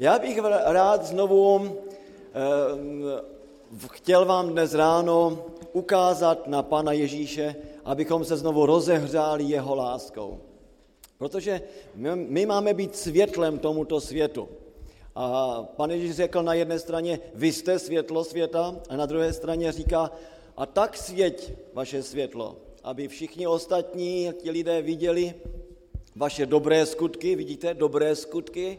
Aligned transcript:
Já 0.00 0.18
bych 0.18 0.38
rád 0.64 1.04
znovu 1.06 1.76
eh, 2.34 3.88
chtěl 3.88 4.24
vám 4.24 4.48
dnes 4.48 4.74
ráno 4.74 5.44
ukázat 5.72 6.46
na 6.46 6.62
Pana 6.62 6.92
Ježíše, 6.92 7.56
abychom 7.84 8.24
se 8.24 8.36
znovu 8.36 8.66
rozehřáli 8.66 9.44
jeho 9.44 9.74
láskou. 9.74 10.40
Protože 11.18 11.62
my, 11.94 12.46
máme 12.46 12.74
být 12.74 12.96
světlem 12.96 13.58
tomuto 13.58 14.00
světu. 14.00 14.48
A 15.14 15.62
pan 15.76 15.90
Ježíš 15.90 16.16
řekl 16.16 16.42
na 16.42 16.54
jedné 16.54 16.78
straně, 16.78 17.20
vy 17.34 17.52
jste 17.52 17.78
světlo 17.78 18.24
světa, 18.24 18.76
a 18.88 18.96
na 18.96 19.06
druhé 19.06 19.32
straně 19.32 19.72
říká, 19.72 20.10
a 20.56 20.66
tak 20.66 20.96
svěť 20.96 21.52
vaše 21.74 22.02
světlo, 22.02 22.56
aby 22.84 23.08
všichni 23.08 23.46
ostatní, 23.46 24.30
ti 24.42 24.50
lidé 24.50 24.82
viděli 24.82 25.34
vaše 26.16 26.46
dobré 26.46 26.86
skutky, 26.86 27.36
vidíte, 27.36 27.74
dobré 27.74 28.16
skutky, 28.16 28.78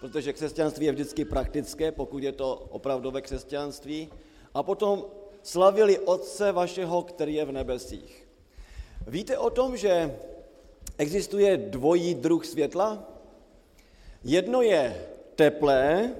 protože 0.00 0.32
křesťanství 0.32 0.86
je 0.86 0.92
vždycky 0.92 1.24
praktické, 1.24 1.92
pokud 1.92 2.22
je 2.22 2.32
to 2.32 2.66
opravdové 2.70 3.20
křesťanství, 3.20 4.08
a 4.54 4.62
potom 4.62 5.04
slavili 5.42 5.98
Otce 5.98 6.52
vašeho, 6.52 7.02
který 7.02 7.34
je 7.34 7.44
v 7.44 7.52
nebesích. 7.52 8.28
Víte 9.06 9.38
o 9.38 9.50
tom, 9.50 9.76
že 9.76 10.16
existuje 10.98 11.56
dvojí 11.56 12.14
druh 12.14 12.46
světla? 12.46 13.08
Jedno 14.24 14.62
je 14.62 15.06
teplé, 15.34 16.12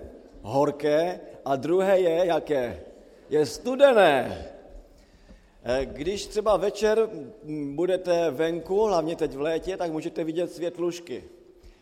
horké 0.43 1.21
a 1.45 1.57
druhé 1.57 2.01
je 2.01 2.27
jaké? 2.27 2.81
Je 3.31 3.47
studené. 3.47 4.47
Eh, 5.65 5.87
když 5.87 6.27
třeba 6.27 6.57
večer 6.57 7.09
budete 7.75 8.31
venku, 8.31 8.85
hlavně 8.85 9.17
teď 9.17 9.35
v 9.35 9.41
létě, 9.41 9.77
tak 9.77 9.93
můžete 9.93 10.25
vidět 10.25 10.53
světlušky. 10.53 11.25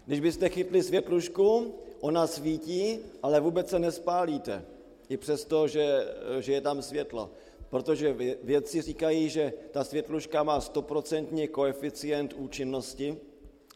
Když 0.06 0.20
byste 0.20 0.48
chytli 0.48 0.82
světlušku, 0.82 1.74
ona 2.00 2.26
svítí, 2.26 2.98
ale 3.22 3.40
vůbec 3.40 3.68
se 3.68 3.78
nespálíte. 3.78 4.64
I 5.08 5.16
přesto, 5.16 5.68
že, 5.68 6.06
že 6.40 6.52
je 6.52 6.60
tam 6.60 6.82
světlo. 6.82 7.30
Protože 7.70 8.16
vědci 8.42 8.82
říkají, 8.82 9.28
že 9.28 9.52
ta 9.70 9.84
světluška 9.84 10.42
má 10.42 10.60
stoprocentní 10.60 11.48
koeficient 11.48 12.32
účinnosti 12.32 13.16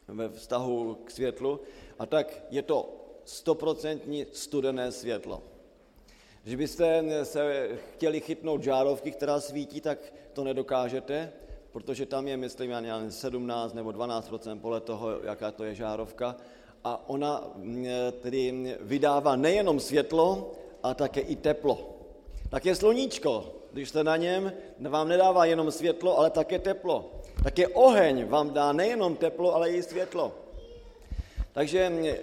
ve 0.09 0.29
vztahu 0.29 0.99
k 1.05 1.11
světlu, 1.11 1.61
a 1.99 2.07
tak 2.07 2.45
je 2.51 2.63
to 2.63 3.03
stoprocentní 3.25 4.27
studené 4.33 4.93
světlo. 4.93 5.43
Když 6.43 6.55
byste 6.55 7.05
se 7.25 7.69
chtěli 7.95 8.21
chytnout 8.21 8.63
žárovky, 8.63 9.11
která 9.11 9.41
svítí, 9.41 9.81
tak 9.81 9.99
to 10.33 10.45
nedokážete, 10.45 11.33
protože 11.73 12.07
tam 12.07 12.29
je, 12.29 12.37
myslím, 12.37 12.71
já 12.71 13.11
17 13.11 13.75
nebo 13.75 13.91
12% 13.91 14.61
podle 14.61 14.81
toho, 14.81 15.23
jaká 15.23 15.51
to 15.51 15.65
je 15.65 15.75
žárovka. 15.75 16.37
A 16.85 17.09
ona 17.09 17.45
mm, 17.57 17.87
tedy 18.23 18.77
vydává 18.81 19.37
nejenom 19.37 19.81
světlo, 19.81 20.53
a 20.83 20.95
také 20.95 21.21
i 21.21 21.37
teplo. 21.37 21.89
je 22.67 22.75
sluníčko, 22.75 23.55
když 23.73 23.89
jste 23.89 24.05
na 24.05 24.17
něm, 24.17 24.53
vám 24.89 25.09
nedává 25.09 25.45
jenom 25.45 25.71
světlo, 25.71 26.19
ale 26.19 26.31
také 26.31 26.59
teplo. 26.59 27.11
je 27.59 27.69
oheň 27.69 28.27
vám 28.27 28.51
dá 28.51 28.73
nejenom 28.73 29.17
teplo, 29.17 29.55
ale 29.55 29.71
i 29.71 29.83
světlo. 29.83 30.33
Takže 31.53 31.93
eh, 32.03 32.17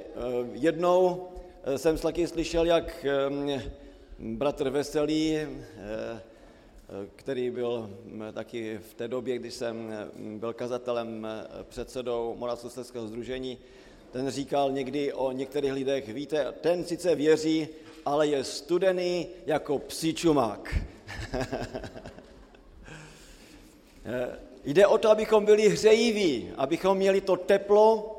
jednou 0.54 1.28
eh, 1.64 1.78
jsem 1.78 1.98
taky 1.98 2.28
slyšel, 2.28 2.66
jak 2.66 3.06
bratr 4.20 4.70
Veselý, 4.70 5.38
který 7.16 7.52
byl 7.52 7.90
taky 8.34 8.80
v 8.90 8.94
té 8.94 9.08
době, 9.08 9.38
když 9.38 9.54
jsem 9.54 9.94
byl 10.16 10.54
kazatelem 10.54 11.28
předsedou 11.70 12.36
Moravskoslezského 12.38 13.08
združení, 13.08 13.58
ten 14.12 14.30
říkal 14.30 14.72
někdy 14.72 15.14
o 15.14 15.32
některých 15.32 15.74
lidech, 15.74 16.10
víte, 16.10 16.54
ten 16.62 16.86
sice 16.86 17.16
věří, 17.16 17.68
ale 18.06 18.28
je 18.28 18.44
studený 18.44 19.28
jako 19.46 19.80
psí 19.80 20.14
čumák. 20.14 20.76
Jde 24.66 24.88
o 24.88 24.98
to, 24.98 25.10
abychom 25.10 25.46
byli 25.46 25.70
hřejiví, 25.70 26.52
abychom 26.58 26.98
měli 26.98 27.22
to 27.22 27.36
teplo, 27.36 28.16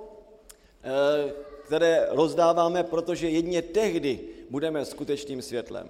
Eh, 0.82 1.32
které 1.66 2.06
rozdáváme, 2.10 2.84
protože 2.84 3.28
jedině 3.28 3.62
tehdy 3.62 4.20
budeme 4.50 4.84
skutečným 4.84 5.42
světlem. 5.42 5.88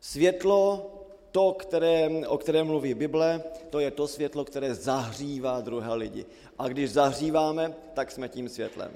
Světlo, 0.00 0.90
to, 1.30 1.52
které, 1.52 2.10
o 2.26 2.38
kterém 2.38 2.66
mluví 2.66 2.94
Bible, 2.94 3.42
to 3.70 3.80
je 3.80 3.90
to 3.90 4.08
světlo, 4.08 4.44
které 4.44 4.74
zahřívá 4.74 5.60
druhé 5.60 5.94
lidi. 5.94 6.26
A 6.58 6.68
když 6.68 6.90
zahříváme, 6.90 7.74
tak 7.94 8.10
jsme 8.10 8.28
tím 8.28 8.48
světlem. 8.48 8.90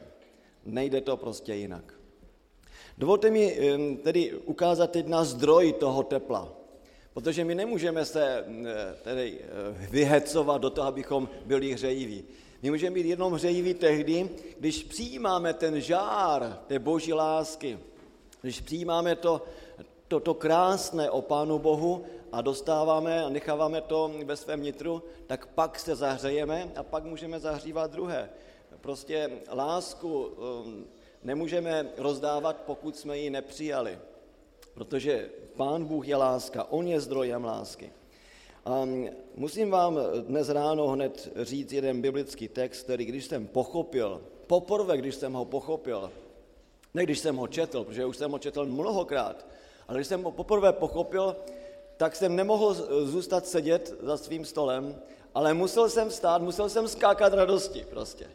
Nejde 0.68 1.00
to 1.00 1.16
prostě 1.16 1.54
jinak. 1.54 1.94
Dovolte 2.98 3.30
mi 3.30 3.58
tedy 4.02 4.32
ukázat 4.34 4.90
teď 4.90 5.06
na 5.06 5.24
zdroj 5.24 5.72
toho 5.72 6.02
tepla. 6.02 6.52
Protože 7.14 7.44
my 7.44 7.54
nemůžeme 7.54 8.04
se 8.04 8.44
tedy 9.02 9.38
eh, 9.40 9.86
vyhecovat 9.90 10.60
do 10.60 10.70
toho, 10.70 10.88
abychom 10.88 11.28
byli 11.44 11.72
hřejiví. 11.72 12.24
My 12.62 12.70
můžeme 12.70 12.94
být 12.94 13.06
jenom 13.06 13.32
hřejiví 13.32 13.74
tehdy, 13.74 14.30
když 14.58 14.84
přijímáme 14.84 15.54
ten 15.54 15.80
žár 15.80 16.58
té 16.66 16.78
boží 16.78 17.12
lásky, 17.12 17.78
když 18.40 18.60
přijímáme 18.60 19.16
to, 19.16 19.42
to, 20.08 20.20
to 20.20 20.34
krásné 20.34 21.10
o 21.10 21.22
Pánu 21.22 21.58
Bohu 21.58 22.04
a 22.32 22.40
dostáváme 22.40 23.24
a 23.24 23.28
necháváme 23.28 23.80
to 23.80 24.12
ve 24.24 24.36
svém 24.36 24.62
nitru, 24.62 25.02
tak 25.26 25.46
pak 25.46 25.78
se 25.78 25.96
zahřejeme 25.96 26.72
a 26.76 26.82
pak 26.82 27.04
můžeme 27.04 27.40
zahřívat 27.40 27.90
druhé. 27.90 28.30
Prostě 28.80 29.30
lásku 29.52 30.24
um, 30.24 30.86
nemůžeme 31.22 31.90
rozdávat, 31.96 32.56
pokud 32.66 32.96
jsme 32.96 33.18
ji 33.18 33.30
nepřijali, 33.30 33.98
protože 34.74 35.30
Pán 35.56 35.84
Bůh 35.84 36.08
je 36.08 36.16
láska, 36.16 36.64
On 36.64 36.86
je 36.86 37.00
zdrojem 37.00 37.44
lásky. 37.44 37.92
A 38.64 38.88
musím 39.34 39.70
vám 39.70 39.98
dnes 40.20 40.48
ráno 40.48 40.88
hned 40.88 41.32
říct 41.36 41.72
jeden 41.72 42.00
biblický 42.00 42.48
text, 42.48 42.82
který 42.82 43.04
když 43.04 43.24
jsem 43.24 43.46
pochopil, 43.46 44.22
poprvé, 44.46 44.96
když 44.96 45.14
jsem 45.14 45.32
ho 45.32 45.44
pochopil, 45.44 46.12
ne 46.94 47.02
když 47.02 47.18
jsem 47.18 47.36
ho 47.36 47.48
četl, 47.48 47.84
protože 47.84 48.06
už 48.06 48.16
jsem 48.16 48.30
ho 48.30 48.38
četl 48.38 48.66
mnohokrát, 48.66 49.46
ale 49.88 49.98
když 49.98 50.06
jsem 50.06 50.22
ho 50.22 50.30
poprvé 50.30 50.72
pochopil, 50.72 51.36
tak 51.96 52.16
jsem 52.16 52.36
nemohl 52.36 52.74
zůstat 53.04 53.46
sedět 53.46 53.94
za 54.00 54.16
svým 54.16 54.44
stolem, 54.44 54.96
ale 55.34 55.54
musel 55.54 55.90
jsem 55.90 56.10
stát, 56.10 56.42
musel 56.42 56.68
jsem 56.68 56.88
skákat 56.88 57.32
radosti 57.32 57.86
prostě. 57.90 58.26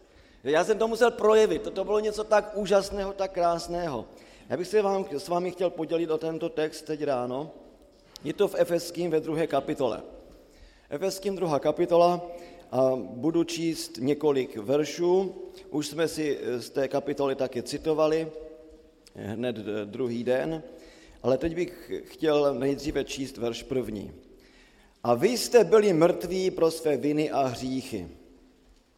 Já 0.44 0.64
jsem 0.64 0.78
to 0.78 0.88
musel 0.88 1.12
projevit, 1.12 1.62
to 1.74 1.84
bylo 1.84 2.00
něco 2.00 2.24
tak 2.24 2.52
úžasného, 2.58 3.14
tak 3.14 3.32
krásného. 3.32 4.06
Já 4.50 4.58
bych 4.58 4.68
se 4.68 4.82
vám, 4.82 5.06
s 5.12 5.28
vámi 5.28 5.52
chtěl 5.52 5.70
podělit 5.70 6.12
o 6.12 6.18
tento 6.18 6.50
text 6.50 6.82
teď 6.82 7.04
ráno. 7.04 7.52
Je 8.24 8.34
to 8.34 8.48
v 8.48 8.56
Efeským 8.58 9.12
ve 9.12 9.20
druhé 9.20 9.48
kapitole. 9.48 10.02
Efeským 10.90 11.36
druhá 11.36 11.60
kapitola 11.60 12.22
a 12.72 12.92
budu 12.96 13.44
číst 13.44 13.98
několik 13.98 14.58
veršů. 14.58 15.36
Už 15.70 15.88
jsme 15.88 16.08
si 16.08 16.40
z 16.58 16.70
té 16.70 16.88
kapitoly 16.88 17.36
taky 17.36 17.64
citovali 17.64 18.32
hned 19.16 19.56
druhý 19.86 20.24
den, 20.24 20.64
ale 21.24 21.38
teď 21.38 21.56
bych 21.56 21.92
chtěl 22.04 22.54
nejdříve 22.54 23.04
číst 23.04 23.38
verš 23.38 23.64
první. 23.64 24.12
A 25.04 25.14
vy 25.14 25.38
jste 25.38 25.64
byli 25.64 25.94
mrtví 25.94 26.52
pro 26.52 26.72
své 26.72 26.98
viny 26.98 27.32
a 27.32 27.42
hříchy. 27.46 28.08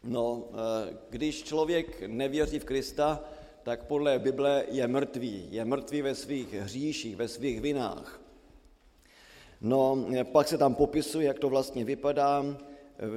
No, 0.05 0.43
eh, 0.53 0.97
když 1.09 1.43
člověk 1.43 2.03
nevěří 2.07 2.59
v 2.59 2.65
Krista, 2.65 3.23
tak 3.63 3.83
podle 3.83 4.19
Bible 4.19 4.63
je 4.71 4.87
mrtvý. 4.87 5.47
Je 5.51 5.65
mrtvý 5.65 6.01
ve 6.01 6.15
svých 6.15 6.53
hříších, 6.53 7.15
ve 7.15 7.27
svých 7.27 7.61
vinách. 7.61 8.21
No, 9.61 10.05
pak 10.23 10.47
se 10.47 10.57
tam 10.57 10.75
popisuje, 10.75 11.27
jak 11.27 11.39
to 11.39 11.49
vlastně 11.49 11.85
vypadá, 11.85 12.45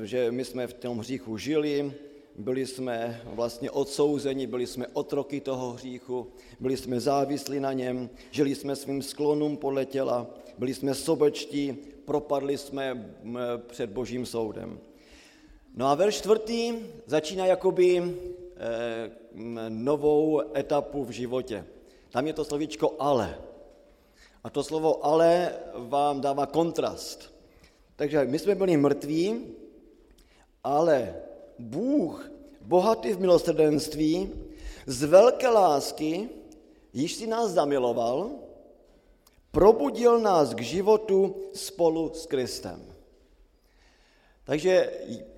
že 0.03 0.33
my 0.33 0.45
jsme 0.45 0.67
v 0.67 0.75
tom 0.75 0.99
hříchu 0.99 1.39
žili, 1.39 1.93
byli 2.37 2.67
jsme 2.67 3.23
vlastně 3.25 3.71
odsouzeni, 3.71 4.47
byli 4.47 4.67
jsme 4.67 4.87
otroky 4.93 5.41
toho 5.41 5.73
hříchu, 5.73 6.27
byli 6.61 6.77
jsme 6.77 7.01
závislí 7.01 7.61
na 7.61 7.73
něm, 7.73 8.11
žili 8.31 8.55
jsme 8.55 8.77
svým 8.77 9.03
sklonům 9.03 9.57
podle 9.57 9.87
těla, 9.87 10.27
byli 10.59 10.75
jsme 10.75 10.95
sobečtí, 10.95 11.77
propadli 12.05 12.59
jsme 12.59 13.15
před 13.67 13.91
božím 13.91 14.27
soudem. 14.27 14.79
No 15.79 15.87
a 15.87 15.95
verš 15.95 16.27
čtvrtý 16.27 16.75
začíná 17.07 17.47
jakoby 17.47 18.03
eh, 18.03 18.11
novou 19.71 20.43
etapu 20.57 21.05
v 21.05 21.11
životě. 21.11 21.65
Tam 22.11 22.27
je 22.27 22.35
to 22.35 22.45
slovíčko 22.45 22.99
ale. 22.99 23.39
A 24.45 24.51
to 24.51 24.59
slovo 24.63 25.07
ale 25.07 25.55
vám 25.75 26.21
dává 26.21 26.47
kontrast. 26.47 27.31
Takže 27.97 28.25
my 28.27 28.39
jsme 28.39 28.55
byli 28.55 28.77
mrtví, 28.77 29.47
ale 30.65 31.15
Bůh, 31.59 32.31
bohatý 32.61 33.13
v 33.13 33.21
milosrdenství, 33.21 34.31
z 34.87 35.05
velké 35.05 35.49
lásky, 35.49 36.29
již 36.93 37.15
si 37.15 37.27
nás 37.27 37.51
zamiloval, 37.51 38.31
probudil 39.51 40.19
nás 40.19 40.55
k 40.55 40.61
životu 40.61 41.37
spolu 41.55 42.11
s 42.15 42.27
Kristem. 42.27 42.88
Takže 44.49 44.93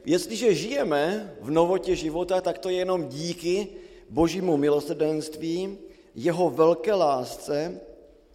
jestliže 0.06 0.54
žijeme 0.54 1.34
v 1.40 1.50
novotě 1.50 1.96
života, 1.96 2.40
tak 2.40 2.58
to 2.58 2.70
je 2.70 2.76
jenom 2.76 3.08
díky 3.08 3.68
božímu 4.10 4.56
milosrdenství, 4.56 5.78
jeho 6.14 6.50
velké 6.50 6.94
lásce, 6.94 7.80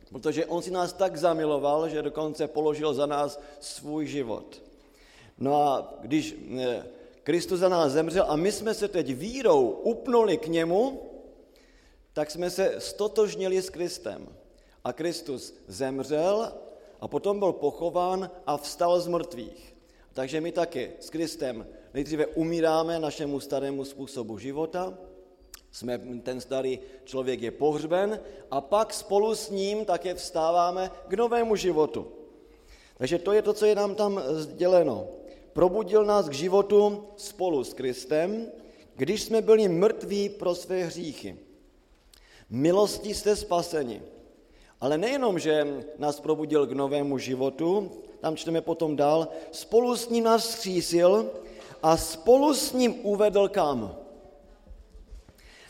protože 0.09 0.45
on 0.45 0.61
si 0.61 0.71
nás 0.71 0.93
tak 0.93 1.17
zamiloval, 1.17 1.89
že 1.89 2.01
dokonce 2.01 2.47
položil 2.47 2.93
za 2.93 3.05
nás 3.05 3.39
svůj 3.59 4.07
život. 4.07 4.61
No 5.37 5.55
a 5.55 5.95
když 6.01 6.35
eh, 6.59 6.83
Kristus 7.23 7.59
za 7.59 7.69
nás 7.69 7.91
zemřel 7.91 8.25
a 8.27 8.35
my 8.35 8.51
jsme 8.51 8.73
se 8.73 8.87
teď 8.87 9.15
vírou 9.15 9.69
upnuli 9.69 10.37
k 10.37 10.47
němu, 10.47 11.01
tak 12.13 12.31
jsme 12.31 12.49
se 12.49 12.75
stotožnili 12.77 13.61
s 13.61 13.69
Kristem. 13.69 14.27
A 14.83 14.93
Kristus 14.93 15.55
zemřel 15.67 16.51
a 16.99 17.07
potom 17.07 17.39
byl 17.39 17.53
pochován 17.53 18.31
a 18.47 18.57
vstal 18.57 18.99
z 18.99 19.07
mrtvých. 19.07 19.74
Takže 20.15 20.41
my 20.41 20.51
taky 20.51 20.91
s 20.99 21.09
Kristem 21.09 21.67
nejdříve 21.93 22.25
umíráme 22.25 22.99
našemu 22.99 23.39
starému 23.39 23.85
způsobu 23.85 24.37
života, 24.37 24.97
jsme, 25.71 25.99
ten 26.23 26.41
starý 26.41 26.79
člověk 27.03 27.41
je 27.41 27.51
pohřben 27.51 28.19
a 28.51 28.61
pak 28.61 28.93
spolu 28.93 29.35
s 29.35 29.49
ním 29.49 29.85
také 29.85 30.13
vstáváme 30.13 30.91
k 31.07 31.13
novému 31.13 31.55
životu. 31.55 32.07
Takže 32.97 33.19
to 33.19 33.31
je 33.33 33.41
to, 33.41 33.53
co 33.53 33.65
je 33.65 33.75
nám 33.75 33.95
tam 33.95 34.21
sděleno. 34.31 35.07
Probudil 35.53 36.05
nás 36.05 36.29
k 36.29 36.33
životu 36.33 37.03
spolu 37.17 37.63
s 37.63 37.73
Kristem, 37.73 38.47
když 38.95 39.23
jsme 39.23 39.41
byli 39.41 39.67
mrtví 39.67 40.29
pro 40.29 40.55
své 40.55 40.83
hříchy. 40.83 41.37
Milostí 42.49 43.13
jste 43.13 43.35
spaseni. 43.35 44.01
Ale 44.79 44.97
nejenom, 44.97 45.39
že 45.39 45.83
nás 45.97 46.19
probudil 46.19 46.67
k 46.67 46.71
novému 46.71 47.17
životu, 47.17 47.91
tam 48.19 48.35
čteme 48.35 48.61
potom 48.61 48.95
dál, 48.95 49.27
spolu 49.51 49.97
s 49.97 50.09
ním 50.09 50.23
nás 50.23 50.47
vzkřísil 50.47 51.31
a 51.83 51.97
spolu 51.97 52.53
s 52.53 52.73
ním 52.73 52.95
uvedl 53.03 53.47
kam? 53.47 53.95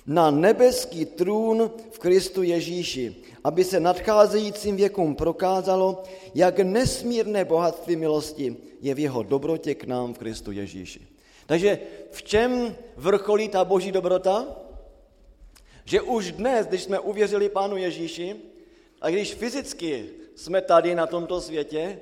Na 0.07 0.31
nebeský 0.31 1.06
trůn 1.06 1.71
v 1.92 2.00
Kristu 2.00 2.44
Ježíši, 2.44 3.15
aby 3.44 3.63
se 3.63 3.80
nadcházejícím 3.80 4.75
věkům 4.75 5.15
prokázalo, 5.15 6.03
jak 6.36 6.59
nesmírné 6.59 7.45
bohatství 7.45 7.95
milosti 7.95 8.57
je 8.81 8.94
v 8.94 9.00
jeho 9.00 9.24
dobrotě 9.24 9.75
k 9.75 9.83
nám 9.83 10.13
v 10.13 10.18
Kristu 10.18 10.51
Ježíši. 10.51 11.07
Takže 11.45 11.80
v 12.12 12.24
čem 12.24 12.75
vrcholí 12.95 13.50
ta 13.50 13.65
boží 13.65 13.92
dobrota? 13.92 14.47
Že 15.86 16.01
už 16.01 16.31
dnes, 16.31 16.68
když 16.68 16.83
jsme 16.83 17.00
uvěřili 17.00 17.50
Pánu 17.50 17.77
Ježíši, 17.77 18.36
a 19.01 19.09
když 19.09 19.33
fyzicky 19.33 20.09
jsme 20.36 20.62
tady 20.62 20.95
na 20.95 21.07
tomto 21.07 21.42
světě, 21.42 22.00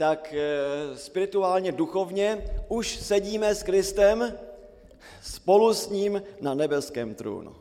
tak 0.00 0.34
eh, 0.34 0.96
spirituálně, 0.96 1.72
duchovně 1.72 2.44
už 2.68 2.96
sedíme 2.96 3.54
s 3.54 3.62
Kristem 3.62 4.34
spolu 5.22 5.74
s 5.74 5.88
ním 5.88 6.22
na 6.40 6.54
nebeském 6.54 7.14
trůnu. 7.14 7.56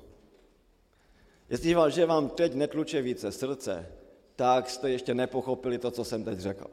Jestliže 1.50 2.06
vám 2.06 2.30
teď 2.30 2.54
netluče 2.54 3.02
více 3.02 3.32
srdce, 3.32 3.92
tak 4.36 4.70
jste 4.70 4.90
ještě 4.90 5.14
nepochopili 5.14 5.78
to, 5.78 5.92
co 5.92 6.04
jsem 6.04 6.24
teď 6.24 6.40
řekl. 6.40 6.66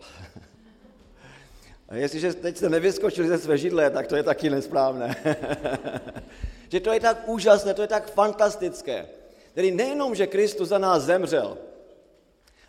A 1.88 1.94
jestliže 1.94 2.34
teď 2.34 2.56
jste 2.56 2.68
nevyskočili 2.68 3.28
ze 3.28 3.38
své 3.38 3.58
židle, 3.58 3.90
tak 3.90 4.06
to 4.06 4.16
je 4.16 4.22
taky 4.22 4.50
nesprávné. 4.50 5.16
že 6.68 6.80
to 6.80 6.92
je 6.92 7.00
tak 7.00 7.28
úžasné, 7.28 7.74
to 7.74 7.82
je 7.82 7.88
tak 7.88 8.10
fantastické. 8.10 9.06
Tedy 9.54 9.70
nejenom, 9.70 10.14
že 10.14 10.26
Kristus 10.26 10.68
za 10.68 10.78
nás 10.78 11.02
zemřel, 11.02 11.58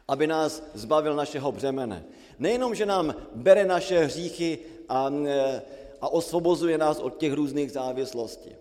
aby 0.08 0.28
nás 0.28 0.64
zbavil 0.74 1.16
našeho 1.16 1.52
břemene. 1.52 2.04
Nejenom, 2.39 2.75
že 2.75 2.86
nám 2.86 3.16
bere 3.36 3.66
naše 3.66 4.00
hříchy 4.00 4.60
a, 4.89 5.12
e, 5.25 5.62
a 6.01 6.10
osvobozuje 6.10 6.78
nás 6.78 7.00
od 7.00 7.18
těch 7.18 7.34
různých 7.34 7.72
závislostí, 7.72 8.56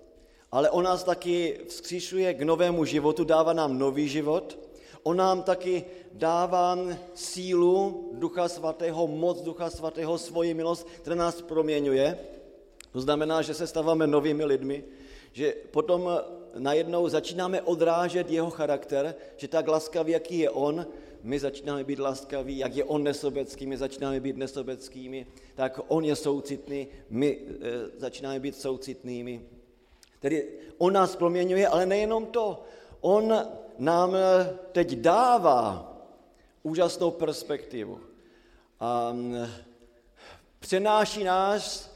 ale 0.52 0.70
on 0.70 0.84
nás 0.84 1.04
taky 1.04 1.60
vzkříšuje 1.68 2.34
k 2.34 2.42
novému 2.42 2.84
životu, 2.84 3.24
dává 3.24 3.52
nám 3.52 3.78
nový 3.78 4.08
život, 4.08 4.58
on 5.02 5.16
nám 5.16 5.42
taky 5.42 5.84
dává 6.12 6.78
sílu 7.14 8.10
Ducha 8.12 8.48
Svatého, 8.48 9.06
moc 9.06 9.40
Ducha 9.42 9.70
Svatého, 9.70 10.18
svoji 10.18 10.54
milost, 10.54 10.88
která 11.02 11.16
nás 11.16 11.42
proměňuje. 11.42 12.18
To 12.92 13.00
znamená, 13.00 13.42
že 13.42 13.54
se 13.54 13.66
stáváme 13.66 14.06
novými 14.06 14.44
lidmi, 14.44 14.84
že 15.32 15.54
potom 15.70 16.10
najednou 16.58 17.08
začínáme 17.08 17.62
odrážet 17.62 18.30
jeho 18.30 18.50
charakter, 18.50 19.14
že 19.36 19.48
tak 19.48 19.68
laskavý, 19.68 20.12
jaký 20.12 20.38
je 20.38 20.50
on, 20.50 20.86
my 21.22 21.38
začínáme 21.38 21.84
být 21.84 21.98
laskaví, 21.98 22.58
jak 22.58 22.76
je 22.76 22.84
on 22.84 23.02
nesobecký, 23.02 23.66
my 23.66 23.76
začínáme 23.76 24.20
být 24.20 24.36
nesobeckými, 24.36 25.26
tak 25.54 25.80
on 25.88 26.04
je 26.04 26.16
soucitný, 26.16 26.88
my 27.10 27.38
e, 27.38 28.00
začínáme 28.00 28.40
být 28.40 28.56
soucitnými. 28.56 29.42
Tedy 30.20 30.48
on 30.78 30.92
nás 30.92 31.16
proměňuje, 31.16 31.68
ale 31.68 31.86
nejenom 31.86 32.26
to. 32.26 32.62
On 33.00 33.34
nám 33.78 34.14
eh, 34.14 34.58
teď 34.72 34.92
dává 34.92 35.92
úžasnou 36.62 37.10
perspektivu. 37.10 38.00
A 38.80 39.12
mm, 39.12 39.46
přenáší 40.58 41.24
nás 41.24 41.90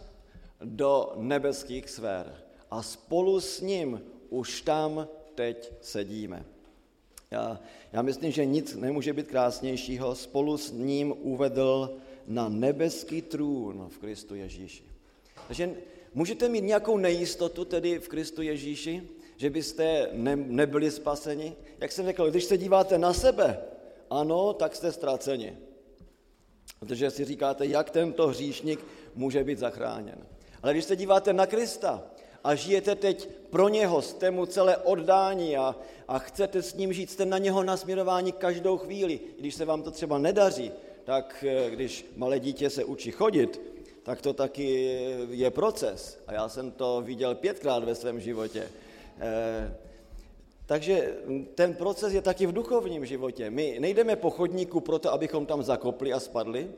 do 0.64 1.12
nebeských 1.16 1.90
sfér. 1.90 2.44
A 2.70 2.82
spolu 2.82 3.40
s 3.40 3.60
ním 3.60 4.02
už 4.28 4.62
tam 4.62 5.08
teď 5.34 5.72
sedíme. 5.80 6.44
Já, 7.30 7.60
já 7.92 8.02
myslím, 8.02 8.32
že 8.32 8.44
nic 8.44 8.76
nemůže 8.76 9.12
být 9.12 9.28
krásnějšího. 9.28 10.14
Spolu 10.14 10.56
s 10.56 10.72
ním 10.72 11.14
uvedl 11.18 11.96
na 12.26 12.48
nebeský 12.48 13.22
trůn 13.22 13.88
v 13.88 13.98
Kristu 13.98 14.34
Ježíši. 14.34 14.84
Takže 15.46 15.74
můžete 16.14 16.48
mít 16.48 16.64
nějakou 16.64 16.98
nejistotu 16.98 17.64
tedy 17.64 17.98
v 17.98 18.08
Kristu 18.08 18.42
Ježíši, 18.42 19.08
že 19.36 19.50
byste 19.50 20.08
ne, 20.12 20.36
nebyli 20.36 20.90
spaseni? 20.90 21.56
Jak 21.78 21.92
jsem 21.92 22.04
řekl, 22.04 22.30
když 22.30 22.44
se 22.44 22.58
díváte 22.58 22.98
na 22.98 23.12
sebe, 23.12 23.58
ano, 24.10 24.52
tak 24.52 24.76
jste 24.76 24.92
ztraceni. 24.92 25.56
Protože 26.78 27.10
si 27.10 27.24
říkáte, 27.24 27.66
jak 27.66 27.90
tento 27.90 28.28
hříšník 28.28 28.80
může 29.14 29.44
být 29.44 29.58
zachráněn. 29.58 30.18
Ale 30.62 30.72
když 30.72 30.84
se 30.84 30.96
díváte 30.96 31.32
na 31.32 31.46
Krista, 31.46 32.02
a 32.44 32.54
žijete 32.54 32.94
teď 32.94 33.28
pro 33.50 33.68
něho, 33.68 34.02
jste 34.02 34.30
mu 34.30 34.46
celé 34.46 34.76
oddání 34.76 35.56
a, 35.56 35.76
a 36.08 36.18
chcete 36.18 36.62
s 36.62 36.74
ním 36.74 36.92
žít, 36.92 37.10
jste 37.10 37.24
na 37.24 37.38
něho 37.38 37.62
nasměrování 37.62 38.32
každou 38.32 38.78
chvíli. 38.78 39.20
Když 39.38 39.54
se 39.54 39.64
vám 39.64 39.82
to 39.82 39.90
třeba 39.90 40.18
nedaří, 40.18 40.72
tak 41.04 41.44
eh, 41.48 41.70
když 41.70 42.06
malé 42.16 42.40
dítě 42.40 42.70
se 42.70 42.84
učí 42.84 43.10
chodit, 43.10 43.60
tak 44.02 44.22
to 44.22 44.32
taky 44.32 44.98
je 45.30 45.50
proces. 45.50 46.18
A 46.26 46.32
já 46.32 46.48
jsem 46.48 46.70
to 46.70 47.02
viděl 47.04 47.34
pětkrát 47.34 47.84
ve 47.84 47.94
svém 47.94 48.20
životě. 48.20 48.68
E, 49.20 49.74
takže 50.66 51.14
ten 51.54 51.74
proces 51.74 52.12
je 52.12 52.22
taky 52.22 52.46
v 52.46 52.52
duchovním 52.52 53.06
životě. 53.06 53.50
My 53.50 53.76
nejdeme 53.80 54.16
po 54.16 54.30
chodníku 54.30 54.80
proto, 54.80 55.12
abychom 55.12 55.46
tam 55.46 55.62
zakopli 55.62 56.12
a 56.12 56.20
spadli. 56.20 56.70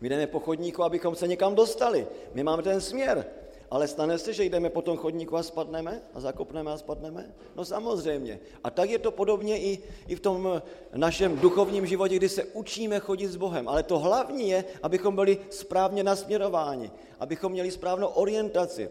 My 0.00 0.08
jdeme 0.08 0.26
po 0.26 0.40
chodníku, 0.40 0.82
abychom 0.82 1.14
se 1.14 1.28
někam 1.28 1.54
dostali. 1.54 2.06
My 2.34 2.42
máme 2.42 2.62
ten 2.62 2.80
směr. 2.80 3.26
Ale 3.70 3.88
stane 3.88 4.18
se, 4.18 4.32
že 4.32 4.44
jdeme 4.44 4.70
po 4.70 4.82
tom 4.82 4.96
chodníku 4.96 5.36
a 5.36 5.42
spadneme 5.42 6.02
a 6.14 6.20
zakopneme 6.20 6.72
a 6.72 6.78
spadneme? 6.78 7.34
No 7.56 7.64
samozřejmě. 7.64 8.40
A 8.64 8.70
tak 8.70 8.90
je 8.90 8.98
to 8.98 9.10
podobně 9.10 9.58
i, 9.58 9.78
i 10.08 10.16
v 10.16 10.20
tom 10.20 10.62
našem 10.94 11.38
duchovním 11.38 11.86
životě, 11.86 12.16
kdy 12.16 12.28
se 12.28 12.44
učíme 12.44 12.98
chodit 12.98 13.28
s 13.28 13.36
Bohem. 13.36 13.68
Ale 13.68 13.82
to 13.82 13.98
hlavní 13.98 14.48
je, 14.48 14.64
abychom 14.82 15.14
byli 15.14 15.38
správně 15.50 16.04
nasměrováni, 16.04 16.90
abychom 17.20 17.52
měli 17.52 17.70
správnou 17.70 18.06
orientaci, 18.06 18.90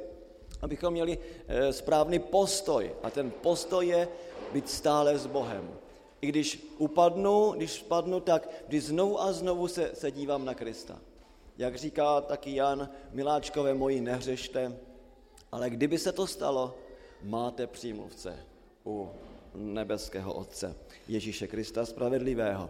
abychom 0.61 0.93
měli 0.93 1.17
e, 1.47 1.73
správný 1.73 2.19
postoj. 2.19 2.91
A 3.03 3.09
ten 3.09 3.31
postoj 3.31 3.87
je 3.87 4.07
být 4.53 4.69
stále 4.69 5.17
s 5.17 5.27
Bohem. 5.27 5.75
I 6.21 6.27
když 6.27 6.75
upadnu, 6.77 7.51
když 7.51 7.71
spadnu, 7.71 8.19
tak 8.19 8.49
vždy 8.67 8.81
znovu 8.81 9.21
a 9.21 9.31
znovu 9.31 9.67
se, 9.67 9.91
se 9.93 10.11
dívám 10.11 10.45
na 10.45 10.53
Krista. 10.53 10.99
Jak 11.59 11.75
říká 11.75 12.21
taky 12.21 12.55
Jan, 12.55 12.89
miláčkové 13.11 13.73
moji, 13.73 14.01
nehřešte, 14.01 14.77
ale 15.51 15.69
kdyby 15.69 15.97
se 15.97 16.11
to 16.11 16.27
stalo, 16.27 16.75
máte 17.23 17.67
přímluvce 17.67 18.39
u 18.85 19.09
nebeského 19.55 20.33
Otce, 20.33 20.75
Ježíše 21.07 21.47
Krista 21.47 21.85
Spravedlivého. 21.85 22.69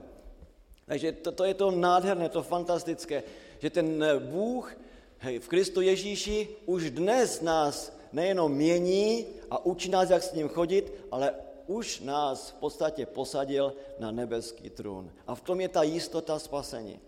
Takže 0.85 1.11
to, 1.11 1.31
to 1.31 1.43
je 1.43 1.53
to 1.53 1.71
nádherné, 1.71 2.29
to 2.29 2.43
fantastické, 2.43 3.23
že 3.59 3.69
ten 3.69 4.05
Bůh 4.19 4.77
hej, 5.17 5.39
v 5.39 5.47
Kristu 5.47 5.81
Ježíši 5.81 6.47
už 6.65 6.91
dnes 6.91 7.41
nás 7.41 7.97
nejenom 8.11 8.51
mění 8.51 9.25
a 9.49 9.65
učí 9.65 9.89
nás, 9.89 10.09
jak 10.09 10.23
s 10.23 10.33
ním 10.33 10.47
chodit, 10.47 10.93
ale 11.11 11.33
už 11.67 11.99
nás 11.99 12.49
v 12.49 12.53
podstatě 12.53 13.05
posadil 13.05 13.73
na 13.99 14.11
nebeský 14.11 14.69
trůn. 14.69 15.11
A 15.27 15.35
v 15.35 15.41
tom 15.41 15.61
je 15.61 15.69
ta 15.69 15.83
jistota 15.83 16.39
spasení. 16.39 16.99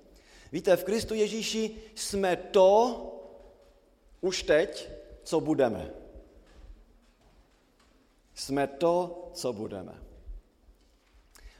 Víte, 0.51 0.75
v 0.75 0.83
Kristu 0.83 1.13
Ježíši 1.13 1.71
jsme 1.95 2.35
to 2.35 3.07
už 4.21 4.43
teď, 4.43 4.89
co 5.23 5.39
budeme. 5.39 5.89
Jsme 8.35 8.67
to, 8.67 9.29
co 9.33 9.53
budeme. 9.53 9.93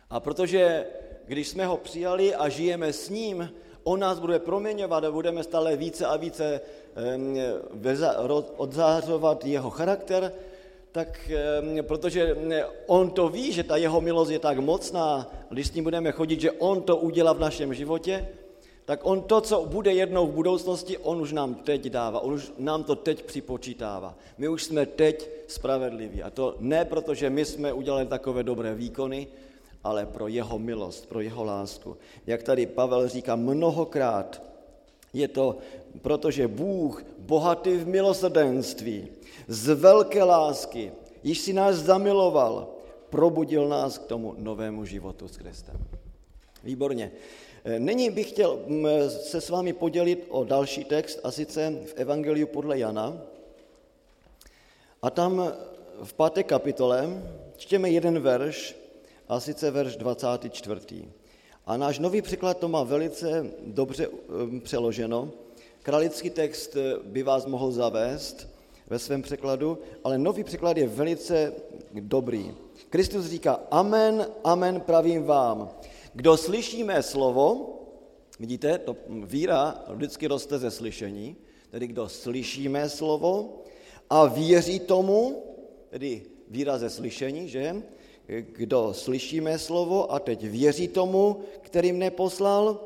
A 0.10 0.20
protože 0.20 0.88
když 1.26 1.48
jsme 1.48 1.66
ho 1.66 1.78
přijali 1.78 2.36
a 2.36 2.50
žijeme 2.50 2.94
s 2.94 3.10
ním, 3.10 3.54
on 3.84 4.00
nás 4.00 4.20
bude 4.20 4.40
proměňovat 4.40 5.04
a 5.04 5.12
budeme 5.12 5.44
stále 5.44 5.76
více 5.76 6.06
a 6.06 6.18
více 6.18 6.62
odzářovat 8.58 9.46
jeho 9.46 9.70
charakter, 9.70 10.34
tak 10.92 11.32
protože 11.82 12.36
on 12.88 13.12
to 13.12 13.30
ví, 13.30 13.52
že 13.52 13.64
ta 13.64 13.78
jeho 13.78 14.02
milost 14.02 14.32
je 14.32 14.40
tak 14.40 14.60
mocná, 14.60 15.32
když 15.50 15.68
s 15.68 15.74
ním 15.74 15.84
budeme 15.84 16.12
chodit, 16.12 16.42
že 16.42 16.52
on 16.52 16.82
to 16.82 16.98
udělá 16.98 17.34
v 17.34 17.40
našem 17.40 17.74
životě, 17.74 18.28
tak 18.86 19.00
on 19.04 19.22
to, 19.22 19.42
co 19.42 19.66
bude 19.66 19.94
jednou 19.94 20.28
v 20.28 20.34
budoucnosti, 20.34 20.98
on 20.98 21.22
už 21.22 21.32
nám 21.32 21.56
teď 21.56 21.90
dává, 21.90 22.20
on 22.20 22.34
už 22.34 22.52
nám 22.58 22.84
to 22.84 22.96
teď 22.96 23.26
připočítává. 23.26 24.16
My 24.38 24.48
už 24.48 24.64
jsme 24.64 24.86
teď 24.86 25.30
spravedliví. 25.48 26.24
A 26.24 26.30
to 26.30 26.56
ne 26.60 26.86
proto, 26.86 27.14
že 27.14 27.30
my 27.30 27.46
jsme 27.46 27.74
udělali 27.74 28.06
takové 28.06 28.44
dobré 28.44 28.76
výkony, 28.76 29.28
ale 29.84 30.06
pro 30.06 30.28
jeho 30.28 30.60
milost, 30.60 31.10
pro 31.10 31.22
jeho 31.22 31.44
lásku. 31.44 31.98
Jak 32.28 32.44
tady 32.44 32.66
Pavel 32.66 33.08
říká 33.08 33.36
mnohokrát, 33.36 34.42
je 35.14 35.28
to 35.28 35.58
proto, 36.02 36.32
že 36.32 36.48
Bůh, 36.48 37.04
bohatý 37.20 37.78
v 37.78 37.88
milosrdenství, 37.88 39.08
z 39.48 39.74
velké 39.74 40.24
lásky, 40.24 40.92
již 41.24 41.40
si 41.40 41.54
nás 41.54 41.76
zamiloval, 41.76 42.68
probudil 43.10 43.68
nás 43.68 43.98
k 43.98 44.06
tomu 44.06 44.36
novému 44.38 44.86
životu 44.86 45.28
s 45.28 45.38
Kristem. 45.38 45.78
Výborně. 46.64 47.12
Nyní 47.78 48.10
bych 48.10 48.30
chtěl 48.30 48.60
mm, 48.68 48.88
se 49.10 49.42
s 49.42 49.50
vámi 49.50 49.74
podělit 49.74 50.26
o 50.30 50.44
další 50.44 50.84
text, 50.84 51.20
a 51.24 51.32
sice 51.32 51.74
v 51.86 51.94
Evangeliu 51.96 52.48
podle 52.48 52.80
Jana. 52.80 53.22
A 55.02 55.10
tam 55.10 55.54
v 56.04 56.14
páté 56.14 56.44
kapitole 56.44 57.24
čtěme 57.58 57.90
jeden 57.90 58.20
verš, 58.20 58.76
a 59.32 59.40
sice 59.40 59.72
verš 59.72 59.96
24. 59.96 61.08
A 61.66 61.78
náš 61.78 62.00
nový 62.00 62.22
překlad 62.22 62.58
to 62.58 62.68
má 62.68 62.84
velice 62.84 63.46
dobře 63.66 64.08
mm, 64.28 64.62
přeloženo. 64.62 65.30
Kralický 65.84 66.30
text 66.30 66.76
eh, 66.76 67.00
by 67.04 67.24
vás 67.24 67.46
mohl 67.46 67.72
zavést 67.72 68.48
ve 68.90 69.00
svém 69.00 69.22
překladu, 69.22 69.78
ale 70.04 70.18
nový 70.18 70.44
překlad 70.44 70.78
je 70.78 70.88
velice 70.88 71.54
dobrý. 71.92 72.56
Kristus 72.90 73.26
říká, 73.26 73.60
amen, 73.72 74.28
amen 74.44 74.82
pravím 74.82 75.24
vám. 75.24 75.70
Kdo 76.14 76.38
slyší 76.38 76.84
mé 76.84 77.04
slovo, 77.04 77.78
vidíte, 78.40 78.78
to 78.78 78.96
víra 79.08 79.84
vždycky 79.88 80.28
roste 80.28 80.60
ze 80.60 80.72
slyšení, 80.72 81.36
tedy 81.70 81.88
kdo 81.88 82.10
slyší 82.10 82.70
mé 82.70 82.90
slovo 82.90 83.64
a 84.10 84.26
věří 84.26 84.80
tomu, 84.80 85.44
tedy 85.90 86.24
víra 86.48 86.78
ze 86.78 86.90
slyšení, 86.90 87.50
že? 87.50 87.82
Kdo 88.28 88.94
slyší 88.94 89.42
mé 89.42 89.60
slovo 89.60 90.12
a 90.12 90.20
teď 90.20 90.44
věří 90.44 90.88
tomu, 90.88 91.40
který 91.62 91.92
mne 91.92 92.12
poslal, 92.12 92.80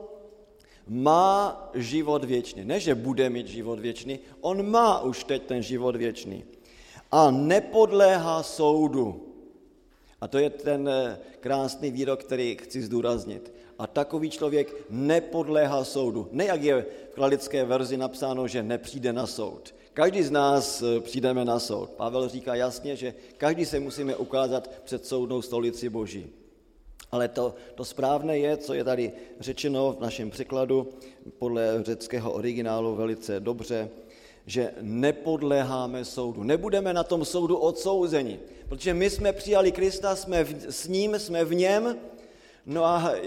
má 0.88 1.70
život 1.74 2.24
věčný. 2.24 2.65
Ne, 2.65 2.79
že 2.79 2.96
bude 2.96 3.29
mít 3.29 3.48
život 3.48 3.79
věčný, 3.79 4.20
on 4.41 4.70
má 4.70 5.01
už 5.01 5.24
teď 5.24 5.44
ten 5.44 5.62
život 5.62 5.96
věčný. 5.96 6.46
A 7.12 7.32
nepodléhá 7.32 8.44
soudu. 8.44 9.25
A 10.25 10.27
to 10.27 10.38
je 10.38 10.50
ten 10.50 10.89
eh, 10.89 11.20
krásný 11.39 11.91
výrok, 11.91 12.24
který 12.24 12.58
chci 12.62 12.82
zdůraznit. 12.82 13.53
A 13.79 13.88
takový 13.88 14.29
člověk 14.29 14.74
nepodléhá 14.89 15.84
soudu. 15.84 16.27
Ne 16.32 16.46
jak 16.46 16.62
je 16.62 16.86
v 17.12 17.15
kladické 17.15 17.65
verzi 17.65 17.98
napsáno, 17.98 18.48
že 18.48 18.63
nepřijde 18.63 19.13
na 19.13 19.27
soud. 19.27 19.75
Každý 19.94 20.24
z 20.24 20.32
nás 20.32 20.82
eh, 20.82 21.00
přijdeme 21.00 21.46
na 21.46 21.60
soud. 21.60 21.89
Pavel 21.89 22.29
říká 22.29 22.55
jasně, 22.55 22.96
že 22.96 23.13
každý 23.38 23.65
se 23.65 23.79
musíme 23.79 24.15
ukázat 24.15 24.72
před 24.84 25.05
soudnou 25.05 25.41
stolici 25.41 25.89
Boží. 25.89 26.29
Ale 27.12 27.27
to, 27.27 27.55
to 27.75 27.86
správné 27.86 28.38
je, 28.38 28.58
co 28.58 28.74
je 28.74 28.84
tady 28.84 29.12
řečeno 29.39 29.96
v 30.00 30.01
našem 30.01 30.29
překladu, 30.29 30.89
podle 31.38 31.84
řeckého 31.84 32.32
originálu 32.32 32.96
velice 32.96 33.39
dobře, 33.39 33.89
že 34.45 34.73
nepodléháme 34.81 36.05
soudu. 36.05 36.43
Nebudeme 36.43 36.93
na 36.93 37.03
tom 37.03 37.25
soudu 37.25 37.57
odsouzeni, 37.57 38.39
protože 38.69 38.93
my 38.93 39.09
jsme 39.09 39.33
přijali 39.33 39.71
Krista, 39.71 40.15
jsme 40.15 40.43
v, 40.43 40.71
s 40.71 40.87
ním, 40.87 41.19
jsme 41.19 41.45
v 41.45 41.53
něm, 41.53 41.97
no 42.65 42.85
a 42.85 43.11
e, 43.13 43.21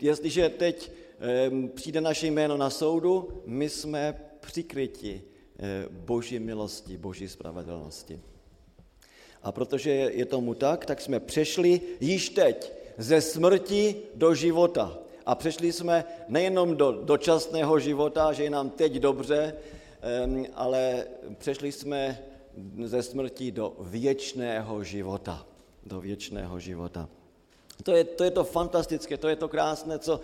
jestliže 0.00 0.48
teď 0.48 0.92
e, 1.20 1.68
přijde 1.68 2.00
naše 2.00 2.26
jméno 2.26 2.56
na 2.56 2.70
soudu, 2.70 3.42
my 3.46 3.68
jsme 3.68 4.20
přikryti 4.40 5.22
e, 5.58 5.84
boží 5.90 6.38
milosti, 6.38 6.96
boží 6.96 7.28
spravedlnosti. 7.28 8.20
A 9.42 9.52
protože 9.52 9.90
je 9.90 10.24
tomu 10.24 10.54
tak, 10.54 10.86
tak 10.86 11.00
jsme 11.00 11.20
přešli 11.20 11.80
již 12.00 12.28
teď 12.28 12.72
ze 12.98 13.20
smrti 13.20 13.96
do 14.14 14.34
života. 14.34 14.98
A 15.26 15.34
přešli 15.34 15.72
jsme 15.72 16.04
nejenom 16.28 16.76
do 16.76 16.92
dočasného 16.92 17.78
života, 17.78 18.32
že 18.32 18.44
je 18.44 18.50
nám 18.50 18.70
teď 18.70 18.92
dobře, 18.92 19.54
ale 20.54 21.04
přešli 21.38 21.72
jsme 21.72 22.18
ze 22.84 23.02
smrti 23.02 23.52
do 23.52 23.76
věčného 23.80 24.84
života. 24.84 25.46
Do 25.86 26.00
věčného 26.00 26.58
života. 26.58 27.08
To 27.82 27.92
je, 27.92 28.04
to 28.04 28.24
je 28.24 28.30
to 28.30 28.44
fantastické, 28.44 29.16
to 29.16 29.28
je 29.28 29.36
to 29.36 29.48
krásné, 29.48 29.98
co 29.98 30.20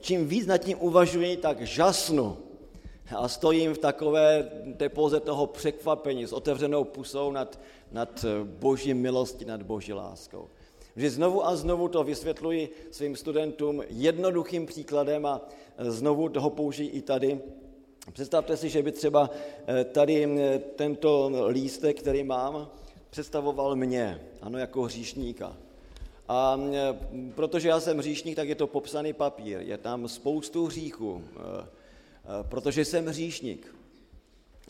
čím 0.00 0.28
víc 0.28 0.46
nad 0.46 0.58
tím 0.58 0.78
uvažuji, 0.80 1.36
tak 1.36 1.60
žasnu. 1.60 2.36
A 3.16 3.28
stojím 3.28 3.74
v 3.74 3.78
takové 3.78 4.50
té 4.76 4.88
poze 4.88 5.20
toho 5.20 5.46
překvapení 5.46 6.26
s 6.26 6.32
otevřenou 6.32 6.84
pusou 6.84 7.32
nad, 7.32 7.60
nad 7.92 8.24
boží 8.44 8.94
milostí, 8.94 9.44
nad 9.44 9.62
boží 9.62 9.92
láskou. 9.92 10.48
Že 10.96 11.10
znovu 11.10 11.46
a 11.46 11.56
znovu 11.56 11.88
to 11.88 12.04
vysvětluji 12.04 12.70
svým 12.90 13.16
studentům 13.16 13.82
jednoduchým 13.88 14.66
příkladem 14.66 15.26
a 15.26 15.48
znovu 15.78 16.28
toho 16.28 16.50
použijí 16.50 16.88
i 16.88 17.02
tady. 17.02 17.40
Představte 18.12 18.56
si, 18.56 18.68
že 18.68 18.82
by 18.82 18.92
třeba 18.92 19.30
eh, 19.66 19.84
tady 19.84 20.24
eh, 20.24 20.58
tento 20.58 21.30
lístek, 21.48 22.00
který 22.00 22.24
mám, 22.24 22.68
představoval 23.10 23.76
mě, 23.76 24.20
ano, 24.42 24.58
jako 24.58 24.82
hříšníka. 24.82 25.56
A 26.28 26.60
eh, 26.72 26.98
protože 27.34 27.68
já 27.68 27.80
jsem 27.80 27.98
hříšník, 27.98 28.36
tak 28.36 28.48
je 28.48 28.54
to 28.54 28.66
popsaný 28.66 29.12
papír, 29.12 29.60
je 29.60 29.78
tam 29.78 30.08
spoustu 30.08 30.66
hříchů, 30.66 31.24
protože 32.48 32.84
jsem 32.84 33.06
hříšník. 33.06 33.74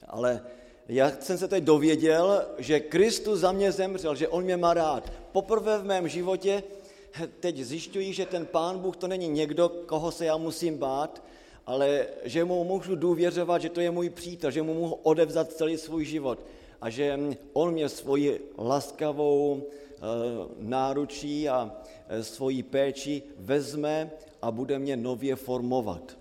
Ale 0.06 0.40
já 0.88 1.12
jsem 1.20 1.38
se 1.38 1.48
teď 1.48 1.64
dověděl, 1.64 2.44
že 2.58 2.80
Kristus 2.80 3.40
za 3.40 3.52
mě 3.52 3.72
zemřel, 3.72 4.14
že 4.14 4.28
on 4.28 4.44
mě 4.44 4.56
má 4.56 4.74
rád. 4.74 5.12
Poprvé 5.32 5.78
v 5.78 5.84
mém 5.84 6.08
životě 6.08 6.62
teď 7.40 7.56
zjišťuji, 7.56 8.12
že 8.12 8.26
ten 8.26 8.46
pán 8.46 8.78
Bůh 8.78 8.96
to 8.96 9.08
není 9.08 9.28
někdo, 9.28 9.68
koho 9.68 10.10
se 10.10 10.24
já 10.24 10.36
musím 10.36 10.78
bát, 10.78 11.22
ale 11.66 12.06
že 12.24 12.44
mu 12.44 12.64
můžu 12.64 12.96
důvěřovat, 12.96 13.62
že 13.62 13.68
to 13.68 13.80
je 13.80 13.90
můj 13.90 14.10
přítel, 14.10 14.50
že 14.50 14.62
mu 14.62 14.74
mohu 14.74 14.94
odevzat 14.94 15.52
celý 15.52 15.78
svůj 15.78 16.04
život 16.04 16.38
a 16.80 16.90
že 16.90 17.18
on 17.52 17.72
mě 17.72 17.88
svoji 17.88 18.52
laskavou 18.58 19.62
eh, 19.62 19.98
náručí 20.58 21.48
a 21.48 21.72
eh, 22.08 22.24
svoji 22.24 22.62
péči 22.62 23.22
vezme 23.36 24.10
a 24.42 24.50
bude 24.50 24.78
mě 24.78 24.96
nově 24.96 25.36
formovat. 25.36 26.18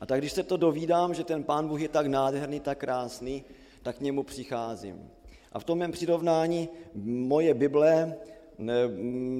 A 0.00 0.06
tak 0.06 0.20
když 0.20 0.32
se 0.32 0.42
to 0.42 0.56
dovídám, 0.56 1.14
že 1.14 1.24
ten 1.24 1.44
Pán 1.44 1.68
Bůh 1.68 1.80
je 1.80 1.88
tak 1.88 2.06
nádherný, 2.06 2.60
tak 2.60 2.78
krásný, 2.78 3.44
tak 3.82 3.96
k 3.96 4.00
němu 4.00 4.22
přicházím. 4.22 5.10
A 5.52 5.58
v 5.58 5.64
tom 5.64 5.78
mém 5.78 5.92
přirovnání 5.92 6.68
moje 7.04 7.54
Bible 7.54 8.16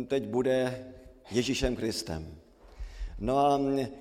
teď 0.09 0.27
bude 0.27 0.87
Ježíšem 1.31 1.77
Kristem. 1.77 2.42
No 3.23 3.39
a 3.39 3.61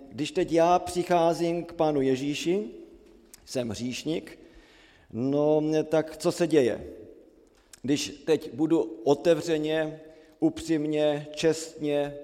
když 0.09 0.31
teď 0.31 0.51
já 0.51 0.79
přicházím 0.79 1.65
k 1.65 1.73
Pánu 1.73 2.01
Ježíši, 2.01 2.67
jsem 3.45 3.69
hříšník, 3.69 4.39
no 5.13 5.63
tak 5.89 6.17
co 6.17 6.31
se 6.31 6.47
děje? 6.47 6.87
Když 7.81 8.23
teď 8.25 8.53
budu 8.53 8.81
otevřeně, 9.03 9.99
upřímně, 10.39 11.27
čestně 11.33 11.97
eh, 11.97 12.15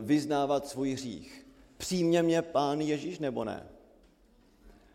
vyznávat 0.00 0.68
svůj 0.68 0.92
hřích, 0.92 1.46
přijme 1.76 2.22
mě 2.22 2.42
Pán 2.42 2.80
Ježíš 2.80 3.18
nebo 3.18 3.44
ne? 3.44 3.66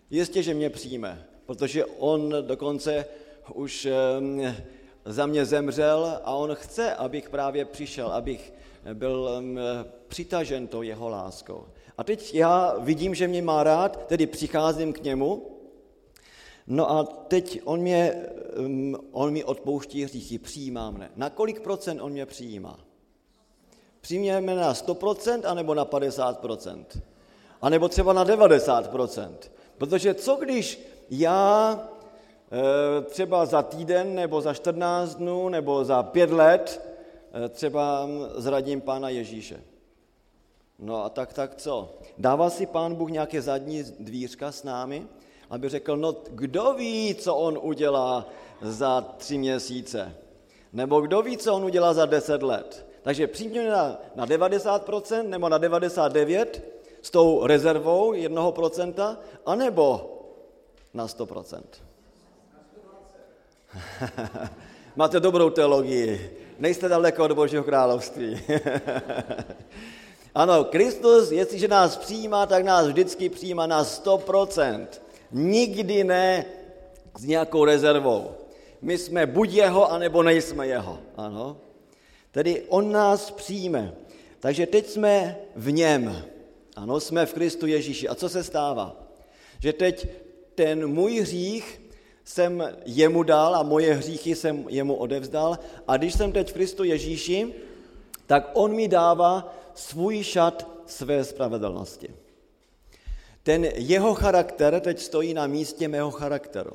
Jistě, 0.09 0.43
že 0.43 0.53
mě 0.53 0.69
přijme, 0.69 1.25
protože 1.45 1.85
on 1.85 2.35
dokonce 2.41 3.05
už 3.53 3.85
eh, 3.85 4.55
za 5.07 5.25
mě 5.25 5.45
zemřel 5.45 6.19
a 6.23 6.33
on 6.33 6.55
chce, 6.55 6.95
abych 6.95 7.29
právě 7.29 7.65
přišel, 7.65 8.07
abych 8.07 8.53
byl 8.93 9.43
přitažen 10.07 10.67
tou 10.67 10.81
jeho 10.81 11.09
láskou. 11.09 11.65
A 11.97 12.03
teď 12.03 12.33
já 12.33 12.75
vidím, 12.79 13.15
že 13.15 13.27
mě 13.27 13.41
má 13.41 13.63
rád, 13.63 14.07
tedy 14.07 14.27
přicházím 14.27 14.93
k 14.93 15.03
němu, 15.03 15.47
no 16.67 16.91
a 16.91 17.03
teď 17.03 17.61
on, 17.63 17.79
mě, 17.79 18.25
on 19.11 19.33
mi 19.33 19.43
odpouští 19.43 20.03
hříchy, 20.03 20.37
přijímá 20.37 20.91
mne. 20.91 21.11
Na 21.15 21.29
kolik 21.29 21.59
procent 21.59 22.01
on 22.01 22.11
mě 22.11 22.25
přijímá? 22.25 22.79
Přijměme 24.01 24.55
na 24.55 24.73
100% 24.73 25.41
anebo 25.45 25.73
na 25.73 25.85
50%? 25.85 26.85
A 27.61 27.69
nebo 27.69 27.89
třeba 27.89 28.13
na 28.13 28.25
90%? 28.25 29.35
Protože 29.77 30.13
co 30.13 30.35
když 30.35 30.87
já 31.09 31.79
třeba 33.05 33.45
za 33.45 33.61
týden 33.61 34.15
nebo 34.15 34.41
za 34.41 34.53
14 34.53 35.15
dnů 35.15 35.49
nebo 35.49 35.85
za 35.85 36.03
pět 36.03 36.31
let 36.31 36.81
Eh, 37.45 37.49
třeba 37.49 38.07
zradím 38.35 38.81
Pána 38.81 39.09
Ježíše. 39.09 39.63
No 40.79 41.05
a 41.05 41.09
tak, 41.09 41.33
tak 41.33 41.55
co? 41.55 41.97
Dává 42.17 42.49
si 42.49 42.65
Pán 42.65 42.95
Bůh 42.95 43.11
nějaké 43.11 43.41
zadní 43.41 43.83
dvířka 43.99 44.51
s 44.51 44.63
námi? 44.63 45.07
aby 45.49 45.69
řekl, 45.69 45.97
no 45.97 46.15
kdo 46.29 46.73
ví, 46.73 47.15
co 47.15 47.35
on 47.35 47.59
udělá 47.61 48.25
za 48.61 49.01
tři 49.01 49.37
měsíce, 49.37 50.15
nebo 50.73 51.01
kdo 51.01 51.21
ví, 51.21 51.37
co 51.37 51.55
on 51.55 51.65
udělá 51.65 51.93
za 51.93 52.05
deset 52.05 52.43
let. 52.43 52.87
Takže 53.01 53.27
přijďme 53.27 53.69
na, 53.69 54.01
na 54.15 54.25
90% 54.25 55.27
nebo 55.27 55.49
na 55.49 55.59
99% 55.59 56.47
s 57.01 57.11
tou 57.11 57.47
rezervou 57.47 58.13
1%, 58.13 59.17
anebo 59.45 60.19
na 60.93 61.07
100%. 61.07 61.61
Máte 64.95 65.19
dobrou 65.19 65.49
teologii. 65.49 66.37
Nejste 66.59 66.89
daleko 66.89 67.23
od 67.23 67.31
Božího 67.31 67.63
království. 67.63 68.41
ano, 70.35 70.63
Kristus, 70.63 71.31
jestliže 71.31 71.67
nás 71.67 71.97
přijímá, 71.97 72.45
tak 72.45 72.63
nás 72.63 72.87
vždycky 72.87 73.29
přijímá 73.29 73.67
na 73.67 73.83
100%. 73.83 74.87
Nikdy 75.31 76.03
ne 76.03 76.45
s 77.17 77.25
nějakou 77.25 77.65
rezervou. 77.65 78.31
My 78.81 78.97
jsme 78.97 79.25
buď 79.25 79.53
jeho, 79.53 79.91
anebo 79.91 80.23
nejsme 80.23 80.67
jeho. 80.67 80.99
Ano. 81.17 81.57
Tedy 82.31 82.63
on 82.67 82.91
nás 82.91 83.31
přijme. 83.31 83.93
Takže 84.39 84.65
teď 84.65 84.87
jsme 84.87 85.37
v 85.55 85.71
něm. 85.71 86.25
Ano, 86.75 86.99
jsme 86.99 87.25
v 87.25 87.33
Kristu 87.33 87.67
Ježíši. 87.67 88.07
A 88.07 88.15
co 88.15 88.29
se 88.29 88.43
stává? 88.43 88.95
Že 89.59 89.73
teď 89.73 90.07
ten 90.55 90.87
můj 90.87 91.19
hřích 91.19 91.86
jsem 92.27 92.63
jemu 92.85 93.23
dal 93.23 93.55
a 93.55 93.63
moje 93.63 93.93
hříchy 93.93 94.35
jsem 94.35 94.65
jemu 94.69 94.95
odevzdal. 94.95 95.59
A 95.87 95.97
když 95.97 96.13
jsem 96.13 96.31
teď 96.31 96.49
v 96.49 96.53
Kristu 96.53 96.83
Ježíši, 96.83 97.53
tak 98.25 98.51
on 98.53 98.75
mi 98.75 98.87
dává 98.87 99.55
svůj 99.73 100.23
šat 100.23 100.67
své 100.85 101.23
spravedlnosti. 101.23 102.09
Ten 103.43 103.65
jeho 103.75 104.15
charakter 104.15 104.79
teď 104.79 104.99
stojí 104.99 105.33
na 105.33 105.47
místě 105.47 105.87
mého 105.87 106.11
charakteru. 106.11 106.71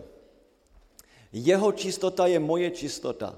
Jeho 1.33 1.73
čistota 1.73 2.27
je 2.27 2.39
moje 2.39 2.71
čistota. 2.71 3.37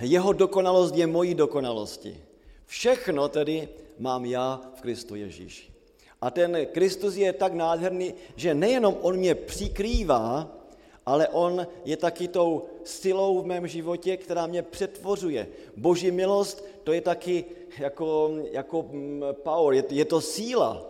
Jeho 0.00 0.32
dokonalost 0.32 0.96
je 0.96 1.06
mojí 1.06 1.34
dokonalosti. 1.34 2.20
Všechno 2.66 3.28
tedy 3.28 3.68
mám 3.98 4.24
já 4.24 4.60
v 4.74 4.80
Kristu 4.80 5.14
Ježíši. 5.14 5.72
A 6.20 6.30
ten 6.30 6.66
Kristus 6.72 7.16
je 7.16 7.32
tak 7.32 7.54
nádherný, 7.54 8.14
že 8.36 8.54
nejenom 8.54 8.96
on 9.00 9.16
mě 9.16 9.34
přikrývá, 9.34 10.59
ale 11.06 11.28
on 11.28 11.66
je 11.84 11.96
taky 11.96 12.28
tou 12.28 12.64
silou 12.84 13.42
v 13.42 13.46
mém 13.46 13.66
životě, 13.66 14.16
která 14.16 14.46
mě 14.46 14.62
přetvořuje. 14.62 15.48
Boží 15.76 16.10
milost, 16.10 16.64
to 16.84 16.92
je 16.92 17.00
taky 17.00 17.44
jako, 17.78 18.30
jako 18.50 18.82
mm, 18.82 19.22
power, 19.32 19.74
je, 19.74 19.84
je 19.90 20.04
to 20.04 20.20
síla. 20.20 20.86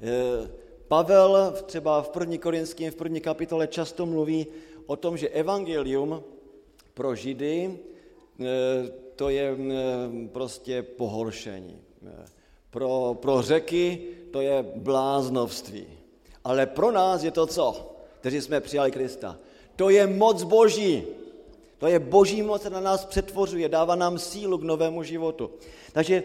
E, 0.00 0.62
Pavel 0.88 1.54
třeba 1.66 2.02
v 2.02 2.08
první 2.08 2.38
korinském, 2.38 2.90
v 2.90 2.96
první 2.96 3.20
kapitole 3.20 3.66
často 3.66 4.06
mluví 4.06 4.46
o 4.86 4.96
tom, 4.96 5.16
že 5.16 5.28
evangelium 5.28 6.22
pro 6.94 7.14
Židy 7.14 7.70
e, 7.70 8.48
to 9.16 9.28
je 9.28 9.56
prostě 10.32 10.82
pohoršení. 10.82 11.80
E, 12.06 12.24
pro, 12.70 13.16
pro 13.20 13.42
řeky 13.42 14.08
to 14.30 14.40
je 14.40 14.64
bláznovství. 14.76 15.86
Ale 16.44 16.66
pro 16.66 16.90
nás 16.90 17.22
je 17.22 17.30
to 17.30 17.46
co? 17.46 17.91
Kteří 18.22 18.40
jsme 18.40 18.60
přijali 18.60 18.90
Krista. 18.90 19.38
To 19.76 19.90
je 19.90 20.06
moc 20.06 20.42
Boží. 20.42 21.02
To 21.78 21.86
je 21.86 21.98
Boží 21.98 22.42
moc, 22.42 22.60
která 22.60 22.80
nás 22.80 23.04
přetvořuje, 23.04 23.68
dává 23.68 23.94
nám 23.94 24.18
sílu 24.18 24.58
k 24.58 24.62
novému 24.62 25.02
životu. 25.02 25.50
Takže 25.92 26.22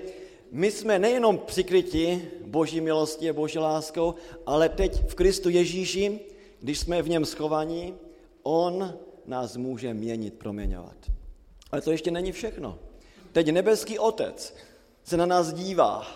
my 0.52 0.72
jsme 0.72 1.00
nejenom 1.00 1.38
přikryti 1.38 2.30
Boží 2.46 2.82
milosti 2.82 3.30
a 3.30 3.34
Boží 3.34 3.60
láskou, 3.60 4.16
ale 4.46 4.70
teď 4.70 5.10
v 5.10 5.16
Kristu 5.16 5.50
Ježíši, 5.50 6.20
když 6.60 6.80
jsme 6.80 7.02
v 7.02 7.10
něm 7.10 7.26
schovaní, 7.26 7.96
On 8.44 8.94
nás 9.26 9.58
může 9.58 9.94
měnit, 9.94 10.34
proměňovat. 10.34 10.98
Ale 11.72 11.82
to 11.82 11.92
ještě 11.92 12.12
není 12.12 12.32
všechno. 12.32 12.80
Teď 13.32 13.52
nebeský 13.52 14.00
Otec 14.00 14.54
se 15.04 15.18
na 15.18 15.26
nás 15.26 15.54
dívá 15.54 16.08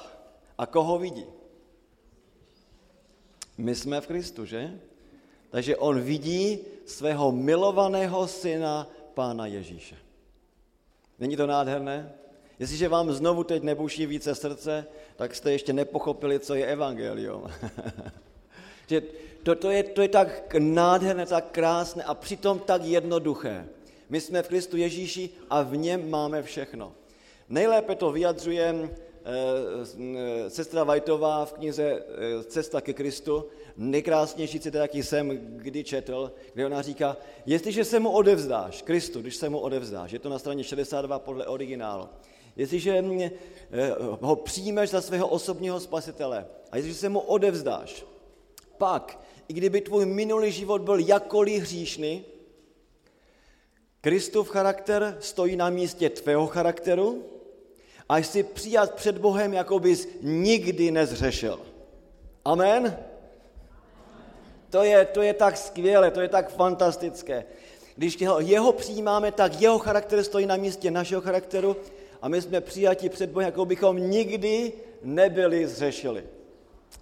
a 0.57 0.65
koho 0.65 0.99
vidí? 0.99 1.25
My 3.57 3.75
jsme 3.75 4.01
v 4.01 4.07
Kristu, 4.07 4.45
že? 4.45 4.79
Takže 5.51 5.77
on 5.77 6.01
vidí 6.01 6.59
svého 6.85 7.31
milovaného 7.31 8.27
syna, 8.27 8.87
Pána 9.13 9.45
Ježíše. 9.45 9.95
Není 11.19 11.37
to 11.37 11.47
nádherné? 11.47 12.11
Jestliže 12.59 12.87
vám 12.87 13.11
znovu 13.11 13.43
teď 13.43 13.63
nebuší 13.63 14.05
více 14.05 14.35
srdce, 14.35 14.85
tak 15.15 15.35
jste 15.35 15.51
ještě 15.51 15.73
nepochopili, 15.73 16.39
co 16.39 16.55
je 16.55 16.65
evangelium. 16.65 17.51
že 18.87 19.01
to, 19.43 19.55
to, 19.55 19.69
je, 19.69 19.83
to 19.83 20.01
je 20.01 20.07
tak 20.07 20.55
nádherné, 20.59 21.25
tak 21.25 21.51
krásné 21.51 22.03
a 22.03 22.13
přitom 22.13 22.59
tak 22.59 22.83
jednoduché. 22.83 23.67
My 24.09 24.21
jsme 24.21 24.43
v 24.43 24.47
Kristu 24.47 24.77
Ježíši 24.77 25.29
a 25.49 25.61
v 25.61 25.77
něm 25.77 26.09
máme 26.09 26.43
všechno. 26.43 26.93
Nejlépe 27.49 27.95
to 27.95 28.11
vyjadřuje 28.11 28.75
eh, 28.75 30.49
sestra 30.49 30.83
Vajtová 30.83 31.45
v 31.45 31.53
knize 31.53 31.83
eh, 31.83 32.43
Cesta 32.43 32.81
ke 32.81 32.93
Kristu, 32.93 33.45
nejkrásnější 33.77 34.59
citát, 34.59 34.95
jsem 34.95 35.29
kdy 35.57 35.83
četl, 35.83 36.31
kde 36.53 36.65
ona 36.65 36.81
říká, 36.81 37.17
jestliže 37.45 37.85
se 37.85 37.99
mu 37.99 38.09
odevzdáš, 38.09 38.81
Kristu, 38.81 39.21
když 39.21 39.35
se 39.35 39.49
mu 39.49 39.59
odevzdáš, 39.59 40.11
je 40.11 40.19
to 40.19 40.29
na 40.29 40.39
straně 40.39 40.63
62 40.63 41.19
podle 41.19 41.45
originálu, 41.45 42.09
jestliže 42.55 43.03
ho 44.21 44.35
přijmeš 44.35 44.89
za 44.89 45.01
svého 45.01 45.27
osobního 45.27 45.79
spasitele 45.79 46.47
a 46.71 46.77
jestliže 46.77 46.97
se 46.97 47.09
mu 47.09 47.19
odevzdáš, 47.19 48.05
pak, 48.77 49.19
i 49.47 49.53
kdyby 49.53 49.81
tvůj 49.81 50.05
minulý 50.05 50.51
život 50.51 50.81
byl 50.81 50.99
jakkoliv 50.99 51.61
hříšný, 51.61 52.25
Kristův 54.01 54.49
charakter 54.49 55.17
stojí 55.19 55.55
na 55.55 55.69
místě 55.69 56.09
tvého 56.09 56.47
charakteru 56.47 57.25
a 58.09 58.17
jsi 58.17 58.43
přijat 58.43 58.95
před 58.95 59.17
Bohem, 59.17 59.53
jako 59.53 59.79
bys 59.79 60.07
nikdy 60.21 60.91
nezřešil. 60.91 61.59
Amen? 62.45 62.97
To 64.71 64.83
je, 64.83 65.05
to 65.05 65.21
je 65.21 65.33
tak 65.33 65.57
skvělé, 65.57 66.11
to 66.11 66.21
je 66.21 66.27
tak 66.27 66.51
fantastické. 66.51 67.45
Když 67.95 68.17
jeho 68.39 68.71
přijímáme, 68.71 69.31
tak 69.31 69.61
jeho 69.61 69.79
charakter 69.79 70.23
stojí 70.23 70.45
na 70.45 70.55
místě 70.55 70.91
našeho 70.91 71.21
charakteru 71.21 71.75
a 72.21 72.27
my 72.27 72.41
jsme 72.41 72.61
přijati 72.61 73.09
před 73.09 73.29
Bohem, 73.29 73.45
jako 73.45 73.65
bychom 73.65 73.97
nikdy 73.97 74.73
nebyli 75.03 75.67
zřešili. 75.67 76.23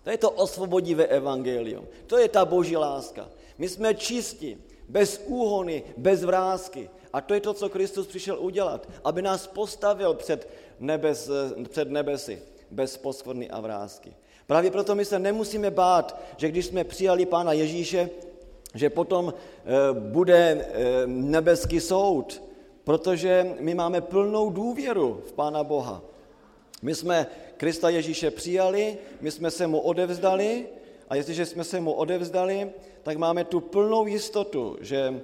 To 0.04 0.10
je 0.10 0.18
to 0.18 0.32
osvobodivé 0.32 1.06
evangelium. 1.06 1.88
To 2.08 2.18
je 2.18 2.30
ta 2.30 2.46
boží 2.46 2.78
láska. 2.78 3.30
My 3.58 3.70
jsme 3.70 3.96
čistí, 3.96 4.58
bez 4.90 5.22
úhony, 5.26 5.84
bez 5.98 6.24
vrázky. 6.24 6.90
A 7.14 7.22
to 7.22 7.34
je 7.34 7.42
to, 7.42 7.54
co 7.54 7.70
Kristus 7.70 8.08
přišel 8.08 8.40
udělat, 8.40 8.90
aby 9.04 9.22
nás 9.22 9.48
postavil 9.48 10.14
před, 10.14 10.50
nebes, 10.80 11.30
před 11.70 11.92
nebesy, 11.92 12.42
bez 12.72 12.98
poskvrny 12.98 13.50
a 13.50 13.60
vrázky. 13.60 14.14
Právě 14.50 14.72
proto 14.72 14.96
my 14.96 15.06
se 15.06 15.20
nemusíme 15.20 15.72
bát, 15.72 16.22
že 16.38 16.50
když 16.50 16.66
jsme 16.66 16.84
přijali 16.84 17.26
Pána 17.26 17.54
Ježíše, 17.54 18.10
že 18.74 18.90
potom 18.90 19.34
eh, 19.34 19.70
bude 19.94 20.38
eh, 20.38 21.08
nebeský 21.08 21.80
soud, 21.80 22.42
protože 22.84 23.56
my 23.60 23.74
máme 23.74 24.02
plnou 24.02 24.50
důvěru 24.50 25.22
v 25.28 25.34
Pána 25.34 25.64
Boha. 25.64 26.02
My 26.82 26.96
jsme 26.96 27.28
Krista 27.58 27.90
Ježíše 27.90 28.32
přijali, 28.32 28.98
my 29.22 29.32
jsme 29.32 29.52
se 29.52 29.68
mu 29.68 29.80
odevzdali 29.80 30.66
a 31.10 31.16
jestliže 31.16 31.46
jsme 31.46 31.64
se 31.64 31.80
mu 31.80 31.94
odevzdali, 31.94 32.72
tak 33.04 33.18
máme 33.18 33.44
tu 33.44 33.60
plnou 33.60 34.08
jistotu, 34.08 34.78
že 34.82 35.22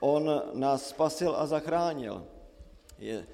on 0.00 0.42
nás 0.52 0.88
spasil 0.88 1.34
a 1.38 1.46
zachránil. 1.46 2.24
Je, 2.98 3.26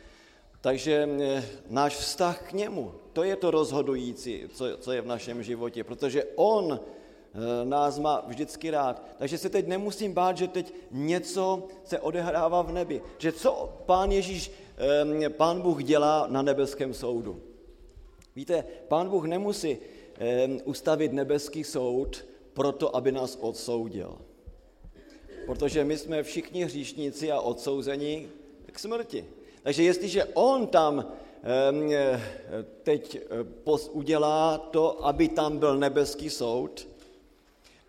takže 0.61 1.09
eh, 1.23 1.45
náš 1.71 1.97
vztah 1.97 2.43
k 2.43 2.53
němu, 2.53 2.95
to 3.19 3.25
je 3.25 3.37
to 3.37 3.51
rozhodující, 3.51 4.43
co, 4.53 4.65
co 4.79 4.93
je 4.93 5.01
v 5.01 5.07
našem 5.07 5.43
životě, 5.43 5.85
protože 5.85 6.25
on 6.35 6.81
eh, 6.81 7.65
nás 7.65 7.99
má 7.99 8.23
vždycky 8.27 8.71
rád. 8.71 9.03
Takže 9.19 9.39
se 9.39 9.49
teď 9.49 9.67
nemusím 9.67 10.13
bát, 10.13 10.37
že 10.37 10.49
teď 10.49 10.75
něco 10.91 11.67
se 11.85 11.99
odehrává 11.99 12.63
v 12.63 12.73
nebi. 12.73 13.03
Že 13.19 13.33
co 13.33 13.73
pán 13.87 14.13
Ježíš, 14.13 14.53
eh, 15.23 15.29
pán 15.29 15.61
Bůh 15.61 15.83
dělá 15.85 16.27
na 16.31 16.43
nebeském 16.43 16.95
soudu. 16.95 17.43
Víte, 18.37 18.65
pán 18.89 19.09
Bůh 19.09 19.25
nemusí 19.25 19.79
ustavit 20.65 21.13
nebeský 21.13 21.65
soud 21.65 22.25
proto, 22.53 22.97
aby 22.97 23.13
nás 23.13 23.39
odsoudil. 23.41 24.19
Protože 25.47 25.85
my 25.85 25.99
jsme 25.99 26.23
všichni 26.23 26.65
hříšníci 26.65 27.33
a 27.33 27.41
odsouzení 27.41 28.29
k 28.73 28.79
smrti. 28.79 29.25
Takže 29.63 29.83
jestliže 29.83 30.25
on 30.25 30.67
tam 30.67 31.13
teď 32.83 33.17
eh, 33.17 33.89
udělá 33.93 34.59
to, 34.59 35.07
aby 35.07 35.29
tam 35.29 35.59
byl 35.59 35.77
nebeský 35.77 36.31
soud, 36.31 36.89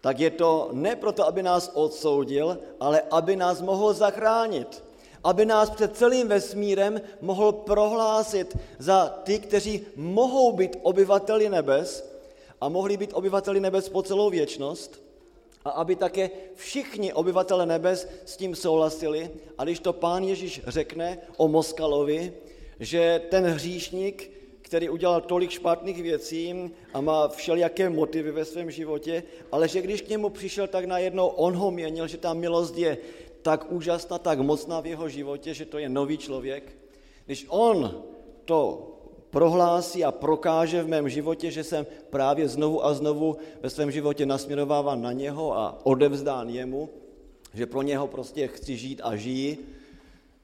tak 0.02 0.20
je 0.20 0.30
to 0.32 0.70
ne 0.72 0.96
proto, 0.96 1.28
aby 1.28 1.44
nás 1.44 1.72
odsoudil, 1.74 2.58
ale 2.80 3.02
aby 3.12 3.36
nás 3.36 3.62
mohl 3.62 3.94
zachránit. 3.94 4.84
Aby 5.24 5.46
nás 5.46 5.70
před 5.70 5.98
celým 5.98 6.28
vesmírem 6.28 7.02
mohl 7.22 7.52
prohlásit 7.52 8.58
za 8.80 9.20
ty, 9.24 9.40
kteří 9.40 9.82
mohou 9.96 10.52
být 10.52 10.78
obyvateli 10.82 11.50
nebes 11.50 12.10
a 12.62 12.70
mohli 12.70 12.98
být 12.98 13.12
obyvateli 13.14 13.60
nebes 13.60 13.90
po 13.90 14.04
celou 14.04 14.30
věčnost, 14.30 15.02
A 15.66 15.70
aby 15.70 15.96
také 15.96 16.30
všichni 16.56 17.14
obyvatele 17.14 17.66
nebes 17.66 18.08
s 18.26 18.38
tím 18.38 18.56
souhlasili. 18.56 19.32
A 19.58 19.64
když 19.64 19.80
to 19.80 19.94
pán 19.94 20.24
Ježíš 20.24 20.62
řekne 20.68 21.18
o 21.38 21.48
Moskalovi, 21.48 22.34
že 22.80 23.22
ten 23.30 23.46
hříšník, 23.46 24.32
který 24.62 24.90
udělal 24.90 25.22
tolik 25.22 25.50
špatných 25.52 26.04
věcí 26.04 26.72
a 26.94 27.02
má 27.02 27.28
všelijaké 27.28 27.90
motivy 27.90 28.32
ve 28.32 28.46
svém 28.46 28.72
životě, 28.72 29.24
ale 29.52 29.68
že 29.68 29.82
když 29.82 30.02
k 30.02 30.10
němu 30.10 30.30
přišel, 30.30 30.68
tak 30.68 30.86
najednou 30.86 31.28
on 31.28 31.56
ho 31.56 31.72
měnil, 31.72 32.08
že 32.08 32.18
ta 32.18 32.34
milost 32.34 32.78
je 32.78 32.98
tak 33.42 33.72
úžasná, 33.72 34.18
tak 34.18 34.40
mocná 34.40 34.80
v 34.80 34.86
jeho 34.86 35.10
životě, 35.10 35.54
že 35.54 35.66
to 35.66 35.78
je 35.78 35.90
nový 35.90 36.18
člověk. 36.18 36.78
Když 37.26 37.46
on 37.50 38.04
to 38.46 38.88
prohlásí 39.30 40.04
a 40.04 40.12
prokáže 40.12 40.84
v 40.84 40.88
mém 40.88 41.10
životě, 41.10 41.52
že 41.52 41.64
jsem 41.64 41.88
právě 42.10 42.48
znovu 42.48 42.86
a 42.86 42.94
znovu 42.94 43.38
ve 43.62 43.70
svém 43.70 43.92
životě 43.92 44.26
nasměrováván 44.26 45.02
na 45.02 45.12
něho 45.12 45.58
a 45.58 45.80
odevzdán 45.84 46.50
jemu, 46.50 46.90
že 47.54 47.66
pro 47.66 47.82
něho 47.82 48.08
prostě 48.08 48.48
chci 48.48 48.78
žít 48.78 49.02
a 49.04 49.16
žijí, 49.16 49.58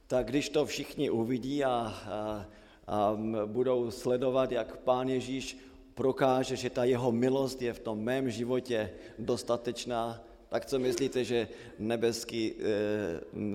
tak 0.07 0.25
když 0.25 0.49
to 0.49 0.65
všichni 0.65 1.09
uvidí 1.09 1.63
a, 1.63 1.69
a, 1.69 2.45
a 2.87 3.17
budou 3.45 3.91
sledovat, 3.91 4.51
jak 4.51 4.77
pán 4.77 5.09
Ježíš 5.09 5.57
prokáže, 5.95 6.55
že 6.55 6.69
ta 6.69 6.83
jeho 6.83 7.11
milost 7.11 7.61
je 7.61 7.73
v 7.73 7.79
tom 7.79 7.99
mém 7.99 8.29
životě 8.29 8.91
dostatečná, 9.19 10.23
tak 10.49 10.65
co 10.65 10.79
myslíte, 10.79 11.23
že 11.23 11.47
nebeský 11.79 12.51
e, 12.51 12.55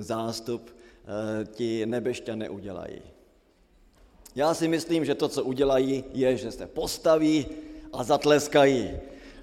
zástup 0.02 0.70
e, 0.70 1.44
ti 1.44 1.86
nebešťané 1.86 2.50
udělají? 2.50 3.02
Já 4.34 4.54
si 4.54 4.68
myslím, 4.68 5.04
že 5.04 5.14
to, 5.14 5.28
co 5.28 5.44
udělají, 5.44 6.04
je, 6.12 6.36
že 6.36 6.52
se 6.52 6.66
postaví 6.66 7.46
a 7.92 8.04
zatleskají. 8.04 8.90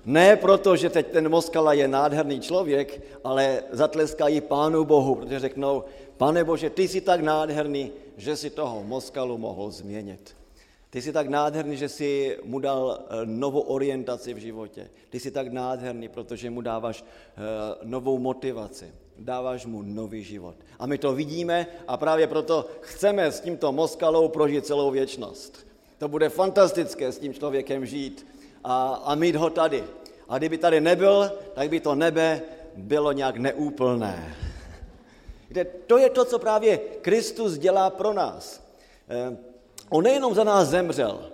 Ne 0.06 0.36
proto, 0.36 0.76
že 0.76 0.89
teď 0.89 1.08
ten 1.08 1.30
Moskala 1.30 1.74
je 1.74 1.88
nádherný 1.88 2.39
člověk, 2.39 3.02
ale 3.24 3.63
zatleskají 3.72 4.41
Pánu 4.41 4.86
Bohu, 4.86 5.15
protože 5.15 5.39
řeknou, 5.39 5.84
pane 6.18 6.44
Bože, 6.44 6.70
ty 6.70 6.88
jsi 6.88 7.02
tak 7.02 7.22
nádherný, 7.22 7.92
že 8.18 8.38
si 8.38 8.50
toho 8.50 8.84
Moskalu 8.84 9.38
mohl 9.38 9.72
změnit. 9.72 10.36
Ty 10.90 11.02
jsi 11.02 11.14
tak 11.14 11.28
nádherný, 11.28 11.78
že 11.78 11.90
jsi 11.90 12.38
mu 12.44 12.60
dal 12.60 13.00
eh, 13.00 13.26
novou 13.26 13.60
orientaci 13.60 14.34
v 14.34 14.38
životě. 14.38 14.90
Ty 15.10 15.20
jsi 15.20 15.32
tak 15.32 15.48
nádherný, 15.48 16.08
protože 16.08 16.50
mu 16.50 16.62
dáváš 16.62 17.04
eh, 17.04 17.42
novou 17.84 18.18
motivaci 18.18 18.86
dáváš 19.20 19.66
mu 19.66 19.82
nový 19.82 20.24
život. 20.24 20.56
A 20.80 20.86
my 20.86 20.98
to 20.98 21.14
vidíme 21.14 21.68
a 21.88 21.98
právě 21.98 22.28
proto 22.28 22.66
chceme 22.82 23.32
s 23.32 23.40
tímto 23.40 23.72
Moskalou 23.72 24.28
prožít 24.28 24.66
celou 24.66 24.92
věčnost. 24.92 25.68
To 25.98 26.08
bude 26.08 26.30
fantastické 26.30 27.12
s 27.12 27.20
tím 27.20 27.34
člověkem 27.34 27.86
žít 27.86 28.28
a, 28.64 29.02
a 29.06 29.16
mít 29.16 29.36
ho 29.36 29.50
tady. 29.50 29.84
A 30.30 30.38
kdyby 30.38 30.58
tady 30.58 30.82
nebyl, 30.82 31.32
tak 31.54 31.70
by 31.70 31.80
to 31.80 31.96
nebe 31.96 32.42
bylo 32.76 33.12
nějak 33.12 33.38
neúplné. 33.38 34.36
Kde 35.48 35.66
to 35.66 35.98
je 35.98 36.10
to, 36.10 36.26
co 36.26 36.40
právě 36.40 36.78
Kristus 36.78 37.58
dělá 37.58 37.90
pro 37.90 38.14
nás. 38.14 38.68
Eh, 39.10 39.38
on 39.90 40.04
nejenom 40.04 40.36
za 40.36 40.44
nás 40.44 40.68
zemřel, 40.68 41.32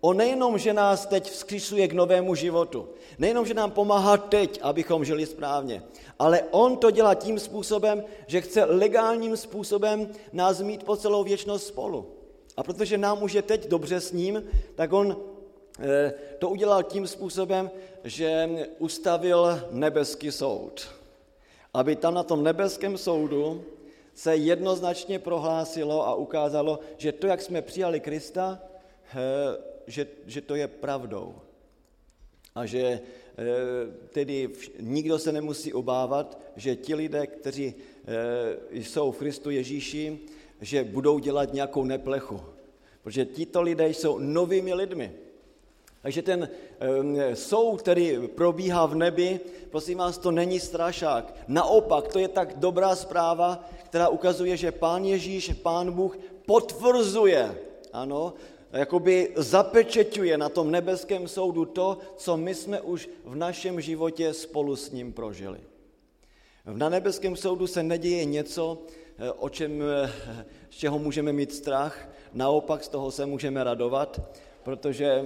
On 0.00 0.16
nejenom, 0.16 0.58
že 0.58 0.72
nás 0.72 1.06
teď 1.06 1.30
vzkřisuje 1.30 1.88
k 1.88 1.92
novému 1.92 2.34
životu, 2.34 2.88
nejenom, 3.18 3.46
že 3.46 3.54
nám 3.54 3.70
pomáhá 3.70 4.16
teď, 4.16 4.60
abychom 4.62 5.04
žili 5.04 5.26
správně, 5.26 5.82
ale 6.18 6.42
on 6.50 6.76
to 6.76 6.90
dělá 6.90 7.14
tím 7.14 7.38
způsobem, 7.38 8.04
že 8.26 8.40
chce 8.40 8.64
legálním 8.64 9.36
způsobem 9.36 10.08
nás 10.32 10.60
mít 10.60 10.84
po 10.84 10.96
celou 10.96 11.24
věčnost 11.24 11.66
spolu. 11.66 12.06
A 12.56 12.62
protože 12.62 12.98
nám 12.98 13.22
už 13.22 13.32
je 13.32 13.42
teď 13.42 13.68
dobře 13.68 14.00
s 14.00 14.12
ním, 14.12 14.42
tak 14.74 14.92
on 14.92 15.16
eh, 15.80 16.14
to 16.38 16.48
udělal 16.48 16.82
tím 16.82 17.06
způsobem, 17.06 17.70
že 18.04 18.48
ustavil 18.78 19.62
nebeský 19.70 20.32
soud. 20.32 20.88
Aby 21.74 21.96
tam 21.96 22.14
na 22.14 22.22
tom 22.22 22.44
nebeském 22.44 22.98
soudu 22.98 23.64
se 24.14 24.36
jednoznačně 24.36 25.18
prohlásilo 25.18 26.06
a 26.06 26.14
ukázalo, 26.14 26.80
že 26.96 27.12
to, 27.12 27.26
jak 27.26 27.42
jsme 27.42 27.62
přijali 27.62 28.00
Krista, 28.00 28.62
že, 29.86 30.06
že 30.26 30.40
to 30.40 30.54
je 30.54 30.68
pravdou. 30.68 31.34
A 32.54 32.66
že 32.66 32.80
e, 32.80 33.00
tedy 34.08 34.50
nikdo 34.80 35.18
se 35.18 35.32
nemusí 35.32 35.72
obávat, 35.72 36.40
že 36.56 36.76
ti 36.76 36.94
lidé, 36.94 37.26
kteří 37.26 37.74
e, 37.74 38.76
jsou 38.82 39.12
v 39.12 39.18
Kristu 39.18 39.50
Ježíši, 39.50 40.18
že 40.60 40.84
budou 40.84 41.18
dělat 41.18 41.52
nějakou 41.52 41.84
neplechu. 41.84 42.40
Protože 43.02 43.24
tito 43.24 43.62
lidé 43.62 43.88
jsou 43.88 44.18
novými 44.18 44.74
lidmi. 44.74 45.12
Takže 46.08 46.22
ten 46.22 46.48
e, 46.80 47.36
soud, 47.36 47.76
který 47.76 48.28
probíhá 48.34 48.86
v 48.86 48.94
nebi, 48.94 49.40
prosím 49.70 49.98
vás, 49.98 50.18
to 50.18 50.30
není 50.30 50.60
strašák. 50.60 51.34
Naopak, 51.48 52.08
to 52.08 52.18
je 52.18 52.28
tak 52.28 52.56
dobrá 52.56 52.96
zpráva, 52.96 53.68
která 53.84 54.08
ukazuje, 54.08 54.56
že 54.56 54.72
Pán 54.72 55.04
Ježíš, 55.04 55.52
Pán 55.62 55.92
Bůh 55.92 56.18
potvrzuje, 56.46 57.58
ano, 57.92 58.32
jakoby 58.72 59.32
zapečeťuje 59.36 60.38
na 60.38 60.48
tom 60.48 60.70
nebeském 60.70 61.28
soudu 61.28 61.64
to, 61.64 61.98
co 62.16 62.36
my 62.36 62.54
jsme 62.54 62.80
už 62.80 63.08
v 63.24 63.36
našem 63.36 63.80
životě 63.80 64.32
spolu 64.32 64.76
s 64.76 64.90
ním 64.90 65.12
prožili. 65.12 65.60
Na 66.64 66.88
nebeském 66.88 67.36
soudu 67.36 67.66
se 67.66 67.82
neděje 67.82 68.24
něco, 68.24 68.78
eh, 69.18 69.32
o 69.32 69.48
čem, 69.48 69.82
eh, 69.82 70.12
z 70.70 70.76
čeho 70.76 70.98
můžeme 70.98 71.32
mít 71.32 71.52
strach, 71.52 72.08
naopak 72.32 72.84
z 72.84 72.88
toho 72.88 73.10
se 73.10 73.26
můžeme 73.26 73.64
radovat, 73.64 74.20
protože 74.62 75.22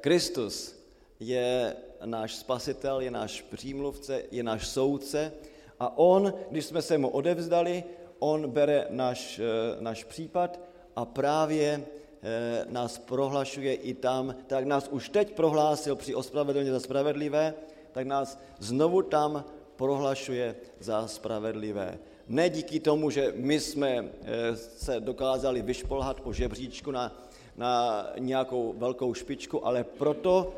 Kristus 0.00 0.76
je 1.20 1.76
náš 2.04 2.34
spasitel, 2.34 3.00
je 3.00 3.10
náš 3.10 3.42
přímluvce, 3.42 4.22
je 4.30 4.42
náš 4.42 4.68
soudce 4.68 5.32
a 5.80 5.98
on, 5.98 6.34
když 6.50 6.64
jsme 6.64 6.82
se 6.82 6.98
mu 6.98 7.08
odevzdali, 7.08 7.84
on 8.18 8.50
bere 8.50 8.86
náš, 8.90 9.40
náš 9.80 10.04
případ 10.04 10.60
a 10.96 11.04
právě 11.04 11.84
Eh, 12.26 12.64
nás 12.70 12.98
prohlašuje 12.98 13.74
i 13.74 13.94
tam, 13.94 14.34
tak 14.46 14.64
nás 14.64 14.88
už 14.88 15.08
teď 15.08 15.34
prohlásil 15.36 15.96
při 15.96 16.14
ospravedlně 16.14 16.72
za 16.72 16.80
spravedlivé, 16.80 17.54
tak 17.92 18.06
nás 18.06 18.40
znovu 18.58 19.02
tam 19.02 19.44
prohlašuje 19.76 20.56
za 20.80 21.08
spravedlivé. 21.08 21.98
Ne 22.28 22.48
díky 22.48 22.80
tomu, 22.80 23.10
že 23.10 23.32
my 23.36 23.60
jsme 23.60 23.88
eh, 23.90 24.56
se 24.56 25.00
dokázali 25.00 25.62
vyšpolhat 25.62 26.20
po 26.20 26.32
žebříčku 26.32 26.90
na, 26.90 27.12
na 27.56 28.06
nějakou 28.18 28.74
velkou 28.76 29.14
špičku, 29.14 29.66
ale 29.66 29.84
proto, 29.84 30.54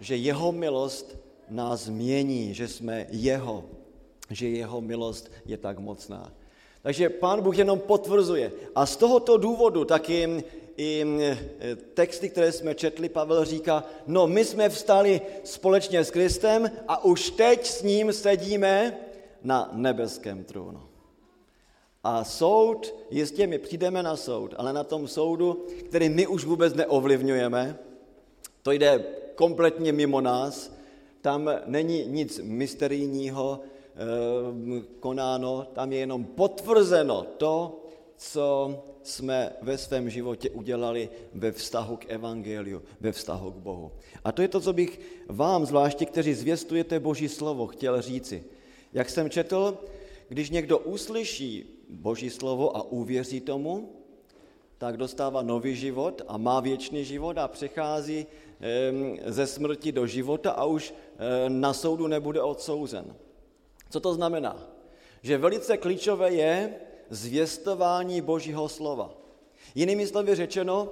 že 0.00 0.16
jeho 0.16 0.52
milost 0.52 1.16
nás 1.50 1.88
mění, 1.88 2.54
že 2.54 2.68
jsme 2.68 3.06
jeho, 3.10 3.64
že 4.30 4.48
jeho 4.48 4.80
milost 4.80 5.30
je 5.46 5.56
tak 5.56 5.78
mocná. 5.78 6.32
Takže 6.82 7.10
pán 7.10 7.42
Bůh 7.42 7.58
jenom 7.58 7.78
potvrzuje. 7.78 8.52
A 8.74 8.86
z 8.86 8.96
tohoto 8.96 9.36
důvodu 9.36 9.84
taky 9.84 10.44
i 10.76 11.04
e, 11.20 11.36
texty, 11.76 12.28
které 12.28 12.52
jsme 12.52 12.74
četli, 12.74 13.08
Pavel 13.08 13.44
říká, 13.44 13.84
no 14.06 14.26
my 14.26 14.44
jsme 14.44 14.68
vstali 14.68 15.20
společně 15.44 16.04
s 16.04 16.10
Kristem 16.10 16.70
a 16.88 17.04
už 17.04 17.30
teď 17.30 17.66
s 17.66 17.82
ním 17.82 18.12
sedíme 18.12 18.98
na 19.42 19.70
nebeském 19.72 20.44
trůnu. 20.44 20.87
A 22.08 22.24
soud, 22.24 22.94
jistě 23.10 23.46
my 23.46 23.58
přijdeme 23.58 24.02
na 24.02 24.16
soud, 24.16 24.54
ale 24.56 24.72
na 24.72 24.84
tom 24.84 25.08
soudu, 25.08 25.66
který 25.88 26.08
my 26.08 26.26
už 26.26 26.44
vůbec 26.44 26.74
neovlivňujeme, 26.74 27.78
to 28.62 28.72
jde 28.72 29.04
kompletně 29.34 29.92
mimo 29.92 30.20
nás, 30.20 30.76
tam 31.20 31.50
není 31.66 32.06
nic 32.06 32.40
mysterijního 32.44 33.60
e, 33.60 34.82
konáno, 35.00 35.66
tam 35.72 35.92
je 35.92 35.98
jenom 35.98 36.24
potvrzeno 36.24 37.26
to, 37.36 37.84
co 38.16 38.76
jsme 39.02 39.52
ve 39.62 39.78
svém 39.78 40.10
životě 40.10 40.50
udělali 40.50 41.08
ve 41.34 41.52
vztahu 41.52 41.96
k 41.96 42.04
Evangeliu, 42.08 42.82
ve 43.00 43.12
vztahu 43.12 43.50
k 43.50 43.56
Bohu. 43.56 43.92
A 44.24 44.32
to 44.32 44.42
je 44.42 44.48
to, 44.48 44.60
co 44.60 44.72
bych 44.72 45.00
vám, 45.26 45.66
zvláště 45.66 46.06
kteří 46.06 46.34
zvěstujete 46.34 47.00
Boží 47.00 47.28
slovo, 47.28 47.66
chtěl 47.66 48.02
říci. 48.02 48.44
Jak 48.92 49.10
jsem 49.10 49.30
četl, 49.30 49.78
když 50.28 50.50
někdo 50.50 50.78
uslyší 50.78 51.77
Boží 51.88 52.30
slovo 52.30 52.76
a 52.76 52.82
uvěří 52.82 53.40
tomu, 53.40 53.92
tak 54.78 54.96
dostává 54.96 55.42
nový 55.42 55.76
život 55.76 56.22
a 56.28 56.36
má 56.36 56.60
věčný 56.60 57.04
život 57.04 57.38
a 57.38 57.48
přechází 57.48 58.26
ze 59.26 59.46
smrti 59.46 59.92
do 59.92 60.06
života 60.06 60.50
a 60.50 60.64
už 60.64 60.94
na 61.48 61.72
soudu 61.72 62.06
nebude 62.06 62.42
odsouzen. 62.42 63.14
Co 63.90 64.00
to 64.00 64.14
znamená? 64.14 64.68
Že 65.22 65.38
velice 65.38 65.76
klíčové 65.76 66.34
je, 66.34 66.74
zvěstování 67.10 68.20
Božího 68.20 68.68
slova. 68.68 69.10
Jinými 69.74 70.06
slovy 70.06 70.34
řečeno, 70.34 70.88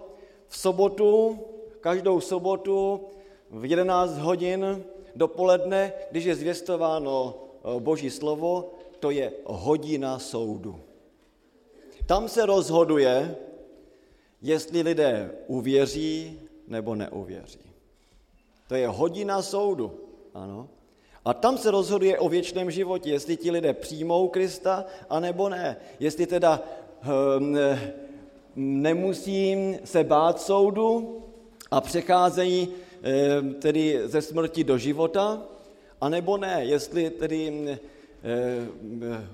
v 0.48 0.56
sobotu, 0.56 1.38
každou 1.80 2.20
sobotu 2.20 3.00
v 3.50 3.64
11 3.64 4.18
hodin 4.18 4.84
dopoledne, 5.16 5.92
když 6.10 6.24
je 6.24 6.34
zvěstováno 6.34 7.34
eh, 7.34 7.80
Boží 7.80 8.10
slovo, 8.10 8.74
to 9.00 9.10
je 9.10 9.32
hodina 9.44 10.18
soudu. 10.18 10.80
Tam 12.06 12.28
se 12.28 12.46
rozhoduje, 12.46 13.36
jestli 14.42 14.82
lidé 14.82 15.30
uvěří 15.46 16.40
nebo 16.68 16.94
neuvěří. 16.94 17.60
To 18.68 18.74
je 18.74 18.88
hodina 18.88 19.42
soudu, 19.42 20.00
ano. 20.34 20.68
A 21.24 21.34
tam 21.34 21.58
se 21.58 21.70
rozhoduje 21.70 22.18
o 22.18 22.28
věčném 22.28 22.70
životě, 22.70 23.10
jestli 23.10 23.36
ti 23.36 23.50
lidé 23.50 23.72
přijmou 23.72 24.28
Krista, 24.28 24.84
anebo 25.10 25.48
ne. 25.48 25.76
Jestli 26.00 26.26
teda 26.26 26.62
hm, 27.02 27.56
nemusí 28.56 29.56
se 29.84 30.04
bát 30.04 30.40
soudu 30.40 31.18
a 31.70 31.80
přecházejí 31.80 32.68
hm, 32.68 33.54
tedy 33.54 34.00
ze 34.04 34.22
smrti 34.22 34.64
do 34.64 34.78
života, 34.78 35.42
anebo 36.00 36.36
ne. 36.36 36.64
Jestli 36.64 37.10
tedy 37.10 37.78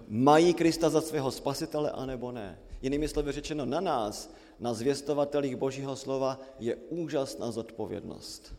mají 0.08 0.54
Krista 0.54 0.90
za 0.90 1.00
svého 1.00 1.30
spasitele, 1.30 1.90
anebo 1.90 2.32
ne. 2.32 2.58
Jinými 2.82 3.08
slovy 3.08 3.32
řečeno, 3.32 3.64
na 3.64 3.80
nás, 3.80 4.34
na 4.60 4.74
zvěstovatelích 4.74 5.56
Božího 5.56 5.96
slova, 5.96 6.40
je 6.58 6.76
úžasná 6.76 7.50
zodpovědnost. 7.50 8.54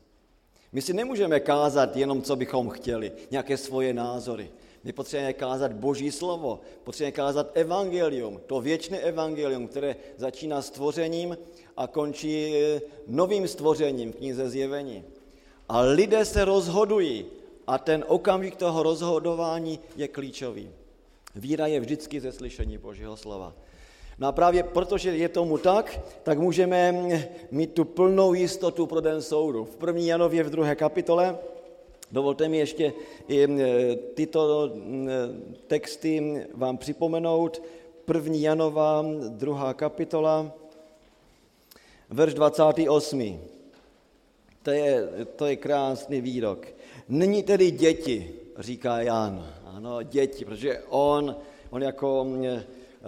My 0.71 0.81
si 0.81 0.93
nemůžeme 0.93 1.39
kázat 1.39 1.97
jenom, 1.97 2.21
co 2.21 2.35
bychom 2.35 2.69
chtěli, 2.69 3.11
nějaké 3.31 3.57
svoje 3.57 3.93
názory. 3.93 4.51
My 4.83 4.93
potřebujeme 4.93 5.33
kázat 5.33 5.73
Boží 5.73 6.11
slovo, 6.11 6.59
potřebujeme 6.83 7.11
kázat 7.11 7.51
evangelium, 7.53 8.41
to 8.45 8.61
věčné 8.61 8.99
evangelium, 8.99 9.67
které 9.67 9.95
začíná 10.17 10.61
stvořením 10.61 11.37
a 11.77 11.87
končí 11.87 12.55
eh, 12.55 12.81
novým 13.07 13.47
stvořením 13.47 14.11
v 14.11 14.15
knize 14.15 14.49
zjevení. 14.49 15.03
A 15.69 15.81
lidé 15.81 16.25
se 16.25 16.45
rozhodují 16.45 17.25
a 17.67 17.78
ten 17.78 18.06
okamžik 18.08 18.56
toho 18.56 18.84
rozhodování 18.84 19.80
je 19.95 20.08
klíčový. 20.08 20.69
Víra 21.36 21.67
je 21.67 21.80
vždycky 21.80 22.21
ze 22.21 22.32
slyšení 22.32 22.78
Božího 22.78 23.17
slova. 23.17 23.54
No 24.19 24.28
a 24.28 24.32
právě 24.32 24.63
protože 24.63 25.17
je 25.17 25.30
tomu 25.30 25.58
tak, 25.58 25.99
tak 26.23 26.39
můžeme 26.39 26.95
mít 27.52 27.73
tu 27.73 27.86
plnou 27.86 28.34
jistotu 28.34 28.86
pro 28.86 29.02
den 29.02 29.21
soudu. 29.21 29.65
V 29.65 29.76
první 29.76 30.08
Janově 30.08 30.43
v 30.43 30.49
druhé 30.49 30.76
kapitole, 30.76 31.38
dovolte 32.12 32.49
mi 32.49 32.58
ještě 32.58 32.93
i 33.28 33.47
tyto 34.13 34.71
texty 35.67 36.45
vám 36.54 36.78
připomenout. 36.78 37.62
První 38.06 38.41
Janova, 38.41 39.06
druhá 39.30 39.73
kapitola, 39.73 40.52
verš 42.10 42.34
28. 42.34 43.39
To 44.63 44.71
je, 44.71 45.08
to 45.36 45.45
je 45.45 45.56
krásný 45.56 46.21
výrok. 46.21 46.67
Není 47.09 47.43
tedy 47.43 47.71
děti, 47.71 48.33
říká 48.57 49.01
Jan. 49.01 49.53
Ano, 49.65 50.03
děti, 50.03 50.45
protože 50.45 50.81
on, 50.89 51.35
on 51.69 51.83
jako 51.83 52.27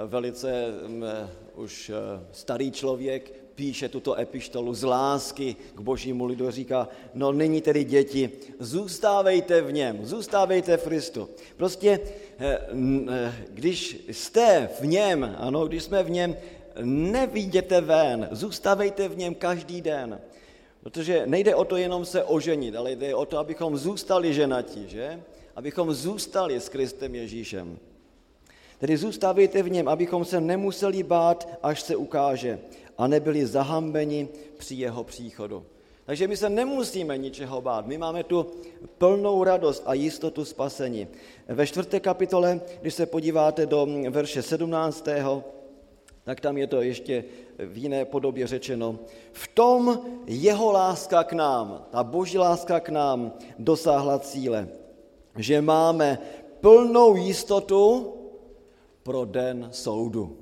velice 0.05 0.65
mm, 0.87 1.03
eh, 1.03 1.29
už 1.55 1.89
eh, 1.89 2.25
starý 2.31 2.71
člověk, 2.71 3.33
píše 3.55 3.89
tuto 3.89 4.19
epištolu 4.19 4.73
z 4.73 4.83
lásky 4.83 5.55
k 5.75 5.79
božímu 5.79 6.25
lidu, 6.25 6.51
říká, 6.51 6.87
no 7.13 7.31
nyní 7.31 7.61
tedy 7.61 7.83
děti, 7.83 8.29
zůstávejte 8.59 9.61
v 9.61 9.71
něm, 9.71 10.05
zůstávejte 10.05 10.77
v 10.77 10.83
Kristu. 10.83 11.29
Prostě, 11.57 11.99
eh, 12.39 12.59
když 13.49 14.05
jste 14.11 14.69
v 14.81 14.85
něm, 14.85 15.35
ano, 15.39 15.67
když 15.67 15.83
jsme 15.83 16.03
v 16.03 16.09
něm, 16.09 16.37
nevíděte 16.83 17.81
ven, 17.81 18.27
zůstávejte 18.31 19.07
v 19.07 19.17
něm 19.17 19.35
každý 19.35 19.81
den. 19.81 20.21
Protože 20.85 21.23
nejde 21.25 21.55
o 21.55 21.65
to 21.65 21.77
jenom 21.77 22.05
se 22.05 22.23
oženit, 22.23 22.75
ale 22.75 22.91
jde 22.91 23.15
o 23.15 23.25
to, 23.25 23.37
abychom 23.37 23.77
zůstali 23.77 24.33
ženatí, 24.33 24.89
že? 24.89 25.23
Abychom 25.55 25.93
zůstali 25.93 26.59
s 26.59 26.69
Kristem 26.69 27.15
Ježíšem. 27.15 27.79
Tedy 28.79 28.97
zůstávejte 28.97 29.63
v 29.63 29.71
něm, 29.71 29.87
abychom 29.87 30.25
se 30.25 30.41
nemuseli 30.41 31.03
bát, 31.03 31.59
až 31.63 31.81
se 31.81 31.95
ukáže 31.95 32.59
a 32.97 33.07
nebyli 33.07 33.45
zahambeni 33.45 34.27
při 34.57 34.75
jeho 34.75 35.03
příchodu. 35.03 35.65
Takže 36.05 36.27
my 36.27 36.37
se 36.37 36.49
nemusíme 36.49 37.17
ničeho 37.17 37.61
bát. 37.61 37.87
My 37.87 37.97
máme 37.97 38.23
tu 38.23 38.47
plnou 38.97 39.43
radost 39.43 39.83
a 39.85 39.93
jistotu 39.93 40.45
spasení. 40.45 41.07
Ve 41.47 41.67
čtvrté 41.67 41.99
kapitole, 41.99 42.61
když 42.81 42.93
se 42.93 43.05
podíváte 43.05 43.65
do 43.65 43.87
verše 44.09 44.41
17., 44.41 45.07
tak 46.25 46.41
tam 46.41 46.57
je 46.57 46.67
to 46.67 46.81
ještě 46.81 47.23
v 47.57 47.77
jiné 47.77 48.05
podobě 48.05 48.47
řečeno. 48.47 48.99
V 49.31 49.47
tom 49.47 49.99
jeho 50.27 50.71
láska 50.71 51.23
k 51.23 51.33
nám, 51.33 51.85
ta 51.91 52.03
boží 52.03 52.37
láska 52.37 52.79
k 52.79 52.89
nám 52.89 53.33
dosáhla 53.59 54.19
cíle, 54.19 54.67
že 55.37 55.61
máme 55.61 56.17
plnou 56.61 57.15
jistotu 57.15 58.13
pro 59.03 59.25
den 59.25 59.69
soudu. 59.71 60.37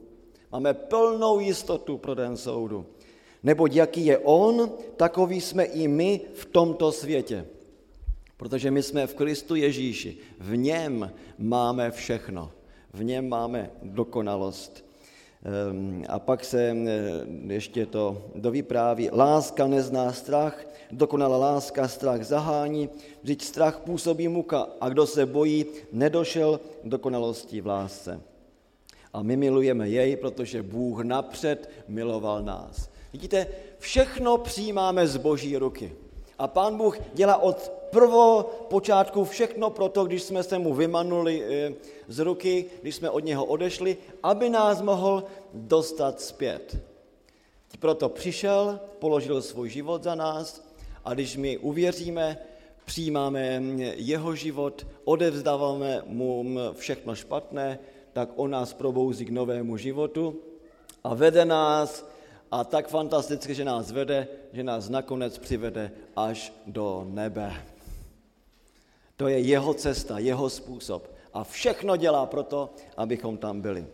Máme 0.51 0.73
plnou 0.73 1.39
jistotu 1.39 1.97
pro 1.97 2.15
den 2.15 2.37
soudu. 2.37 2.85
Neboť 3.43 3.73
jaký 3.75 4.05
je 4.05 4.17
on, 4.17 4.71
takový 4.95 5.41
jsme 5.41 5.63
i 5.63 5.87
my 5.87 6.21
v 6.33 6.45
tomto 6.45 6.91
světě. 6.91 7.45
Protože 8.37 8.71
my 8.71 8.83
jsme 8.83 9.07
v 9.07 9.15
Kristu 9.15 9.55
Ježíši. 9.55 10.17
V 10.39 10.57
něm 10.57 11.11
máme 11.37 11.91
všechno. 11.91 12.51
V 12.93 13.03
něm 13.03 13.29
máme 13.29 13.71
dokonalost. 13.83 14.82
Ehm, 15.45 16.03
a 16.10 16.19
pak 16.19 16.45
se 16.45 16.71
eh, 16.71 16.93
ještě 17.47 17.86
to 17.86 18.32
dovypráví. 18.36 19.10
Láska 19.12 19.67
nezná 19.67 20.13
strach, 20.13 20.65
dokonalá 20.91 21.38
láska 21.38 21.88
strach 21.88 22.23
zahání, 22.23 22.89
vždyť 23.23 23.41
strach 23.43 23.79
působí 23.79 24.27
muka 24.27 24.67
a 24.82 24.89
kdo 24.89 25.08
se 25.08 25.25
bojí, 25.25 25.65
nedošel 25.91 26.60
dokonalosti 26.84 27.62
v 27.62 27.67
lásce. 27.67 28.21
A 29.13 29.23
my 29.23 29.38
milujeme 29.38 29.89
jej, 29.89 30.15
protože 30.15 30.63
Bůh 30.63 31.03
napřed 31.03 31.69
miloval 31.88 32.43
nás. 32.43 32.89
Vidíte, 33.13 33.47
všechno 33.79 34.38
přijímáme 34.38 35.08
z 35.08 35.17
boží 35.17 35.58
ruky. 35.58 35.91
A 36.43 36.47
pán 36.47 36.77
Bůh 36.77 36.99
dělá 37.13 37.38
od 37.38 37.71
prvo 37.89 38.43
počátku 38.69 39.25
všechno 39.25 39.69
pro 39.69 39.89
to, 39.89 40.06
když 40.06 40.23
jsme 40.23 40.43
se 40.43 40.60
mu 40.60 40.73
vymanuli 40.73 41.43
eh, 41.43 41.73
z 42.08 42.19
ruky, 42.19 42.65
když 42.82 42.95
jsme 42.95 43.10
od 43.10 43.23
něho 43.23 43.45
odešli, 43.45 43.97
aby 44.23 44.49
nás 44.49 44.82
mohl 44.82 45.23
dostat 45.53 46.21
zpět. 46.21 46.77
Proto 47.79 48.10
přišel, 48.10 48.79
položil 48.99 49.41
svůj 49.41 49.69
život 49.69 50.03
za 50.03 50.15
nás 50.15 50.67
a 51.06 51.13
když 51.13 51.38
my 51.38 51.58
uvěříme, 51.58 52.38
přijímáme 52.86 53.63
jeho 53.95 54.36
život, 54.36 54.88
odevzdáváme 55.03 56.03
mu 56.06 56.45
všechno 56.73 57.15
špatné, 57.15 57.79
tak 58.13 58.29
on 58.36 58.51
nás 58.51 58.73
probouzí 58.73 59.25
k 59.25 59.29
novému 59.29 59.77
životu 59.77 60.36
a 61.03 61.13
vede 61.13 61.45
nás 61.45 62.12
a 62.53 62.63
tak 62.63 62.87
fantasticky, 62.87 63.55
že 63.55 63.65
nás 63.65 63.91
vede, 63.91 64.27
že 64.53 64.63
nás 64.63 64.89
nakonec 64.89 65.37
přivede 65.37 65.91
až 66.15 66.53
do 66.67 67.05
nebe. 67.09 67.53
To 69.17 69.27
je 69.27 69.39
jeho 69.39 69.73
cesta, 69.73 70.19
jeho 70.19 70.49
způsob. 70.49 71.15
A 71.33 71.43
všechno 71.43 71.97
dělá 71.97 72.25
proto, 72.25 72.69
abychom 72.97 73.37
tam 73.37 73.61
byli. 73.61 73.85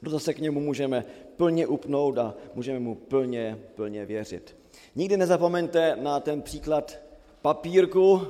Proto 0.00 0.20
se 0.20 0.34
k 0.34 0.38
němu 0.38 0.60
můžeme 0.60 1.04
plně 1.36 1.66
upnout 1.66 2.18
a 2.18 2.34
můžeme 2.54 2.78
mu 2.78 2.94
plně, 2.94 3.58
plně 3.74 4.06
věřit. 4.06 4.56
Nikdy 4.94 5.16
nezapomeňte 5.16 5.96
na 6.00 6.20
ten 6.20 6.42
příklad 6.42 6.98
papírku 7.42 8.26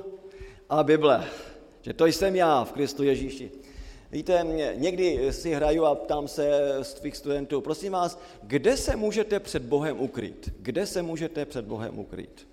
a 0.69 0.83
Bible. 0.83 1.25
Že 1.83 1.93
to 1.93 2.07
jsem 2.07 2.37
já 2.37 2.65
v 2.65 2.73
Kristu 2.73 3.03
Ježíši. 3.03 3.51
Víte, 4.15 4.47
někdy 4.75 5.33
si 5.33 5.55
hraju 5.55 5.85
a 5.85 5.95
ptám 5.95 6.29
se 6.29 6.61
z 6.83 6.95
tvých 6.95 7.17
studentů, 7.17 7.61
prosím 7.61 7.93
vás, 7.93 8.21
kde 8.43 8.77
se 8.77 8.97
můžete 8.97 9.41
před 9.41 9.63
Bohem 9.63 10.01
ukrýt? 10.01 10.53
Kde 10.59 10.87
se 10.87 11.03
můžete 11.03 11.45
před 11.45 11.65
Bohem 11.65 11.99
ukrýt? 11.99 12.49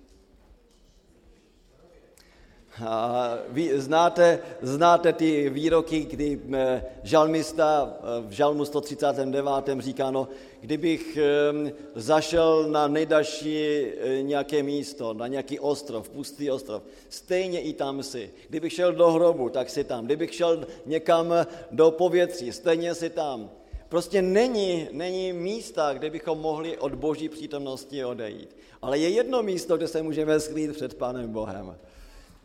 A 2.80 3.38
vy 3.48 3.80
znáte, 3.80 4.38
znáte 4.62 5.12
ty 5.12 5.50
výroky, 5.50 6.00
kdy 6.00 6.40
eh, 6.52 6.84
žalmista 7.02 7.96
eh, 7.96 8.28
v 8.28 8.30
žalmu 8.30 8.64
139. 8.64 9.48
říká, 9.78 10.10
no, 10.10 10.28
kdybych 10.60 11.16
ehm, 11.16 11.72
zašel 11.94 12.68
na 12.68 12.88
nejdažší 12.88 13.58
eh, 13.58 14.22
nějaké 14.22 14.62
místo, 14.62 15.14
na 15.14 15.26
nějaký 15.26 15.60
ostrov, 15.60 16.08
pustý 16.08 16.50
ostrov, 16.50 16.82
stejně 17.08 17.60
i 17.60 17.72
tam 17.72 18.02
si. 18.02 18.30
Kdybych 18.48 18.72
šel 18.72 18.92
do 18.92 19.10
hrobu, 19.10 19.48
tak 19.48 19.70
si 19.70 19.84
tam. 19.84 20.04
Kdybych 20.04 20.34
šel 20.34 20.66
někam 20.86 21.34
do 21.70 21.90
povětří, 21.90 22.52
stejně 22.52 22.94
si 22.94 23.10
tam. 23.10 23.50
Prostě 23.88 24.22
není, 24.22 24.88
není 24.92 25.32
místa, 25.32 25.92
kde 25.92 26.10
bychom 26.10 26.38
mohli 26.38 26.78
od 26.78 26.94
boží 26.94 27.28
přítomnosti 27.28 28.04
odejít. 28.04 28.56
Ale 28.82 28.98
je 28.98 29.08
jedno 29.08 29.42
místo, 29.42 29.76
kde 29.76 29.88
se 29.88 30.02
můžeme 30.02 30.40
skrýt 30.40 30.72
před 30.72 30.94
Pánem 30.94 31.32
Bohem. 31.32 31.76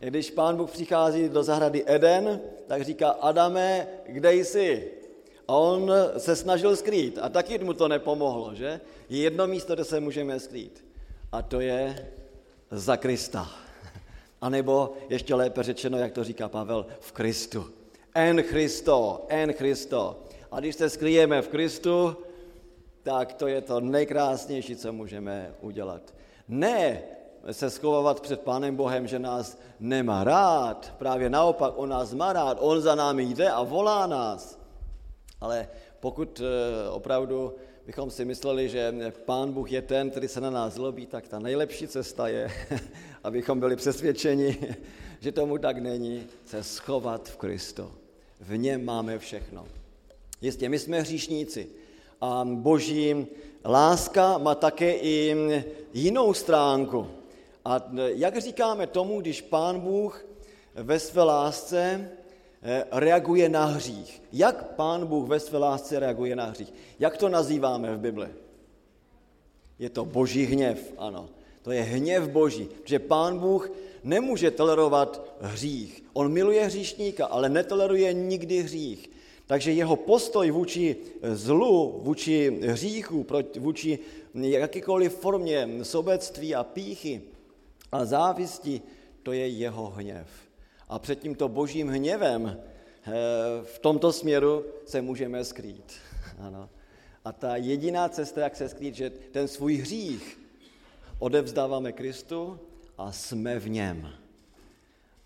Když 0.00 0.30
pán 0.30 0.56
Bůh 0.56 0.70
přichází 0.70 1.28
do 1.28 1.42
zahrady 1.42 1.84
Eden, 1.86 2.40
tak 2.66 2.82
říká, 2.82 3.10
Adame, 3.10 3.86
kde 4.06 4.34
jsi? 4.34 4.90
A 5.48 5.52
on 5.56 5.92
se 6.18 6.36
snažil 6.36 6.76
skrýt 6.76 7.18
a 7.22 7.28
taky 7.28 7.58
mu 7.58 7.72
to 7.72 7.88
nepomohlo, 7.88 8.54
že? 8.54 8.80
Je 9.08 9.18
jedno 9.18 9.46
místo, 9.46 9.74
kde 9.74 9.84
se 9.84 10.00
můžeme 10.00 10.40
skrýt. 10.40 10.84
A 11.32 11.42
to 11.42 11.60
je 11.60 12.08
za 12.70 12.96
Krista. 12.96 13.50
A 14.40 14.48
nebo 14.48 14.92
ještě 15.08 15.34
lépe 15.34 15.62
řečeno, 15.62 15.98
jak 15.98 16.12
to 16.12 16.24
říká 16.24 16.48
Pavel, 16.48 16.86
v 17.00 17.12
Kristu. 17.12 17.70
En 18.14 18.42
Christo, 18.42 19.26
en 19.28 19.52
Christo. 19.52 20.22
A 20.50 20.60
když 20.60 20.74
se 20.74 20.90
skryjeme 20.90 21.42
v 21.42 21.48
Kristu, 21.48 22.16
tak 23.02 23.32
to 23.32 23.46
je 23.46 23.60
to 23.60 23.80
nejkrásnější, 23.80 24.76
co 24.76 24.92
můžeme 24.92 25.54
udělat. 25.60 26.14
Ne 26.48 27.02
se 27.52 27.70
schovávat 27.70 28.20
před 28.20 28.40
Pánem 28.40 28.76
Bohem, 28.76 29.06
že 29.06 29.18
nás 29.18 29.58
nemá 29.80 30.24
rád. 30.24 30.94
Právě 30.98 31.30
naopak, 31.30 31.72
on 31.76 31.88
nás 31.88 32.14
má 32.14 32.32
rád, 32.32 32.58
on 32.60 32.80
za 32.80 32.94
námi 32.94 33.22
jde 33.22 33.50
a 33.50 33.62
volá 33.62 34.06
nás. 34.06 34.58
Ale 35.40 35.68
pokud 36.00 36.40
eh, 36.40 36.90
opravdu 36.90 37.54
bychom 37.86 38.10
si 38.10 38.24
mysleli, 38.24 38.68
že 38.68 39.12
Pán 39.24 39.52
Bůh 39.52 39.72
je 39.72 39.82
ten, 39.82 40.10
který 40.10 40.28
se 40.28 40.40
na 40.40 40.50
nás 40.50 40.74
zlobí, 40.74 41.06
tak 41.06 41.28
ta 41.28 41.38
nejlepší 41.38 41.88
cesta 41.88 42.28
je, 42.28 42.50
abychom 43.24 43.60
byli 43.60 43.76
přesvědčeni, 43.76 44.58
že 45.20 45.32
tomu 45.32 45.58
tak 45.58 45.78
není, 45.78 46.26
se 46.44 46.62
schovat 46.62 47.28
v 47.28 47.36
Kristu. 47.36 47.92
V 48.40 48.56
něm 48.56 48.84
máme 48.84 49.18
všechno. 49.18 49.66
Jistě, 50.40 50.68
my 50.68 50.78
jsme 50.78 51.00
hříšníci 51.00 51.68
a 52.20 52.44
boží 52.44 53.26
láska 53.64 54.38
má 54.38 54.54
také 54.54 54.92
i 54.96 55.36
jinou 55.92 56.34
stránku. 56.34 57.06
A 57.68 57.82
jak 57.94 58.40
říkáme 58.40 58.86
tomu, 58.86 59.20
když 59.20 59.40
Pán 59.40 59.80
Bůh 59.80 60.26
ve 60.74 60.98
své 60.98 61.22
lásce 61.22 62.10
eh, 62.62 62.84
reaguje 62.92 63.48
na 63.48 63.64
hřích? 63.64 64.22
Jak 64.32 64.74
Pán 64.74 65.06
Bůh 65.06 65.28
ve 65.28 65.40
své 65.40 65.58
lásce 65.58 66.00
reaguje 66.00 66.36
na 66.36 66.44
hřích? 66.44 66.72
Jak 66.98 67.16
to 67.16 67.28
nazýváme 67.28 67.96
v 67.96 67.98
Bibli? 67.98 68.28
Je 69.78 69.90
to 69.90 70.04
boží 70.04 70.44
hněv, 70.44 70.92
ano. 70.98 71.28
To 71.62 71.70
je 71.70 71.82
hněv 71.82 72.28
boží, 72.28 72.68
že 72.84 72.98
Pán 72.98 73.38
Bůh 73.38 73.72
nemůže 74.04 74.50
tolerovat 74.50 75.36
hřích. 75.40 76.04
On 76.12 76.32
miluje 76.32 76.64
hříšníka, 76.64 77.26
ale 77.26 77.48
netoleruje 77.48 78.12
nikdy 78.12 78.62
hřích. 78.62 79.10
Takže 79.46 79.72
jeho 79.72 79.96
postoj 79.96 80.50
vůči 80.50 80.96
zlu, 81.32 82.00
vůči 82.02 82.60
hříchu, 82.62 83.26
vůči 83.58 83.98
jakýkoliv 84.34 85.14
formě 85.14 85.68
sobectví 85.82 86.54
a 86.54 86.64
píchy 86.64 87.22
a 87.92 88.04
závisti, 88.04 88.82
to 89.22 89.32
je 89.32 89.48
jeho 89.48 89.90
hněv. 89.90 90.28
A 90.88 90.98
před 90.98 91.20
tímto 91.20 91.48
božím 91.48 91.88
hněvem 91.88 92.56
eh, 92.56 93.12
v 93.62 93.78
tomto 93.78 94.12
směru 94.12 94.64
se 94.86 95.02
můžeme 95.02 95.44
skrýt. 95.44 95.92
Ano. 96.38 96.70
A 97.24 97.32
ta 97.32 97.56
jediná 97.56 98.08
cesta, 98.08 98.40
jak 98.40 98.56
se 98.56 98.68
skrýt, 98.68 98.94
že 98.94 99.10
ten 99.10 99.48
svůj 99.48 99.76
hřích 99.76 100.40
odevzdáváme 101.18 101.92
Kristu 101.92 102.60
a 102.98 103.12
jsme 103.12 103.58
v 103.58 103.68
něm. 103.68 104.12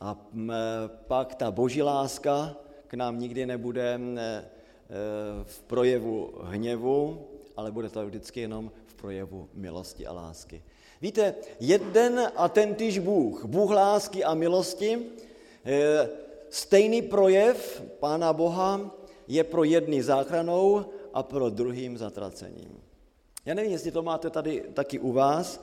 A 0.01 0.17
pak 1.07 1.35
ta 1.35 1.51
boží 1.51 1.83
láska 1.83 2.57
k 2.87 2.95
nám 2.95 3.19
nikdy 3.19 3.47
nebude 3.47 3.95
e, 3.95 4.01
v 5.43 5.63
projevu 5.63 6.35
hněvu, 6.43 7.27
ale 7.57 7.73
bude 7.73 7.89
to 7.89 8.07
vždycky 8.07 8.41
jenom 8.41 8.73
v 8.87 8.95
projevu 8.95 9.49
milosti 9.55 10.07
a 10.07 10.13
lásky. 10.13 10.63
Víte, 11.03 11.35
jeden 11.61 12.33
a 12.37 12.49
ten 12.49 12.75
týž 12.75 12.99
Bůh, 12.99 13.45
Bůh 13.45 13.71
lásky 13.71 14.25
a 14.25 14.35
milosti, 14.35 14.99
e, 15.65 16.09
stejný 16.51 17.03
projev 17.03 17.83
Pána 18.01 18.33
Boha 18.33 18.91
je 19.29 19.45
pro 19.45 19.65
jedny 19.65 20.03
záchranou 20.03 20.85
a 21.15 21.23
pro 21.23 21.51
druhým 21.51 21.99
zatracením. 21.99 22.81
Já 23.47 23.55
nevím, 23.55 23.73
jestli 23.73 23.91
to 23.91 24.03
máte 24.03 24.31
tady 24.31 24.65
taky 24.75 24.99
u 24.99 25.13
vás, 25.13 25.61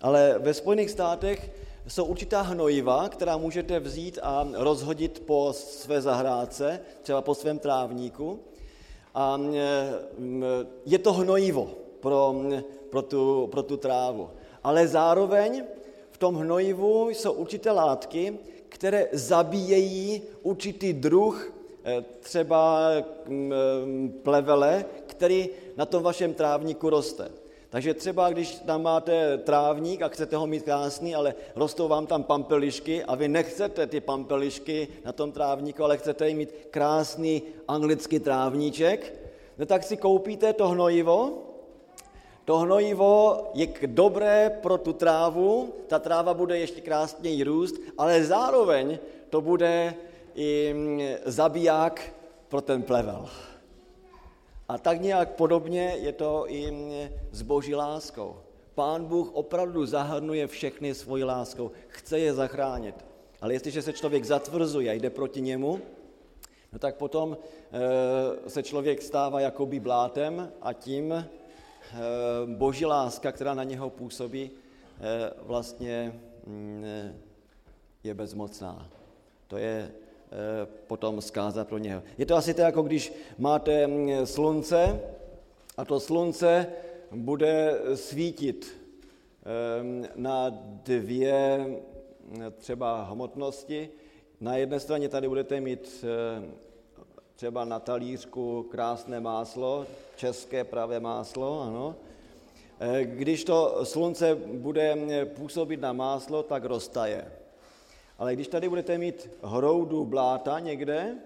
ale 0.00 0.38
ve 0.38 0.54
Spojených 0.54 0.90
státech 0.90 1.50
jsou 1.88 2.04
určitá 2.04 2.40
hnojiva, 2.40 3.08
která 3.08 3.36
můžete 3.36 3.80
vzít 3.80 4.18
a 4.22 4.48
rozhodit 4.52 5.22
po 5.26 5.52
své 5.52 6.00
zahrádce, 6.00 6.80
třeba 7.02 7.20
po 7.20 7.34
svém 7.34 7.58
trávníku. 7.58 8.40
A 9.14 9.40
je 10.86 10.98
to 10.98 11.12
hnojivo 11.12 11.70
pro, 12.00 12.34
pro, 12.90 13.02
tu, 13.02 13.46
pro 13.46 13.62
tu 13.62 13.76
trávu. 13.76 14.30
Ale 14.64 14.88
zároveň 14.88 15.64
v 16.10 16.18
tom 16.18 16.34
hnojivu 16.34 17.08
jsou 17.08 17.32
určité 17.32 17.70
látky, 17.70 18.38
které 18.68 19.08
zabíjejí 19.12 20.22
určitý 20.42 20.92
druh 20.92 21.52
eh, 21.84 22.04
třeba 22.20 22.90
plevele, 24.22 24.84
který 25.06 25.48
na 25.76 25.86
tom 25.86 26.02
vašem 26.02 26.34
trávníku 26.34 26.90
roste. 26.90 27.30
Takže 27.72 27.94
třeba, 27.94 28.30
když 28.30 28.54
tam 28.54 28.82
máte 28.82 29.38
trávník 29.38 30.02
a 30.02 30.08
chcete 30.08 30.36
ho 30.36 30.46
mít 30.46 30.62
krásný, 30.62 31.14
ale 31.14 31.34
rostou 31.56 31.88
vám 31.88 32.06
tam 32.06 32.22
pampelišky 32.22 33.04
a 33.04 33.14
vy 33.14 33.28
nechcete 33.28 33.86
ty 33.86 34.00
pampelišky 34.00 34.88
na 35.04 35.12
tom 35.12 35.32
trávníku, 35.32 35.84
ale 35.84 35.96
chcete 35.96 36.34
mít 36.34 36.54
krásný 36.70 37.42
anglický 37.68 38.18
trávníček, 38.18 39.14
no 39.58 39.66
tak 39.66 39.84
si 39.84 39.96
koupíte 39.96 40.52
to 40.52 40.68
hnojivo. 40.68 41.32
To 42.44 42.58
hnojivo 42.58 43.38
je 43.54 43.68
dobré 43.86 44.50
pro 44.62 44.78
tu 44.78 44.92
trávu, 44.92 45.74
ta 45.86 45.98
tráva 45.98 46.34
bude 46.34 46.58
ještě 46.58 46.80
krásněji 46.80 47.44
růst, 47.44 47.74
ale 47.98 48.24
zároveň 48.24 48.98
to 49.30 49.40
bude 49.40 49.94
i 50.34 50.74
mm, 50.74 51.00
zabiják 51.24 52.14
pro 52.48 52.60
ten 52.60 52.82
plevel. 52.82 53.28
A 54.68 54.78
tak 54.78 55.00
nějak 55.00 55.34
podobně 55.34 55.96
je 56.00 56.12
to 56.12 56.44
i 56.48 56.72
s 57.30 57.42
boží 57.42 57.74
láskou. 57.74 58.36
Pán 58.74 59.04
Bůh 59.04 59.30
opravdu 59.32 59.86
zahrnuje 59.86 60.46
všechny 60.46 60.94
svojí 60.94 61.24
láskou, 61.24 61.70
chce 61.88 62.18
je 62.18 62.34
zachránit. 62.34 62.94
Ale 63.40 63.52
jestliže 63.52 63.82
se 63.82 63.92
člověk 63.92 64.24
zatvrzuje 64.24 64.90
a 64.90 64.94
jde 64.94 65.10
proti 65.10 65.40
němu, 65.40 65.80
no 66.72 66.78
tak 66.78 66.96
potom 66.96 67.36
e, 67.36 68.50
se 68.50 68.62
člověk 68.62 69.02
stává 69.02 69.40
jakoby 69.40 69.80
blátem 69.80 70.52
a 70.62 70.72
tím 70.72 71.24
boží 72.46 72.86
láska, 72.86 73.32
která 73.32 73.54
na 73.54 73.64
něho 73.64 73.90
působí, 73.90 74.50
e, 74.50 75.30
vlastně 75.42 76.20
mm, 76.46 76.84
je 78.04 78.14
bezmocná. 78.14 78.88
To 79.48 79.56
je 79.56 79.92
Eh, 80.32 80.66
potom 80.86 81.20
zkázat 81.20 81.68
pro 81.68 81.78
něho. 81.78 82.02
Je 82.18 82.26
to 82.26 82.36
asi 82.36 82.54
tak, 82.54 82.64
jako 82.64 82.82
když 82.82 83.12
máte 83.38 83.86
mm, 83.86 84.26
slunce 84.26 85.00
a 85.76 85.84
to 85.84 86.00
slunce 86.00 86.66
bude 87.10 87.80
svítit 87.94 88.76
ehm, 89.44 90.08
na 90.16 90.50
dvě 90.84 91.58
mm, 91.58 92.52
třeba 92.58 93.02
hmotnosti. 93.02 93.88
Na 94.40 94.56
jedné 94.56 94.80
straně 94.80 95.08
tady 95.08 95.28
budete 95.28 95.60
mít 95.60 96.04
eh, 96.04 96.42
třeba 97.36 97.64
na 97.64 97.80
talířku 97.80 98.66
krásné 98.70 99.20
máslo, 99.20 99.86
české 100.16 100.64
pravé 100.64 101.00
máslo, 101.00 101.60
ano. 101.60 101.94
Eh, 102.80 103.04
když 103.04 103.44
to 103.44 103.80
slunce 103.84 104.34
bude 104.34 104.96
působit 105.36 105.80
na 105.80 105.92
máslo, 105.92 106.42
tak 106.42 106.64
roztaje. 106.64 107.32
Ale 108.18 108.34
když 108.34 108.48
tady 108.48 108.68
budete 108.68 108.98
mít 108.98 109.30
hroudu 109.42 110.04
bláta 110.04 110.58
někde, 110.58 111.16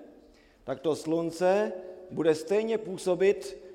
tak 0.65 0.81
to 0.81 0.97
slunce 0.97 1.73
bude 2.11 2.35
stejně 2.35 2.79
působit 2.79 3.67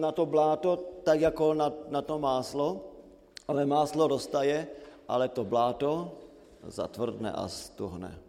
na 0.00 0.12
to 0.12 0.26
bláto 0.26 0.76
tak 1.02 1.20
jako 1.20 1.54
na, 1.54 1.72
na 1.88 2.02
to 2.02 2.18
máslo, 2.18 2.80
ale 3.48 3.66
máslo 3.66 4.08
roztaje, 4.08 4.66
ale 5.08 5.28
to 5.28 5.44
bláto 5.44 6.12
zatvrdne 6.66 7.32
a 7.32 7.48
stuhne. 7.48 8.21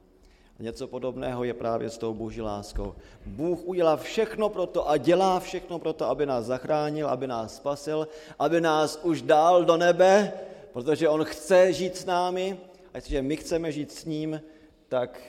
Něco 0.60 0.88
podobného 0.88 1.44
je 1.44 1.54
právě 1.54 1.90
s 1.90 1.98
tou 1.98 2.14
boží 2.14 2.42
láskou. 2.42 2.96
Bůh 3.26 3.60
udělá 3.66 3.98
všechno 3.98 4.50
pro 4.50 4.66
to 4.66 4.90
a 4.90 4.98
dělá 4.98 5.40
všechno 5.40 5.80
pro 5.80 5.94
to, 5.94 6.10
aby 6.10 6.26
nás 6.26 6.46
zachránil, 6.46 7.10
aby 7.10 7.28
nás 7.28 7.56
spasil, 7.56 8.08
aby 8.40 8.62
nás 8.62 9.00
už 9.04 9.22
dál 9.22 9.66
do 9.66 9.78
nebe, 9.78 10.34
protože 10.74 11.10
On 11.10 11.24
chce 11.24 11.74
žít 11.74 11.98
s 11.98 12.06
námi, 12.06 12.58
a 12.94 12.98
jestliže 12.98 13.22
my 13.22 13.36
chceme 13.38 13.72
žít 13.72 13.92
s 13.92 14.06
ním, 14.06 14.42
tak 14.88 15.20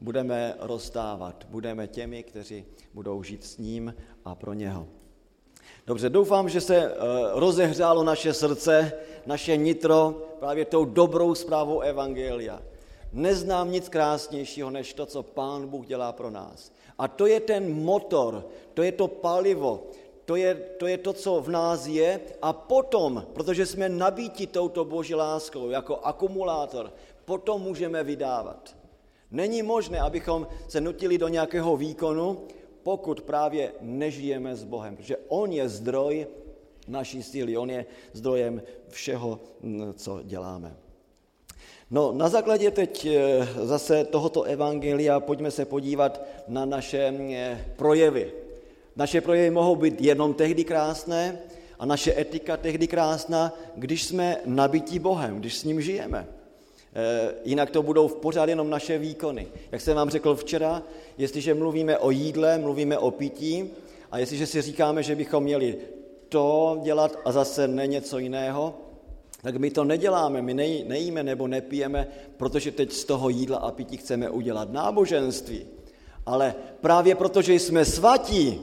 budeme 0.00 0.54
rozstávat. 0.60 1.46
Budeme 1.48 1.86
těmi, 1.86 2.22
kteří 2.22 2.64
budou 2.94 3.22
žít 3.22 3.44
s 3.44 3.58
ním 3.58 3.94
a 4.24 4.34
pro 4.34 4.52
něho. 4.52 4.86
Dobře, 5.86 6.10
doufám, 6.10 6.48
že 6.48 6.60
se 6.60 6.76
eh, 6.76 6.96
rozehřálo 7.34 8.04
naše 8.04 8.34
srdce, 8.34 8.92
naše 9.26 9.56
nitro 9.56 10.22
právě 10.40 10.64
tou 10.64 10.84
dobrou 10.84 11.34
zprávou 11.34 11.80
Evangelia. 11.80 12.62
Neznám 13.12 13.72
nic 13.72 13.88
krásnějšího, 13.88 14.70
než 14.70 14.94
to, 14.94 15.06
co 15.06 15.22
Pán 15.22 15.68
Bůh 15.68 15.86
dělá 15.86 16.12
pro 16.12 16.30
nás. 16.30 16.72
A 16.98 17.08
to 17.08 17.26
je 17.26 17.40
ten 17.40 17.82
motor, 17.82 18.46
to 18.74 18.82
je 18.82 18.92
to 18.92 19.08
palivo, 19.08 19.82
to 20.24 20.36
je, 20.36 20.54
to 20.54 20.86
je 20.86 20.98
to, 20.98 21.12
co 21.12 21.40
v 21.40 21.48
nás 21.48 21.86
je 21.86 22.20
a 22.42 22.52
potom, 22.52 23.26
protože 23.32 23.66
jsme 23.66 23.88
nabíti 23.88 24.46
touto 24.46 24.84
boží 24.84 25.14
láskou 25.14 25.70
jako 25.70 25.96
akumulátor, 25.96 26.92
potom 27.24 27.62
můžeme 27.62 28.04
vydávat. 28.04 28.76
Není 29.30 29.62
možné, 29.62 30.00
abychom 30.00 30.46
se 30.68 30.80
nutili 30.80 31.18
do 31.18 31.28
nějakého 31.28 31.76
výkonu, 31.76 32.46
pokud 32.82 33.20
právě 33.20 33.72
nežijeme 33.80 34.56
s 34.56 34.64
Bohem, 34.64 34.96
protože 34.96 35.16
On 35.28 35.52
je 35.52 35.68
zdroj 35.68 36.26
naší 36.88 37.22
síly, 37.22 37.56
On 37.56 37.70
je 37.70 37.86
zdrojem 38.12 38.62
všeho, 38.88 39.40
co 39.94 40.22
děláme. 40.22 40.76
No, 41.90 42.12
na 42.12 42.28
základě 42.28 42.70
teď 42.70 43.06
eh, 43.06 43.48
zase 43.62 44.04
tohoto 44.04 44.42
evangelia 44.42 45.20
pojďme 45.20 45.50
se 45.50 45.64
podívat 45.64 46.22
na 46.48 46.64
naše 46.64 47.14
eh, 47.32 47.64
projevy 47.76 48.32
naše 48.96 49.20
projevy 49.20 49.50
mohou 49.50 49.76
být 49.76 50.00
jenom 50.00 50.34
tehdy 50.34 50.64
krásné, 50.64 51.38
a 51.78 51.86
naše 51.86 52.20
etika 52.20 52.56
tehdy 52.56 52.86
krásná, 52.86 53.54
když 53.76 54.04
jsme 54.04 54.36
nabití 54.44 54.98
Bohem, 54.98 55.38
když 55.38 55.58
s 55.58 55.64
ním 55.64 55.80
žijeme. 55.80 56.26
E, 56.94 57.34
jinak 57.44 57.70
to 57.70 57.82
budou 57.82 58.08
v 58.08 58.16
pořád 58.16 58.48
jenom 58.48 58.70
naše 58.70 58.98
výkony. 58.98 59.46
Jak 59.72 59.80
jsem 59.80 59.96
vám 59.96 60.10
řekl 60.10 60.34
včera, 60.34 60.82
jestliže 61.18 61.54
mluvíme 61.54 61.98
o 61.98 62.10
jídle, 62.10 62.58
mluvíme 62.58 62.98
o 62.98 63.10
pití 63.10 63.70
a 64.10 64.18
jestliže 64.18 64.46
si 64.46 64.62
říkáme, 64.62 65.02
že 65.02 65.16
bychom 65.16 65.42
měli 65.42 65.76
to 66.28 66.78
dělat 66.82 67.18
a 67.24 67.32
zase 67.32 67.68
ne 67.68 67.86
něco 67.86 68.18
jiného, 68.18 68.74
tak 69.42 69.56
my 69.56 69.70
to 69.70 69.84
neděláme, 69.84 70.42
my 70.42 70.54
nej, 70.54 70.84
nejíme 70.88 71.22
nebo 71.22 71.48
nepijeme, 71.48 72.06
protože 72.36 72.72
teď 72.72 72.92
z 72.92 73.04
toho 73.04 73.28
jídla 73.28 73.58
a 73.58 73.70
pití 73.70 73.96
chceme 73.96 74.30
udělat 74.30 74.72
náboženství. 74.72 75.66
Ale 76.26 76.54
právě 76.80 77.14
protože 77.14 77.54
jsme 77.54 77.84
svatí, 77.84 78.60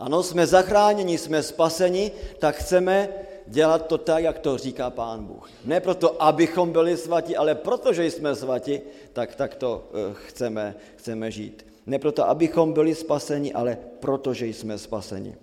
ano, 0.00 0.22
jsme 0.22 0.46
zachráněni, 0.46 1.18
jsme 1.18 1.42
spaseni, 1.42 2.12
tak 2.38 2.56
chceme 2.56 3.08
dělat 3.46 3.86
to 3.86 3.98
tak, 3.98 4.24
jak 4.24 4.38
to 4.38 4.58
říká 4.58 4.90
Pán 4.90 5.24
Bůh. 5.24 5.50
Ne 5.64 5.80
proto, 5.80 6.22
abychom 6.22 6.72
byli 6.72 6.96
svatí, 6.96 7.36
ale 7.36 7.54
protože 7.54 8.04
jsme 8.10 8.34
svatí, 8.34 8.80
tak, 9.12 9.34
tak 9.34 9.54
to 9.54 9.84
eh, 9.90 10.14
chceme, 10.26 10.74
chceme 10.96 11.30
žít. 11.30 11.66
Ne 11.86 11.98
proto, 11.98 12.28
abychom 12.28 12.72
byli 12.72 12.94
spaseni, 12.94 13.52
ale 13.52 13.78
protože 14.00 14.46
jsme 14.46 14.78
spaseni. 14.78 15.36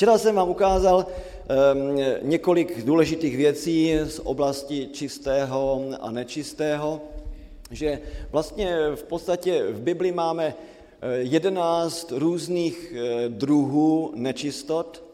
Včera 0.00 0.18
jsem 0.18 0.34
vám 0.34 0.48
ukázal 0.48 1.06
um, 1.06 2.00
několik 2.22 2.84
důležitých 2.84 3.36
věcí 3.36 3.98
z 4.04 4.20
oblasti 4.24 4.88
čistého 4.92 5.82
a 6.00 6.10
nečistého, 6.10 7.00
že 7.70 8.00
vlastně 8.32 8.76
v 8.94 9.02
podstatě 9.02 9.62
v 9.62 9.80
Bibli 9.80 10.12
máme 10.12 10.54
eh, 10.54 11.16
jedenáct 11.16 12.12
různých 12.12 12.94
eh, 12.96 13.28
druhů 13.28 14.12
nečistot 14.14 15.04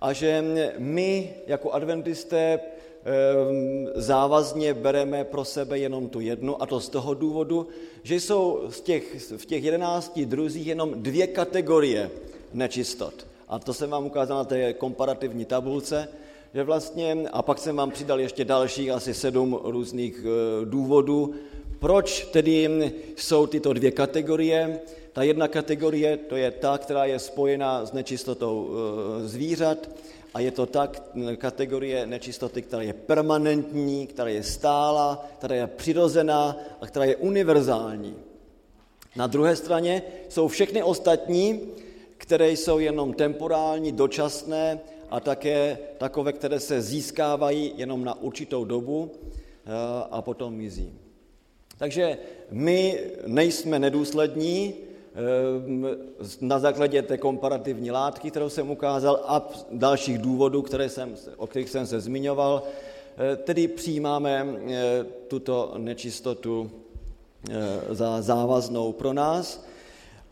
a 0.00 0.12
že 0.12 0.44
my 0.78 1.34
jako 1.46 1.72
adventisté 1.72 2.60
závazně 3.94 4.74
bereme 4.74 5.24
pro 5.24 5.44
sebe 5.44 5.78
jenom 5.78 6.08
tu 6.08 6.20
jednu, 6.20 6.62
a 6.62 6.66
to 6.66 6.80
z 6.80 6.88
toho 6.88 7.14
důvodu, 7.14 7.66
že 8.02 8.14
jsou 8.14 8.62
z 8.68 8.80
těch, 8.80 9.30
v 9.36 9.46
těch 9.46 9.64
jedenácti 9.64 10.26
druzích 10.26 10.66
jenom 10.66 11.02
dvě 11.02 11.26
kategorie 11.26 12.10
nečistot. 12.52 13.29
A 13.50 13.58
to 13.58 13.74
jsem 13.74 13.90
vám 13.90 14.06
ukázal 14.06 14.38
na 14.38 14.44
té 14.44 14.72
komparativní 14.72 15.44
tabulce, 15.44 16.08
že 16.54 16.62
vlastně, 16.62 17.16
a 17.32 17.42
pak 17.42 17.58
jsem 17.58 17.76
vám 17.76 17.90
přidal 17.90 18.20
ještě 18.20 18.44
dalších 18.44 18.90
asi 18.90 19.14
sedm 19.14 19.60
různých 19.64 20.24
e, 20.24 20.64
důvodů, 20.64 21.34
proč 21.78 22.24
tedy 22.24 22.92
jsou 23.16 23.46
tyto 23.46 23.72
dvě 23.72 23.90
kategorie. 23.90 24.80
Ta 25.12 25.22
jedna 25.22 25.48
kategorie, 25.48 26.16
to 26.16 26.36
je 26.36 26.50
ta, 26.50 26.78
která 26.78 27.04
je 27.04 27.18
spojená 27.18 27.86
s 27.86 27.92
nečistotou 27.92 28.70
e, 28.70 29.28
zvířat, 29.28 29.90
a 30.34 30.40
je 30.40 30.50
to 30.50 30.66
tak 30.66 31.02
kategorie 31.36 32.06
nečistoty, 32.06 32.62
která 32.62 32.82
je 32.82 32.92
permanentní, 32.92 34.06
která 34.06 34.28
je 34.28 34.42
stála, 34.42 35.26
která 35.38 35.54
je 35.54 35.66
přirozená 35.66 36.56
a 36.80 36.86
která 36.86 37.04
je 37.04 37.16
univerzální. 37.16 38.14
Na 39.16 39.26
druhé 39.26 39.56
straně 39.56 40.02
jsou 40.28 40.48
všechny 40.48 40.82
ostatní, 40.82 41.60
které 42.30 42.52
jsou 42.52 42.78
jenom 42.78 43.12
temporální, 43.12 43.92
dočasné 43.92 44.80
a 45.10 45.20
také 45.20 45.78
takové, 45.98 46.32
které 46.32 46.60
se 46.60 46.82
získávají 46.82 47.72
jenom 47.76 48.04
na 48.04 48.22
určitou 48.22 48.64
dobu 48.64 49.10
eh, 49.10 49.70
a 50.10 50.22
potom 50.22 50.54
mizí. 50.54 50.94
Takže 51.78 52.18
my 52.50 53.00
nejsme 53.26 53.78
nedůslední 53.78 54.74
eh, 54.74 55.18
na 56.40 56.58
základě 56.58 57.02
té 57.02 57.18
komparativní 57.18 57.90
látky, 57.90 58.30
kterou 58.30 58.48
jsem 58.48 58.70
ukázal, 58.70 59.20
a 59.26 59.50
dalších 59.72 60.18
důvodů, 60.18 60.62
které 60.62 60.88
jsem, 60.88 61.16
o 61.36 61.46
kterých 61.46 61.70
jsem 61.70 61.86
se 61.86 62.00
zmiňoval, 62.00 62.62
eh, 62.62 63.36
tedy 63.36 63.68
přijímáme 63.68 64.46
tuto 65.28 65.74
nečistotu 65.78 66.70
za 67.90 68.22
závaznou 68.22 68.92
pro 68.92 69.12
nás 69.12 69.69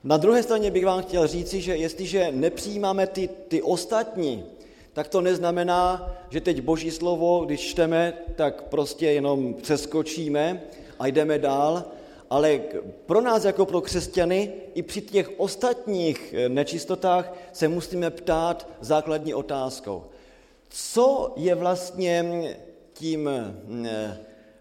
na 0.05 0.17
druhé 0.17 0.43
straně 0.43 0.71
bych 0.71 0.85
vám 0.85 1.03
chtěl 1.03 1.27
říci, 1.27 1.61
že 1.61 1.77
jestliže 1.77 2.29
nepřijímáme 2.31 3.07
ty, 3.07 3.29
ty 3.49 3.63
ostatní, 3.63 4.45
tak 4.93 5.09
to 5.09 5.21
neznamená, 5.21 6.15
že 6.31 6.41
teď 6.41 6.61
Boží 6.61 6.91
slovo, 6.91 7.45
když 7.45 7.61
čteme, 7.61 8.13
tak 8.37 8.63
prostě 8.63 9.07
jenom 9.07 9.55
přeskočíme 9.55 10.63
a 10.99 11.07
jdeme 11.07 11.39
dál, 11.39 11.85
ale 12.31 12.61
pro 13.07 13.21
nás 13.21 13.45
jako 13.45 13.67
pro 13.67 13.81
křesťany 13.81 14.53
i 14.75 14.83
při 14.83 15.01
těch 15.01 15.31
ostatních 15.37 16.35
eh, 16.35 16.49
nečistotách 16.49 17.33
se 17.53 17.69
musíme 17.69 18.11
ptát 18.11 18.69
základní 18.81 19.35
otázkou. 19.35 20.05
Co 20.69 21.33
je 21.37 21.55
vlastně 21.55 22.25
tím 22.93 23.29
eh, 23.29 24.19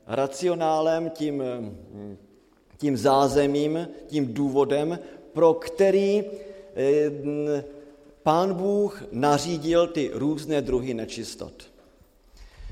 racionálem, 0.07 1.09
tím, 1.09 1.43
hm, 1.43 2.17
tím 2.77 2.97
zázemím, 2.97 3.87
tím 4.07 4.33
důvodem, 4.33 4.99
pro 5.37 5.53
který 5.53 6.23
eh, 6.75 7.63
pán 8.23 8.53
Bůh 8.53 9.03
nařídil 9.11 9.87
ty 9.87 10.09
různé 10.13 10.61
druhy 10.61 10.93
nečistot. 10.93 11.53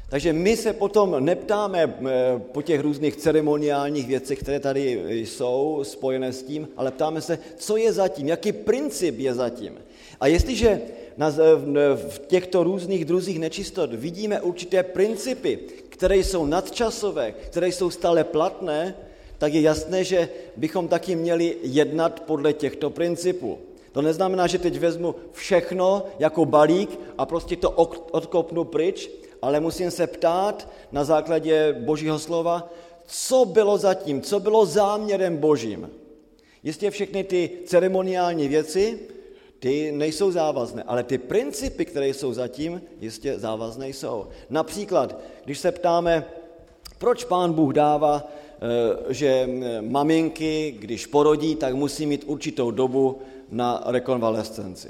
Takže 0.10 0.34
my 0.34 0.58
se 0.58 0.74
potom 0.74 1.26
neptáme 1.26 1.84
eh, 1.84 2.42
po 2.52 2.62
těch 2.62 2.82
různých 2.82 3.16
ceremoniálních 3.16 4.08
věcech, 4.08 4.40
které 4.40 4.60
tady 4.60 5.04
jsou 5.10 5.80
spojené 5.84 6.34
s 6.34 6.44
tím, 6.44 6.68
ale 6.78 6.92
ptáme 6.92 7.22
se, 7.22 7.40
co 7.58 7.78
je 7.78 7.94
zatím, 7.94 8.28
jaký 8.28 8.52
princip 8.52 9.20
je 9.20 9.34
zatím. 9.34 9.78
A 10.20 10.28
jestliže 10.28 10.82
v 11.96 12.18
těchto 12.28 12.64
různých 12.64 13.06
druzích 13.06 13.40
nečistot 13.40 13.94
vidíme 13.94 14.42
určité 14.42 14.84
principy, 14.84 15.60
které 15.90 16.18
jsou 16.18 16.46
nadčasové, 16.46 17.32
které 17.32 17.68
jsou 17.68 17.90
stále 17.90 18.24
platné, 18.24 18.96
tak 19.38 19.54
je 19.54 19.62
jasné, 19.62 20.04
že 20.04 20.30
bychom 20.56 20.88
taky 20.88 21.16
měli 21.16 21.58
jednat 21.62 22.20
podle 22.20 22.54
těchto 22.54 22.90
principů. 22.90 23.58
To 23.92 24.02
neznamená, 24.02 24.48
že 24.48 24.60
teď 24.60 24.80
vezmu 24.80 25.16
všechno 25.32 26.04
jako 26.20 26.46
balík 26.46 27.00
a 27.18 27.26
prostě 27.26 27.56
to 27.56 27.72
odkopnu 28.12 28.64
pryč, 28.64 29.10
ale 29.42 29.60
musím 29.60 29.92
se 29.92 30.08
ptát 30.08 30.68
na 30.92 31.04
základě 31.04 31.76
Božího 31.80 32.20
slova, 32.20 32.70
co 33.06 33.46
bylo 33.46 33.78
zatím, 33.78 34.22
co 34.22 34.40
bylo 34.40 34.66
záměrem 34.66 35.38
Božím. 35.38 35.90
Jistě 36.64 36.92
všechny 36.92 37.24
ty 37.24 37.50
ceremoniální 37.66 38.48
věci, 38.48 39.00
ty 39.60 39.92
nejsou 39.92 40.32
závazné, 40.32 40.84
ale 40.84 41.04
ty 41.04 41.18
principy, 41.18 41.86
které 41.86 42.08
jsou 42.08 42.34
zatím, 42.34 42.82
jistě 43.02 43.40
závazné 43.40 43.90
jsou. 43.90 44.28
Například, 44.50 45.20
když 45.46 45.60
se 45.60 45.72
ptáme, 45.72 46.26
proč 46.98 47.24
pán 47.24 47.54
Bůh 47.54 47.74
dává 47.74 48.32
že 49.10 49.28
eh, 49.28 49.82
maminky, 49.82 50.76
když 50.80 51.06
porodí, 51.06 51.56
tak 51.56 51.76
musí 51.76 52.06
mít 52.06 52.24
určitou 52.28 52.72
dobu 52.72 53.22
na 53.52 53.84
rekonvalescenci. 53.86 54.90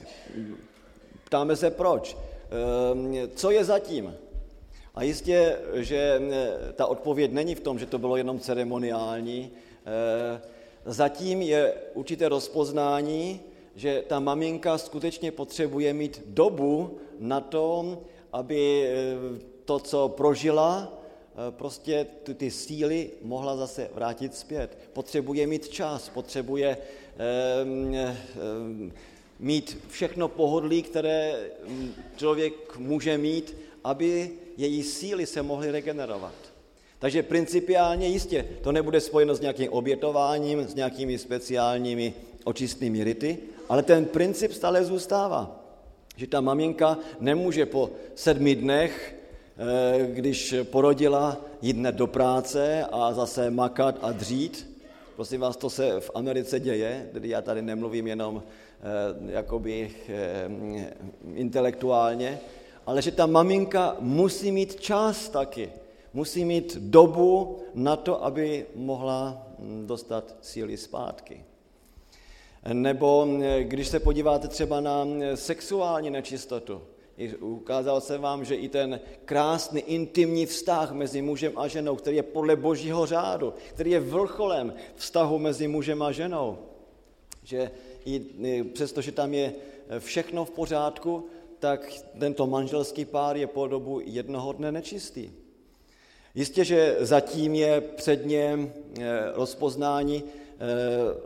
Ptáme 1.23 1.55
se 1.55 1.71
proč. 1.71 2.17
Eh, 2.17 3.27
co 3.35 3.51
je 3.51 3.63
zatím? 3.63 4.13
A 4.95 5.03
jistě, 5.03 5.57
že 5.73 6.21
ta 6.75 6.85
odpověď 6.85 7.31
není 7.31 7.55
v 7.55 7.59
tom, 7.59 7.79
že 7.79 7.85
to 7.85 7.99
bylo 7.99 8.17
jenom 8.17 8.39
ceremoniální. 8.39 9.51
Zatím 10.85 11.41
je 11.41 11.73
určité 11.93 12.29
rozpoznání, 12.29 13.39
že 13.75 14.03
ta 14.07 14.19
maminka 14.19 14.77
skutečně 14.77 15.31
potřebuje 15.31 15.93
mít 15.93 16.23
dobu 16.25 16.97
na 17.19 17.41
to, 17.41 17.97
aby 18.31 18.89
to, 19.65 19.79
co 19.79 20.09
prožila, 20.09 20.87
Eh, 20.87 21.04
prostě 21.49 22.07
ty, 22.23 22.33
ty 22.33 22.51
síly 22.51 23.09
mohla 23.21 23.57
zase 23.57 23.89
vrátit 23.93 24.35
zpět. 24.35 24.77
Potřebuje 24.93 25.47
mít 25.47 25.69
čas, 25.69 26.09
potřebuje 26.09 26.77
um, 27.63 27.95
um, 27.95 28.91
mít 29.39 29.77
všechno 29.89 30.27
pohodlí, 30.27 30.83
které 30.83 31.49
mm, 31.67 31.93
člověk 32.15 32.77
může 32.77 33.17
mít, 33.17 33.57
aby 33.83 34.31
její 34.57 34.83
síly 34.83 35.25
se 35.25 35.41
mohly 35.41 35.71
regenerovat. 35.71 36.35
Takže 36.99 37.23
principiálně 37.23 38.07
jistě 38.07 38.45
to 38.61 38.71
nebude 38.71 39.01
spojeno 39.01 39.35
s 39.35 39.41
nějakým 39.41 39.71
obětováním, 39.71 40.59
s 40.63 40.75
nějakými 40.75 41.17
speciálními 41.17 42.13
očistnými 42.43 43.03
rity, 43.03 43.37
ale 43.69 43.83
ten 43.83 44.05
princip 44.05 44.53
stále 44.53 44.85
zůstává. 44.85 45.61
Že 46.17 46.27
ta 46.27 46.41
maminka 46.41 46.97
nemůže 47.19 47.65
po 47.65 47.89
sedmi 48.15 48.55
dnech 48.55 49.15
Eh, 49.15 49.24
když 50.05 50.55
porodila, 50.63 51.37
jít 51.61 51.77
hned 51.77 51.95
do 51.95 52.07
práce 52.07 52.85
a 52.91 53.13
zase 53.13 53.51
makat 53.51 53.99
a 54.01 54.11
dřít. 54.11 54.75
Prosím 55.15 55.41
vás, 55.41 55.57
to 55.57 55.69
se 55.69 55.99
v 55.99 56.11
Americe 56.15 56.59
děje, 56.59 57.09
tedy 57.13 57.29
já 57.29 57.41
tady 57.41 57.61
nemluvím 57.61 58.07
jenom 58.07 58.43
eh, 58.43 59.31
jakoby 59.31 59.91
eh, 60.09 60.49
intelektuálně, 61.33 62.39
ale 62.85 63.01
že 63.01 63.11
ta 63.11 63.25
maminka 63.25 63.95
musí 63.99 64.51
mít 64.51 64.81
čas 64.81 65.29
taky, 65.29 65.69
musí 66.13 66.45
mít 66.45 66.77
dobu 66.77 67.59
na 67.73 67.95
to, 67.95 68.25
aby 68.25 68.65
mohla 68.75 69.47
hm, 69.59 69.87
dostat 69.87 70.35
síly 70.41 70.77
zpátky. 70.77 71.43
Nebo 72.73 73.27
když 73.61 73.87
se 73.87 73.99
podíváte 73.99 74.47
třeba 74.47 74.81
na 74.81 75.07
sexuální 75.35 76.09
nečistotu, 76.09 76.81
Ukázal 77.39 78.01
jsem 78.01 78.21
vám, 78.21 78.45
že 78.45 78.55
i 78.55 78.69
ten 78.69 78.99
krásný 79.25 79.81
intimní 79.81 80.45
vztah 80.45 80.91
mezi 80.91 81.21
mužem 81.21 81.57
a 81.57 81.67
ženou, 81.67 81.95
který 81.95 82.15
je 82.15 82.23
podle 82.23 82.55
božího 82.55 83.05
řádu, 83.05 83.53
který 83.73 83.91
je 83.91 83.99
vrcholem 83.99 84.73
vztahu 84.95 85.39
mezi 85.39 85.67
mužem 85.67 86.01
a 86.01 86.11
ženou, 86.11 86.57
že 87.43 87.71
i 88.05 88.21
přesto, 88.73 89.01
že 89.01 89.11
tam 89.11 89.33
je 89.33 89.53
všechno 89.99 90.45
v 90.45 90.51
pořádku, 90.51 91.25
tak 91.59 91.87
tento 92.19 92.47
manželský 92.47 93.05
pár 93.05 93.37
je 93.37 93.47
po 93.47 93.67
dobu 93.67 94.01
jednoho 94.03 94.53
dne 94.53 94.71
nečistý. 94.71 95.31
Jistě, 96.35 96.65
že 96.65 96.95
zatím 96.99 97.55
je 97.55 97.81
předně 97.81 98.71
eh, 98.99 99.31
rozpoznání 99.33 100.23
eh, 100.23 100.59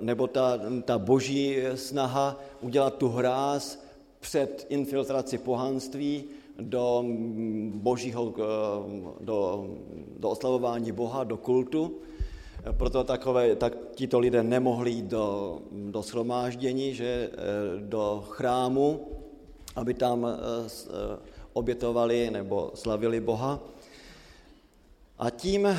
nebo 0.01 0.27
ta, 0.27 0.59
ta 0.85 0.97
boží 0.97 1.57
snaha 1.75 2.39
udělat 2.61 2.97
tu 2.97 3.07
hráz 3.07 3.88
před 4.19 4.65
infiltraci 4.69 5.37
pohanství 5.37 6.23
do 6.59 7.03
božího, 7.73 8.33
eh, 8.37 8.43
do, 9.21 9.69
do 10.17 10.29
oslavování 10.29 10.91
Boha, 10.91 11.23
do 11.23 11.37
kultu. 11.37 11.97
Proto 12.71 13.03
takové, 13.03 13.55
tak 13.55 13.73
tito 13.95 14.19
lidé 14.19 14.43
nemohli 14.43 14.91
jít 14.91 15.05
do, 15.05 15.59
do 15.71 16.01
shromáždění, 16.01 16.93
že, 16.93 17.29
do 17.79 18.23
chrámu, 18.29 19.07
aby 19.75 19.93
tam 19.93 20.27
obětovali 21.53 22.31
nebo 22.31 22.71
slavili 22.75 23.19
Boha. 23.19 23.59
A 25.19 25.29
tím 25.29 25.65
eh, 25.65 25.77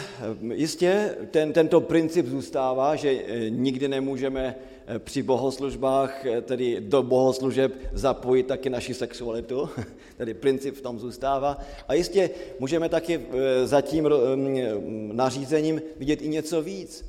jistě 0.54 1.16
ten, 1.30 1.52
tento 1.52 1.80
princip 1.80 2.26
zůstává, 2.26 2.96
že 2.96 3.10
eh, 3.10 3.50
nikdy 3.50 3.88
nemůžeme 3.88 4.54
eh, 4.54 4.79
při 4.98 5.22
bohoslužbách, 5.22 6.24
tedy 6.42 6.80
do 6.80 7.02
bohoslužeb, 7.02 7.74
zapojit 7.92 8.46
taky 8.46 8.70
naši 8.70 8.94
sexualitu, 8.94 9.68
tedy 10.16 10.34
princip 10.34 10.74
v 10.74 10.80
tom 10.80 10.98
zůstává. 10.98 11.58
A 11.88 11.94
jistě 11.94 12.30
můžeme 12.58 12.88
taky 12.88 13.20
za 13.64 13.80
tím 13.80 14.08
mm, 14.34 15.16
nařízením 15.16 15.82
vidět 15.96 16.22
i 16.22 16.28
něco 16.28 16.62
víc. 16.62 17.04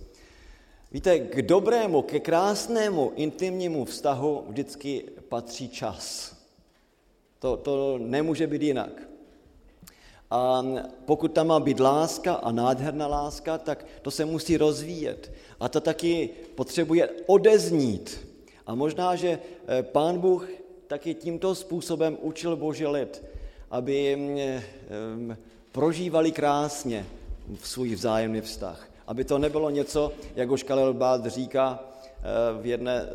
Víte, 0.91 1.19
k 1.19 1.41
dobrému, 1.41 2.01
ke 2.01 2.19
krásnému 2.19 3.11
intimnímu 3.15 3.85
vztahu 3.85 4.43
vždycky 4.47 5.03
patří 5.29 5.69
čas. 5.69 6.35
To, 7.39 7.57
to 7.57 7.97
nemůže 7.97 8.47
být 8.47 8.61
jinak. 8.61 9.10
A 10.31 10.63
pokud 11.05 11.27
tam 11.31 11.47
má 11.47 11.59
být 11.59 11.79
láska 11.79 12.33
a 12.33 12.51
nádherná 12.51 13.07
láska, 13.07 13.57
tak 13.57 13.85
to 14.01 14.11
se 14.11 14.25
musí 14.25 14.57
rozvíjet. 14.57 15.31
A 15.59 15.69
to 15.69 15.81
taky 15.81 16.29
potřebuje 16.55 17.09
odeznít. 17.25 18.27
A 18.65 18.75
možná, 18.75 19.15
že 19.15 19.39
eh, 19.67 19.83
pán 19.83 20.19
Bůh 20.19 20.47
taky 20.87 21.13
tímto 21.13 21.55
způsobem 21.55 22.17
učil 22.21 22.55
boží 22.55 22.87
lid, 22.87 23.23
aby 23.71 24.15
mm, 24.15 24.37
eh, 24.37 24.63
mm, 25.15 25.37
prožívali 25.71 26.31
krásně 26.31 27.05
v 27.55 27.67
svůj 27.67 27.95
vzájemný 27.95 28.41
vztah. 28.41 28.87
Aby 29.07 29.23
to 29.23 29.37
nebylo 29.37 29.69
něco, 29.69 30.11
jak 30.35 30.51
už 30.51 30.63
Kalel 30.63 30.93
Bád 30.93 31.25
říká 31.25 31.79
eh, 31.79 32.61
v, 32.61 32.65
jedné, 32.65 33.07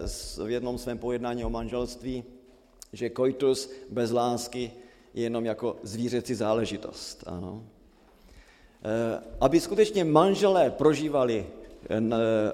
v 0.44 0.50
jednom 0.50 0.78
svém 0.78 0.98
pojednání 0.98 1.44
o 1.44 1.50
manželství, 1.50 2.24
že 2.92 3.10
koitus 3.10 3.70
bez 3.90 4.10
lásky 4.10 4.72
jenom 5.22 5.44
jako 5.44 5.76
zvířecí 5.82 6.34
záležitost. 6.34 7.24
Ano. 7.26 7.64
Eh, 8.84 9.22
aby 9.40 9.60
skutečně 9.60 10.04
manželé 10.04 10.70
prožívali 10.70 11.46
eh, 11.90 12.00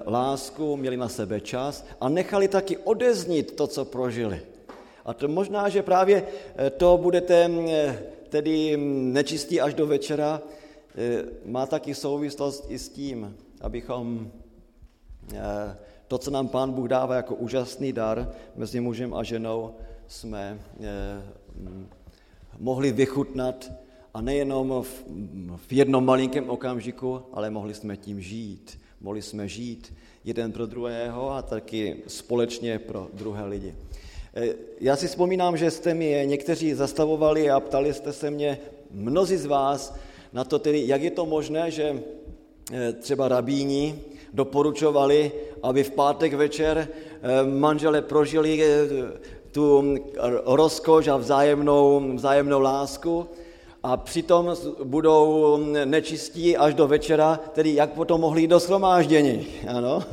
lásku, 0.05 0.77
měli 0.77 0.97
na 0.97 1.09
sebe 1.09 1.41
čas 1.41 1.85
a 2.01 2.09
nechali 2.09 2.47
taky 2.47 2.77
odeznít 2.77 3.55
to, 3.55 3.67
co 3.67 3.85
prožili. 3.85 4.41
A 5.05 5.13
to 5.13 5.27
možná, 5.27 5.69
že 5.69 5.83
právě 5.83 6.23
eh, 6.55 6.69
to 6.69 6.97
budete 6.97 7.51
tedy 8.29 8.77
nečistí 9.13 9.61
až 9.61 9.73
do 9.73 9.87
večera, 9.87 10.41
má 11.45 11.65
taky 11.65 11.95
souvislost 11.95 12.65
i 12.69 12.79
s 12.79 12.89
tím, 12.89 13.37
abychom 13.61 14.31
to, 16.07 16.17
co 16.17 16.31
nám 16.31 16.47
Pán 16.47 16.71
Bůh 16.71 16.87
dává 16.87 17.15
jako 17.15 17.35
úžasný 17.35 17.93
dar 17.93 18.33
mezi 18.55 18.79
mužem 18.79 19.13
a 19.13 19.23
ženou, 19.23 19.75
jsme 20.07 20.59
mohli 22.59 22.91
vychutnat 22.91 23.71
a 24.13 24.21
nejenom 24.21 24.83
v, 24.83 25.03
v 25.67 25.73
jednom 25.73 26.05
malinkém 26.05 26.49
okamžiku, 26.49 27.21
ale 27.33 27.49
mohli 27.49 27.73
jsme 27.73 27.97
tím 27.97 28.21
žít. 28.21 28.79
Mohli 29.01 29.21
jsme 29.21 29.47
žít 29.47 29.93
jeden 30.23 30.51
pro 30.51 30.65
druhého 30.65 31.31
a 31.31 31.41
taky 31.41 31.97
společně 32.07 32.79
pro 32.79 33.07
druhé 33.13 33.45
lidi. 33.45 33.75
E, 34.35 34.53
já 34.79 34.95
si 34.95 35.07
vzpomínám, 35.07 35.57
že 35.57 35.71
jste 35.71 35.93
mi 35.93 36.23
někteří 36.25 36.73
zastavovali 36.73 37.49
a 37.49 37.59
ptali 37.59 37.93
jste 37.93 38.13
se 38.13 38.31
mě, 38.31 38.57
mnozí 38.91 39.37
z 39.37 39.45
vás, 39.45 39.95
na 40.33 40.43
to 40.43 40.59
tedy, 40.59 40.87
jak 40.87 41.01
je 41.01 41.11
to 41.11 41.25
možné, 41.25 41.71
že 41.71 42.03
e, 42.71 42.93
třeba 42.93 43.27
rabíni 43.27 43.99
doporučovali, 44.33 45.31
aby 45.63 45.83
v 45.83 45.91
pátek 45.91 46.33
večer 46.33 46.77
e, 46.77 46.87
manžele 47.43 48.01
prožili 48.01 48.63
tu 49.53 49.97
rozkoš 50.45 51.07
a 51.07 51.17
vzájemnou, 51.17 52.13
vzájemnou 52.15 52.59
lásku 52.59 53.29
a 53.83 53.97
přitom 53.97 54.55
budou 54.83 55.57
nečistí 55.85 56.57
až 56.57 56.73
do 56.73 56.87
večera, 56.87 57.39
tedy 57.51 57.75
jak 57.75 57.93
potom 57.93 58.21
mohli 58.21 58.41
jít 58.41 58.47
do 58.47 58.59
schromáždění. 58.59 59.47
Ano? 59.67 60.03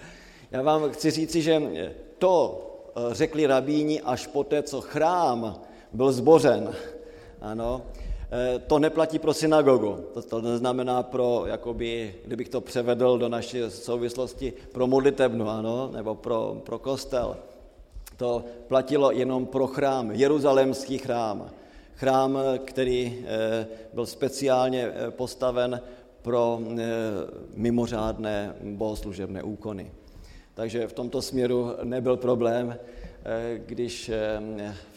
Já 0.50 0.62
vám 0.62 0.90
chci 0.90 1.10
říci, 1.10 1.42
že 1.42 1.62
to 2.18 2.60
eh, 2.96 3.14
řekli 3.14 3.46
rabíni 3.46 4.00
až 4.00 4.26
poté, 4.26 4.62
co 4.62 4.80
chrám 4.80 5.60
byl 5.92 6.12
zbořen. 6.12 6.74
Ano? 7.40 7.82
Eh, 8.32 8.58
to 8.58 8.78
neplatí 8.78 9.18
pro 9.18 9.34
synagogu. 9.34 9.98
To, 10.14 10.22
to 10.22 10.40
neznamená 10.40 11.02
pro, 11.02 11.44
jakoby, 11.46 12.14
kdybych 12.24 12.48
to 12.48 12.60
převedl 12.60 13.18
do 13.18 13.28
naší 13.28 13.62
souvislosti, 13.68 14.52
pro 14.72 14.86
modlitebnu, 14.86 15.48
ano, 15.48 15.90
nebo 15.92 16.14
pro, 16.14 16.56
pro 16.64 16.78
kostel. 16.78 17.36
To 18.20 18.44
platilo 18.68 19.10
jenom 19.12 19.46
pro 19.46 19.66
chrám, 19.66 20.10
jeruzalémský 20.10 20.98
chrám. 20.98 21.50
Chrám, 21.94 22.38
který 22.64 23.24
eh, 23.24 23.66
byl 23.92 24.06
speciálně 24.06 24.84
eh, 24.84 25.10
postaven 25.10 25.80
pro 26.22 26.60
eh, 26.60 26.84
mimořádné 27.56 28.54
bohoslužebné 28.62 29.42
úkony. 29.42 29.92
Takže 30.54 30.86
v 30.86 30.92
tomto 30.92 31.22
směru 31.22 31.72
nebyl 31.84 32.16
problém, 32.16 32.76
když 33.66 34.10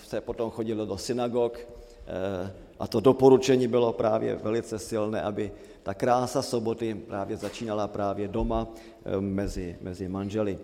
se 0.08 0.22
potom 0.22 0.52
chodilo 0.52 0.86
do 0.86 0.98
synagog 0.98 1.60
a 2.80 2.88
to 2.88 3.00
doporučení 3.00 3.68
bylo 3.68 3.94
právě 3.94 4.36
velice 4.36 4.80
silné, 4.80 5.22
aby 5.22 5.52
ta 5.84 5.94
krása 5.94 6.42
soboty 6.42 6.96
právě 6.96 7.38
začínala 7.38 7.88
právě 7.88 8.28
doma 8.28 8.68
mezi, 9.20 9.78
mezi 9.82 10.10
manželi. 10.10 10.60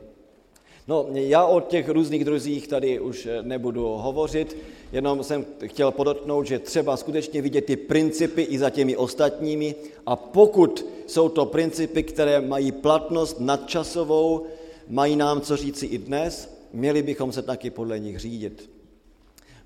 No, 0.89 1.05
já 1.13 1.45
o 1.45 1.61
těch 1.61 1.89
různých 1.89 2.25
druzích 2.25 2.67
tady 2.67 2.99
už 2.99 3.25
eh, 3.25 3.43
nebudu 3.43 3.87
hovořit, 3.87 4.57
jenom 4.91 5.23
jsem 5.23 5.45
chtěl 5.65 5.91
podotknout, 5.91 6.47
že 6.47 6.59
třeba 6.59 6.97
skutečně 6.97 7.41
vidět 7.41 7.65
ty 7.65 7.75
principy 7.75 8.41
i 8.41 8.59
za 8.59 8.69
těmi 8.69 8.97
ostatními 8.97 9.75
a 10.05 10.15
pokud 10.15 10.85
jsou 11.07 11.29
to 11.29 11.45
principy, 11.45 12.03
které 12.03 12.41
mají 12.41 12.71
platnost 12.71 13.39
nadčasovou, 13.39 14.45
mají 14.87 15.15
nám 15.15 15.41
co 15.41 15.57
říci 15.57 15.85
i 15.85 15.97
dnes, 15.97 16.57
měli 16.73 17.01
bychom 17.01 17.31
se 17.31 17.41
taky 17.41 17.69
podle 17.69 17.99
nich 17.99 18.19
řídit. 18.19 18.69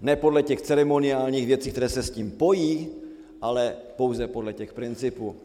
Ne 0.02 0.16
podle 0.16 0.44
těch 0.44 0.62
ceremoniálních 0.62 1.48
věcí, 1.48 1.72
které 1.72 1.90
se 1.90 2.04
s 2.04 2.10
tím 2.10 2.32
pojí, 2.32 2.88
ale 3.42 3.76
pouze 3.96 4.28
podle 4.28 4.54
těch 4.54 4.74
principů. 4.74 5.36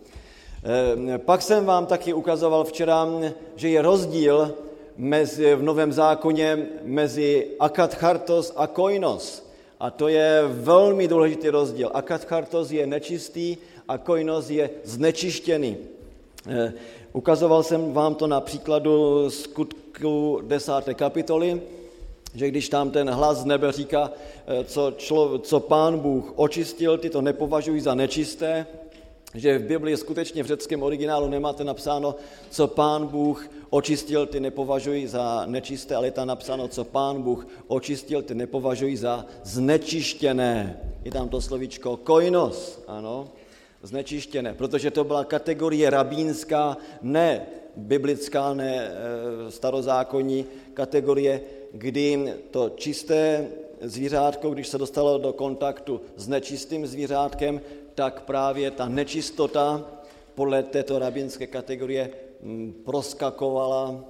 Eh, 1.14 1.18
pak 1.18 1.42
jsem 1.42 1.64
vám 1.64 1.86
taky 1.86 2.12
ukazoval 2.12 2.64
včera, 2.64 3.08
že 3.56 3.68
je 3.68 3.82
rozdíl 3.82 4.54
mezi, 4.98 5.54
v 5.54 5.62
Novém 5.62 5.92
zákoně 5.92 6.66
mezi 6.82 7.46
akatchartos 7.60 8.52
a 8.56 8.66
koinos. 8.66 9.48
A 9.80 9.90
to 9.90 10.08
je 10.08 10.42
velmi 10.48 11.08
důležitý 11.08 11.48
rozdíl. 11.48 11.90
Akatchartos 11.94 12.70
je 12.70 12.86
nečistý 12.86 13.56
a 13.88 13.98
koinos 13.98 14.50
je 14.50 14.70
znečištěný. 14.84 15.76
Eh, 16.46 16.72
ukazoval 17.12 17.62
jsem 17.62 17.92
vám 17.92 18.14
to 18.14 18.26
na 18.26 18.40
příkladu 18.40 19.24
skutku 19.30 20.40
desáté 20.42 20.94
kapitoly, 20.94 21.62
že 22.34 22.48
když 22.48 22.68
tam 22.68 22.90
ten 22.90 23.10
hlas 23.10 23.38
z 23.38 23.44
nebe 23.44 23.72
říká, 23.72 24.10
eh, 24.46 24.64
co, 24.64 24.92
člo, 24.96 25.38
co 25.38 25.60
pán 25.60 25.98
Bůh 25.98 26.32
očistil, 26.36 26.98
ty 26.98 27.10
to 27.10 27.22
nepovažují 27.22 27.80
za 27.80 27.94
nečisté, 27.94 28.66
že 29.34 29.58
v 29.58 29.62
Biblii 29.62 29.96
skutečně 29.96 30.42
v 30.42 30.46
řeckém 30.46 30.82
originálu 30.82 31.28
nemáte 31.28 31.64
napsáno, 31.64 32.14
co 32.50 32.66
pán 32.66 33.06
Bůh 33.06 33.48
očistil, 33.70 34.26
ty 34.26 34.40
nepovažují 34.40 35.06
za 35.06 35.46
nečisté, 35.46 35.94
ale 35.94 36.06
je 36.06 36.10
tam 36.10 36.28
napsáno, 36.28 36.68
co 36.68 36.84
pán 36.84 37.22
Bůh 37.22 37.46
očistil, 37.66 38.22
ty 38.22 38.34
nepovažují 38.34 38.96
za 38.96 39.26
znečištěné. 39.44 40.80
Je 41.04 41.10
tam 41.10 41.28
to 41.28 41.40
slovíčko 41.40 41.96
koinos, 41.96 42.82
ano, 42.86 43.28
znečištěné, 43.82 44.54
protože 44.54 44.90
to 44.90 45.04
byla 45.04 45.24
kategorie 45.24 45.90
rabínská, 45.90 46.76
ne 47.02 47.46
biblická, 47.76 48.54
ne 48.54 48.76
e, 48.76 49.50
starozákonní, 49.50 50.46
kategorie, 50.74 51.40
kdy 51.72 52.34
to 52.50 52.70
čisté 52.76 53.48
zvířátko, 53.80 54.50
když 54.50 54.68
se 54.68 54.78
dostalo 54.78 55.18
do 55.18 55.32
kontaktu 55.32 56.00
s 56.16 56.28
nečistým 56.28 56.86
zvířátkem, 56.86 57.60
tak 57.94 58.22
právě 58.22 58.70
ta 58.70 58.88
nečistota 58.88 59.84
podle 60.34 60.62
této 60.62 60.98
rabinské 60.98 61.46
kategorie 61.46 62.10
proskakovala, 62.84 64.04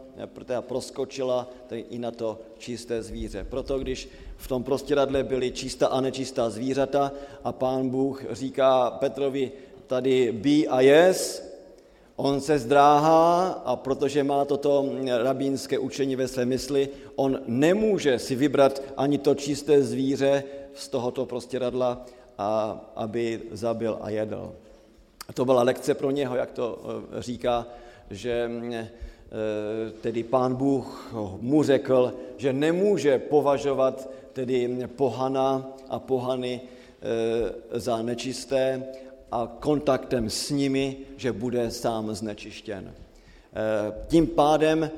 teda 0.44 0.62
proskočila 0.62 1.48
i 1.70 1.98
na 1.98 2.10
to 2.10 2.38
čisté 2.58 3.02
zvíře. 3.02 3.46
Proto 3.50 3.78
když 3.78 4.08
v 4.36 4.48
tom 4.48 4.64
prostěradle 4.64 5.24
byly 5.24 5.50
čistá 5.50 5.86
a 5.86 6.00
nečistá 6.00 6.50
zvířata 6.50 7.12
a 7.44 7.52
pán 7.52 7.88
Bůh 7.88 8.24
říká 8.30 8.90
Petrovi 8.90 9.52
tady 9.86 10.32
be 10.32 10.66
a 10.68 10.80
yes, 10.80 11.48
On 12.16 12.40
se 12.40 12.58
zdráhá 12.58 13.48
a 13.64 13.76
protože 13.76 14.24
má 14.24 14.44
toto 14.44 14.90
rabínské 15.22 15.78
učení 15.78 16.16
ve 16.16 16.28
své 16.28 16.44
mysli, 16.44 16.88
on 17.16 17.40
nemůže 17.46 18.18
si 18.18 18.34
vybrat 18.34 18.82
ani 18.96 19.18
to 19.18 19.34
čisté 19.34 19.82
zvíře 19.82 20.44
z 20.74 20.88
tohoto 20.88 21.26
prostěradla, 21.26 22.06
a 22.38 22.80
aby 22.96 23.42
zabil 23.50 23.98
a 24.00 24.10
jedl. 24.10 24.52
To 25.34 25.44
byla 25.44 25.62
lekce 25.62 25.94
pro 25.94 26.10
něho, 26.10 26.36
jak 26.36 26.52
to 26.52 26.78
eh, 27.18 27.22
říká, 27.22 27.66
že 28.10 28.50
eh, 28.70 28.88
tedy 30.00 30.22
pán 30.22 30.54
Bůh 30.54 31.14
mu 31.40 31.62
řekl, 31.62 32.14
že 32.36 32.52
nemůže 32.52 33.18
považovat 33.18 34.10
tedy 34.32 34.88
pohana 34.96 35.76
a 35.88 35.98
pohany 35.98 36.60
eh, 36.60 37.80
za 37.80 38.02
nečisté 38.02 38.82
a 39.32 39.56
kontaktem 39.60 40.30
s 40.30 40.50
nimi, 40.50 40.96
že 41.16 41.32
bude 41.32 41.70
sám 41.70 42.14
znečištěn. 42.14 42.94
Tím 44.08 44.26
pádem, 44.26 44.90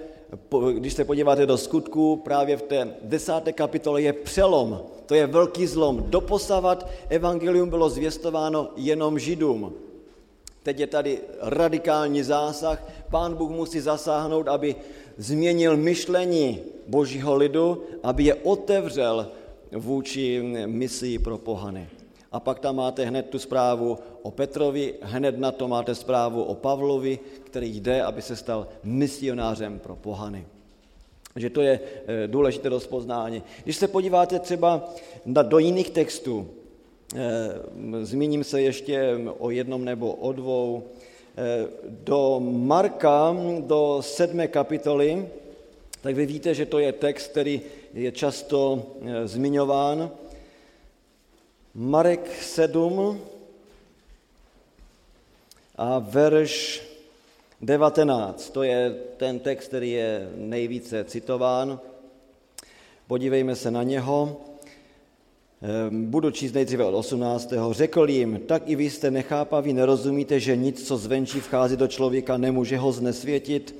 když 0.73 0.93
se 0.93 1.05
podíváte 1.05 1.47
do 1.47 1.59
skutku, 1.59 2.17
právě 2.17 2.57
v 2.57 2.63
té 2.63 2.95
desáté 3.03 3.53
kapitole 3.53 4.03
je 4.03 4.13
přelom, 4.13 4.81
to 5.07 5.15
je 5.15 5.27
velký 5.27 5.67
zlom. 5.67 6.05
Doposavat 6.07 6.87
evangelium 7.09 7.71
bylo 7.71 7.91
zvěstováno 7.91 8.71
jenom 8.77 9.19
židům. 9.19 9.75
Teď 10.63 10.81
je 10.81 10.87
tady 10.87 11.21
radikální 11.41 12.23
zásah. 12.23 12.85
Pán 13.11 13.35
Bůh 13.35 13.51
musí 13.51 13.81
zasáhnout, 13.81 14.49
aby 14.49 14.77
změnil 15.17 15.77
myšlení 15.77 16.61
božího 16.87 17.35
lidu, 17.35 17.83
aby 18.03 18.25
je 18.25 18.35
otevřel 18.35 19.29
vůči 19.73 20.43
misii 20.67 21.19
pro 21.19 21.39
pohany. 21.39 21.89
A 22.33 22.41
pak 22.41 22.59
tam 22.59 22.77
máte 22.77 23.05
hned 23.05 23.27
tu 23.31 23.39
zprávu 23.39 23.99
o 24.23 24.31
Petrovi, 24.31 24.95
hned 25.03 25.39
na 25.39 25.53
to 25.53 25.69
máte 25.69 25.95
zprávu 25.95 26.43
o 26.43 26.55
Pavlovi, 26.55 27.19
který 27.45 27.81
jde, 27.81 28.03
aby 28.03 28.23
se 28.23 28.37
stal 28.37 28.67
misionářem 28.85 29.79
pro 29.79 29.97
pohany. 29.97 30.47
Že 31.37 31.51
to 31.51 31.61
je 31.61 31.81
eh, 32.07 32.27
důležité 32.27 32.69
rozpoznání. 32.69 33.43
Když 33.65 33.77
se 33.77 33.89
podíváte 33.89 34.39
třeba 34.39 34.89
do 35.27 35.59
jiných 35.59 35.91
textů, 35.91 36.49
zmíním 38.03 38.45
se 38.45 38.63
ještě 38.63 39.19
o 39.39 39.51
jednom 39.51 39.85
nebo 39.85 40.13
o 40.13 40.33
dvou. 40.33 40.83
Eh, 41.37 41.69
do 41.89 42.41
Marka, 42.41 43.37
do 43.61 43.99
sedmé 44.01 44.49
kapitoly, 44.49 45.29
tak 46.01 46.15
vy 46.15 46.27
víte, 46.27 46.55
že 46.55 46.67
to 46.67 46.79
je 46.79 46.93
text, 46.93 47.27
který 47.31 47.61
je 47.95 48.13
často 48.13 48.87
eh, 49.03 49.29
zmiňován. 49.29 50.11
Marek 51.75 52.43
7 52.43 53.21
a 55.77 55.99
verš 55.99 56.83
19, 57.61 58.51
to 58.51 58.63
je 58.63 58.95
ten 59.17 59.39
text, 59.39 59.69
který 59.69 59.91
je 59.91 60.31
nejvíce 60.37 61.05
citován. 61.05 61.81
Podívejme 63.07 63.57
se 63.57 63.71
na 63.71 63.83
něho. 63.83 64.50
Ehm, 65.63 66.07
budu 66.11 66.31
číst 66.31 66.53
nejdříve 66.53 66.85
od 66.85 66.95
18. 66.95 67.53
Řekl 67.71 68.11
jim, 68.11 68.41
tak 68.47 68.63
i 68.67 68.77
vy 68.77 68.91
jste 68.91 69.11
nechápaví, 69.11 69.73
nerozumíte, 69.73 70.41
že 70.41 70.57
nic, 70.57 70.87
co 70.87 70.97
zvenčí 70.97 71.41
vchází 71.41 71.77
do 71.77 71.89
člověka, 71.89 72.37
nemůže 72.37 72.79
ho 72.79 72.93
znesvětit, 72.93 73.75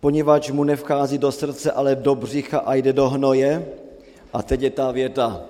poněvadž 0.00 0.50
mu 0.50 0.64
nevchází 0.64 1.18
do 1.18 1.32
srdce, 1.32 1.72
ale 1.72 1.96
do 1.96 2.14
břicha 2.14 2.58
a 2.58 2.74
jde 2.74 2.92
do 2.92 3.08
hnoje. 3.08 3.68
A 4.32 4.42
teď 4.42 4.62
je 4.62 4.70
ta 4.70 4.90
věta. 4.90 5.44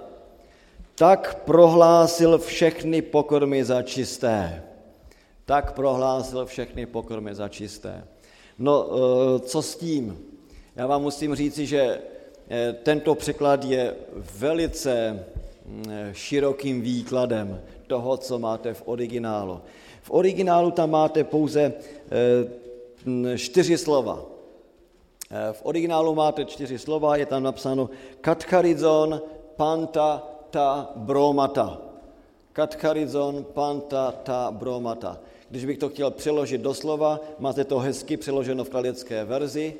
Tak 0.94 1.42
prohlásil 1.44 2.38
všechny 2.38 3.02
pokormy 3.02 3.64
za 3.64 3.82
čisté. 3.82 4.62
Tak 5.44 5.72
prohlásil 5.72 6.46
všechny 6.46 6.86
pokormy 6.86 7.34
za 7.34 7.48
čisté. 7.48 8.04
No, 8.58 8.86
eh, 8.86 9.38
co 9.38 9.62
s 9.62 9.76
tím? 9.76 10.18
Já 10.76 10.86
vám 10.86 11.02
musím 11.02 11.34
říci, 11.34 11.66
že 11.66 12.00
eh, 12.50 12.72
tento 12.82 13.14
překlad 13.14 13.64
je 13.64 13.94
velice 14.38 15.24
širokým 16.12 16.80
výkladem 16.80 17.62
toho, 17.86 18.16
co 18.16 18.38
máte 18.38 18.74
v 18.74 18.82
originálu. 18.84 19.60
V 20.02 20.10
originálu 20.10 20.70
tam 20.70 20.90
máte 20.90 21.24
pouze 21.24 21.72
eh, 21.72 23.38
čtyři 23.38 23.78
slova. 23.78 24.24
Eh, 25.30 25.52
v 25.52 25.60
originálu 25.62 26.14
máte 26.14 26.44
čtyři 26.44 26.78
slova, 26.78 27.16
je 27.16 27.26
tam 27.26 27.42
napsáno 27.42 27.90
katcharizon, 28.20 29.22
panta, 29.56 30.22
ta, 30.50 30.92
bromata. 30.96 31.80
Katcharizon, 32.52 33.44
panta, 33.52 34.12
ta, 34.12 34.50
bromata. 34.50 35.20
Když 35.50 35.64
bych 35.64 35.78
to 35.78 35.88
chtěl 35.88 36.10
přeložit 36.10 36.60
do 36.60 36.74
slova, 36.74 37.20
máte 37.38 37.64
to 37.64 37.78
hezky 37.78 38.16
přeloženo 38.16 38.64
v 38.64 38.70
kladické 38.70 39.24
verzi. 39.24 39.74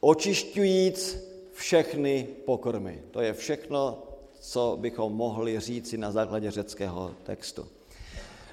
Očišťujíc 0.00 1.18
všechny 1.52 2.26
pokormy. 2.44 3.02
To 3.10 3.20
je 3.20 3.32
všechno, 3.32 4.02
co 4.44 4.76
bychom 4.80 5.12
mohli 5.12 5.60
říci 5.60 5.98
na 5.98 6.10
základě 6.10 6.50
řeckého 6.50 7.10
textu. 7.22 7.66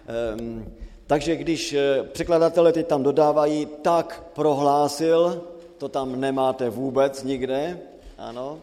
Ehm, 0.08 0.66
takže 1.08 1.36
když 1.36 1.74
eh, 1.74 2.04
překladatelé 2.12 2.74
teď 2.74 2.88
tam 2.88 3.04
dodávají, 3.04 3.68
tak 3.82 4.24
prohlásil, 4.34 5.44
to 5.78 5.90
tam 5.90 6.20
nemáte 6.20 6.70
vůbec 6.70 7.24
nikde, 7.24 7.80
ano. 8.18 8.60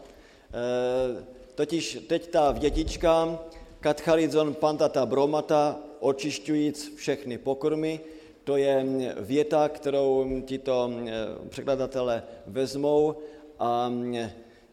E, 0.53 1.23
totiž 1.55 2.05
teď 2.07 2.27
ta 2.27 2.51
větička, 2.51 3.39
katcharizon 3.79 4.53
pantata 4.53 5.05
bromata, 5.05 5.79
očišťujíc 5.99 6.95
všechny 6.95 7.37
pokrmy, 7.37 7.99
to 8.43 8.57
je 8.57 8.85
věta, 9.19 9.69
kterou 9.69 10.41
tito 10.45 10.91
eh, 11.05 11.11
překladatelé 11.49 12.23
vezmou 12.47 13.15
a 13.59 13.91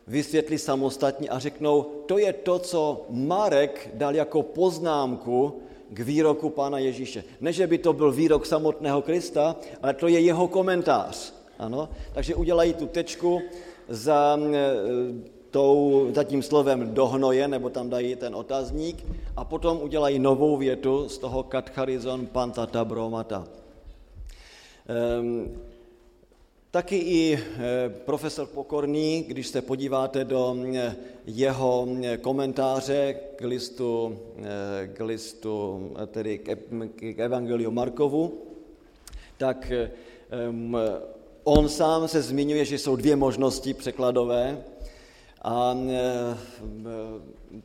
vysvětlí 0.06 0.58
samostatně 0.58 1.28
a 1.28 1.38
řeknou, 1.38 1.82
to 2.06 2.18
je 2.18 2.32
to, 2.32 2.58
co 2.58 3.06
Marek 3.10 3.90
dal 3.94 4.14
jako 4.14 4.42
poznámku 4.42 5.62
k 5.90 6.00
výroku 6.00 6.50
Pána 6.50 6.78
Ježíše. 6.78 7.24
Ne, 7.40 7.52
že 7.52 7.66
by 7.66 7.78
to 7.78 7.92
byl 7.92 8.12
výrok 8.12 8.46
samotného 8.46 9.02
Krista, 9.02 9.56
ale 9.82 9.94
to 9.94 10.08
je 10.08 10.20
jeho 10.20 10.48
komentář. 10.48 11.34
Ano? 11.58 11.88
Takže 12.12 12.34
udělají 12.34 12.74
tu 12.74 12.86
tečku 12.86 13.42
za, 13.88 14.38
e, 14.52 14.74
tou, 15.50 16.06
za 16.14 16.24
tím 16.24 16.42
slovem 16.42 16.94
dohnoje, 16.94 17.48
nebo 17.48 17.70
tam 17.70 17.90
dají 17.90 18.16
ten 18.16 18.34
otazník, 18.34 19.04
a 19.36 19.44
potom 19.44 19.82
udělají 19.82 20.18
novou 20.18 20.56
větu 20.56 21.08
z 21.08 21.18
toho 21.18 21.42
katcharizon 21.42 22.26
pantata 22.26 22.84
bromata. 22.84 23.46
Um, 25.20 25.48
Taky 26.76 26.96
i 26.96 27.32
eh, 27.32 27.88
profesor 27.88 28.46
Pokorný, 28.46 29.24
když 29.28 29.46
se 29.46 29.62
podíváte 29.62 30.24
do 30.24 30.56
eh, 30.74 30.96
jeho 31.26 31.88
eh, 32.02 32.16
komentáře 32.16 33.16
k 33.36 33.40
listu, 33.40 34.18
k 34.92 35.04
listu 35.04 35.80
tedy 36.06 36.38
k 36.94 37.18
Evangeliu 37.18 37.70
Markovu, 37.70 38.42
tak 39.36 39.72
on 41.44 41.68
sám 41.68 42.08
se 42.08 42.22
zmiňuje, 42.22 42.64
že 42.64 42.78
jsou 42.78 42.96
dvě 42.96 43.16
možnosti 43.16 43.74
překladové 43.74 44.64
a 45.42 45.76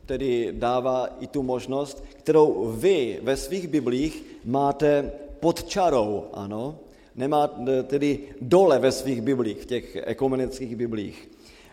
tedy 0.06 0.48
dává 0.52 1.08
i 1.20 1.26
tu 1.26 1.42
možnost, 1.42 2.04
kterou 2.16 2.72
vy 2.76 3.20
ve 3.22 3.36
svých 3.36 3.68
biblích 3.68 4.24
máte 4.44 5.12
pod 5.40 5.64
čarou, 5.64 6.24
ano, 6.32 6.78
nemá 7.14 7.50
eh, 7.68 7.82
tedy 7.82 8.18
dole 8.40 8.78
ve 8.78 8.92
svých 8.92 9.22
biblích, 9.22 9.58
v 9.58 9.66
těch 9.66 9.96
ekumenických 9.96 10.76
biblích. 10.76 11.30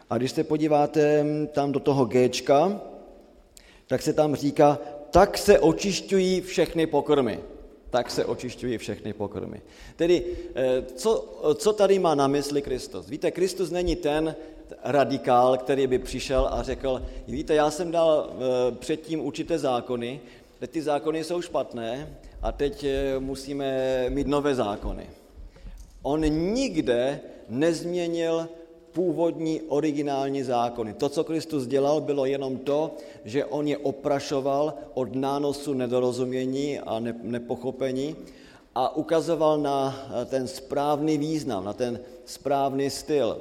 A 0.10 0.18
když 0.18 0.32
se 0.32 0.44
podíváte 0.44 1.26
tam 1.52 1.72
do 1.72 1.80
toho 1.80 2.06
Gčka, 2.06 2.82
tak 3.88 4.02
se 4.02 4.14
tam 4.14 4.36
říká, 4.36 4.80
tak 5.12 5.38
se 5.38 5.60
očišťují 5.60 6.42
všechny 6.42 6.88
pokrmy. 6.88 7.40
Tak 7.90 8.12
se 8.12 8.26
očišťují 8.26 8.78
všechny 8.78 9.14
pokrmy. 9.14 9.62
Tedy, 9.96 10.26
eh, 10.56 10.84
co, 10.96 11.40
co 11.56 11.74
tady 11.74 12.00
má 12.00 12.16
na 12.16 12.28
mysli 12.28 12.62
Kristus? 12.62 13.10
Víte, 13.10 13.32
Kristus 13.32 13.72
není 13.72 13.96
ten 13.96 14.36
radikál, 14.84 15.58
který 15.58 15.88
by 15.88 16.00
přišel 16.00 16.50
a 16.52 16.64
řekl, 16.64 17.02
víte, 17.28 17.56
já 17.56 17.72
jsem 17.72 17.92
dal 17.92 18.30
eh, 18.30 18.76
předtím 18.76 19.22
určité 19.22 19.60
zákony, 19.60 20.20
teď 20.60 20.70
ty 20.70 20.82
zákony 20.82 21.24
jsou 21.24 21.42
špatné 21.42 22.18
a 22.42 22.52
teď 22.52 22.86
musíme 23.20 24.06
mít 24.10 24.28
nové 24.28 24.56
zákony. 24.56 25.08
On 26.02 26.22
nikde 26.54 27.20
nezměnil 27.50 28.50
původní 28.92 29.62
originální 29.62 30.44
zákony. 30.44 30.94
To, 30.94 31.10
co 31.10 31.24
Kristus 31.24 31.68
dělal, 31.68 32.02
bylo 32.02 32.26
jenom 32.26 32.58
to, 32.58 32.92
že 33.26 33.46
on 33.46 33.68
je 33.68 33.78
oprašoval 33.78 34.74
od 34.94 35.16
nánosu 35.16 35.74
nedorozumění 35.74 36.80
a 36.80 37.00
nepochopení 37.24 38.16
a 38.76 38.96
ukazoval 38.96 39.58
na 39.58 40.08
ten 40.26 40.48
správný 40.48 41.18
význam, 41.18 41.66
na 41.66 41.74
ten 41.74 42.00
správný 42.26 42.90
styl. 42.90 43.38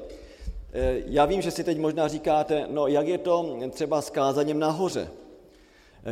E, 0.73 1.03
já 1.07 1.25
vím, 1.25 1.43
že 1.43 1.51
si 1.51 1.65
teď 1.65 1.79
možná 1.79 2.09
říkáte, 2.09 2.67
no 2.71 2.87
jak 2.87 3.07
je 3.07 3.19
to 3.19 3.59
třeba 3.71 4.03
s 4.03 4.11
kázaním 4.11 4.59
nahoře, 4.59 5.09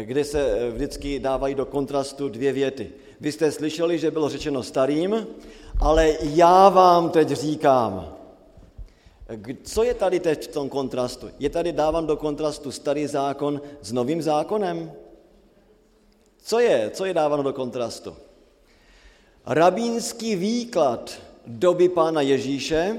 kde 0.03 0.25
se 0.25 0.71
vždycky 0.71 1.19
dávají 1.21 1.55
do 1.55 1.67
kontrastu 1.67 2.29
dvě 2.29 2.53
věty. 2.53 2.91
Vy 3.21 3.33
jste 3.33 3.53
slyšeli, 3.53 3.99
že 3.99 4.11
bylo 4.11 4.29
řečeno 4.29 4.63
starým, 4.63 5.27
ale 5.81 6.15
já 6.21 6.69
vám 6.69 7.11
teď 7.11 7.29
říkám. 7.29 8.17
Co 9.63 9.83
je 9.83 9.95
tady 9.95 10.21
teď 10.21 10.45
v 10.45 10.53
tom 10.53 10.69
kontrastu? 10.69 11.31
Je 11.39 11.51
tady 11.51 11.73
dáván 11.73 12.07
do 12.07 12.17
kontrastu 12.17 12.73
starý 12.73 13.07
zákon 13.07 13.61
s 13.83 13.93
novým 13.93 14.23
zákonem? 14.23 14.93
Co 16.43 16.59
je? 16.59 16.91
Co 16.95 17.05
je 17.05 17.15
dáváno 17.15 17.43
do 17.43 17.53
kontrastu? 17.53 18.17
Rabínský 19.47 20.37
výklad 20.37 21.21
doby 21.47 21.89
pána 21.89 22.21
Ježíše 22.21 22.97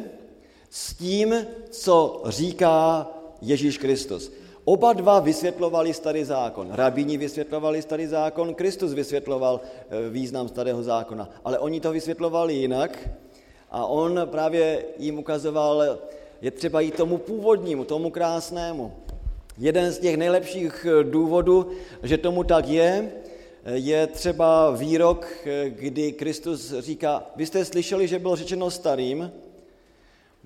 s 0.70 0.94
tím, 0.94 1.36
co 1.70 2.22
říká 2.26 3.08
Ježíš 3.42 3.78
Kristus. 3.78 4.32
Oba 4.68 4.94
dva 4.94 5.20
vysvětlovali 5.20 5.94
starý 5.94 6.24
zákon. 6.24 6.68
Rabíni 6.72 7.18
vysvětlovali 7.18 7.82
starý 7.82 8.08
zákon, 8.08 8.54
Kristus 8.54 8.94
vysvětloval 8.94 9.62
eh, 9.64 10.10
význam 10.10 10.48
starého 10.48 10.84
zákona. 10.84 11.30
Ale 11.46 11.60
oni 11.60 11.80
to 11.80 11.92
vysvětlovali 11.92 12.54
jinak 12.54 13.10
a 13.72 13.86
on 13.86 14.22
právě 14.26 14.86
jim 15.00 15.20
ukazoval, 15.20 15.98
je 16.42 16.52
třeba 16.52 16.82
jít 16.82 16.96
tomu 16.96 17.18
původnímu, 17.18 17.84
tomu 17.84 18.10
krásnému. 18.10 18.94
Jeden 19.58 19.92
z 19.92 20.00
těch 20.00 20.18
nejlepších 20.18 20.86
eh, 20.90 21.04
důvodů, 21.04 21.72
že 22.04 22.18
tomu 22.18 22.44
tak 22.44 22.68
je, 22.68 23.12
eh, 23.64 23.78
je 23.78 24.08
třeba 24.08 24.72
výrok, 24.72 25.28
kdy 25.68 26.12
Kristus 26.12 26.74
říká, 26.80 27.24
vy 27.36 27.46
jste 27.46 27.66
slyšeli, 27.66 28.08
že 28.08 28.20
bylo 28.20 28.36
řečeno 28.36 28.72
starým, 28.72 29.32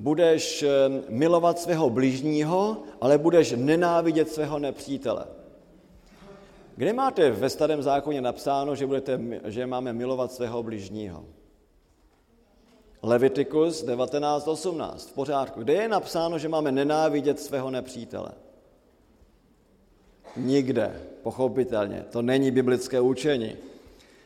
budeš 0.01 0.65
milovat 1.09 1.59
svého 1.59 1.89
bližního, 1.89 2.77
ale 3.01 3.17
budeš 3.17 3.53
nenávidět 3.57 4.29
svého 4.29 4.59
nepřítele. 4.59 5.25
Kde 6.75 6.93
máte 6.93 7.31
ve 7.31 7.49
starém 7.49 7.81
zákoně 7.81 8.21
napsáno, 8.21 8.75
že, 8.75 8.87
budete, 8.87 9.19
že 9.45 9.65
máme 9.65 9.93
milovat 9.93 10.31
svého 10.31 10.63
bližního? 10.63 11.25
Levitikus 13.03 13.85
19.18, 13.85 14.97
v 14.97 15.13
pořádku. 15.13 15.59
Kde 15.59 15.73
je 15.73 15.87
napsáno, 15.87 16.39
že 16.39 16.49
máme 16.49 16.71
nenávidět 16.71 17.39
svého 17.39 17.69
nepřítele? 17.71 18.31
Nikde, 20.37 21.01
pochopitelně. 21.23 22.05
To 22.09 22.21
není 22.21 22.51
biblické 22.51 23.01
učení. 23.01 23.55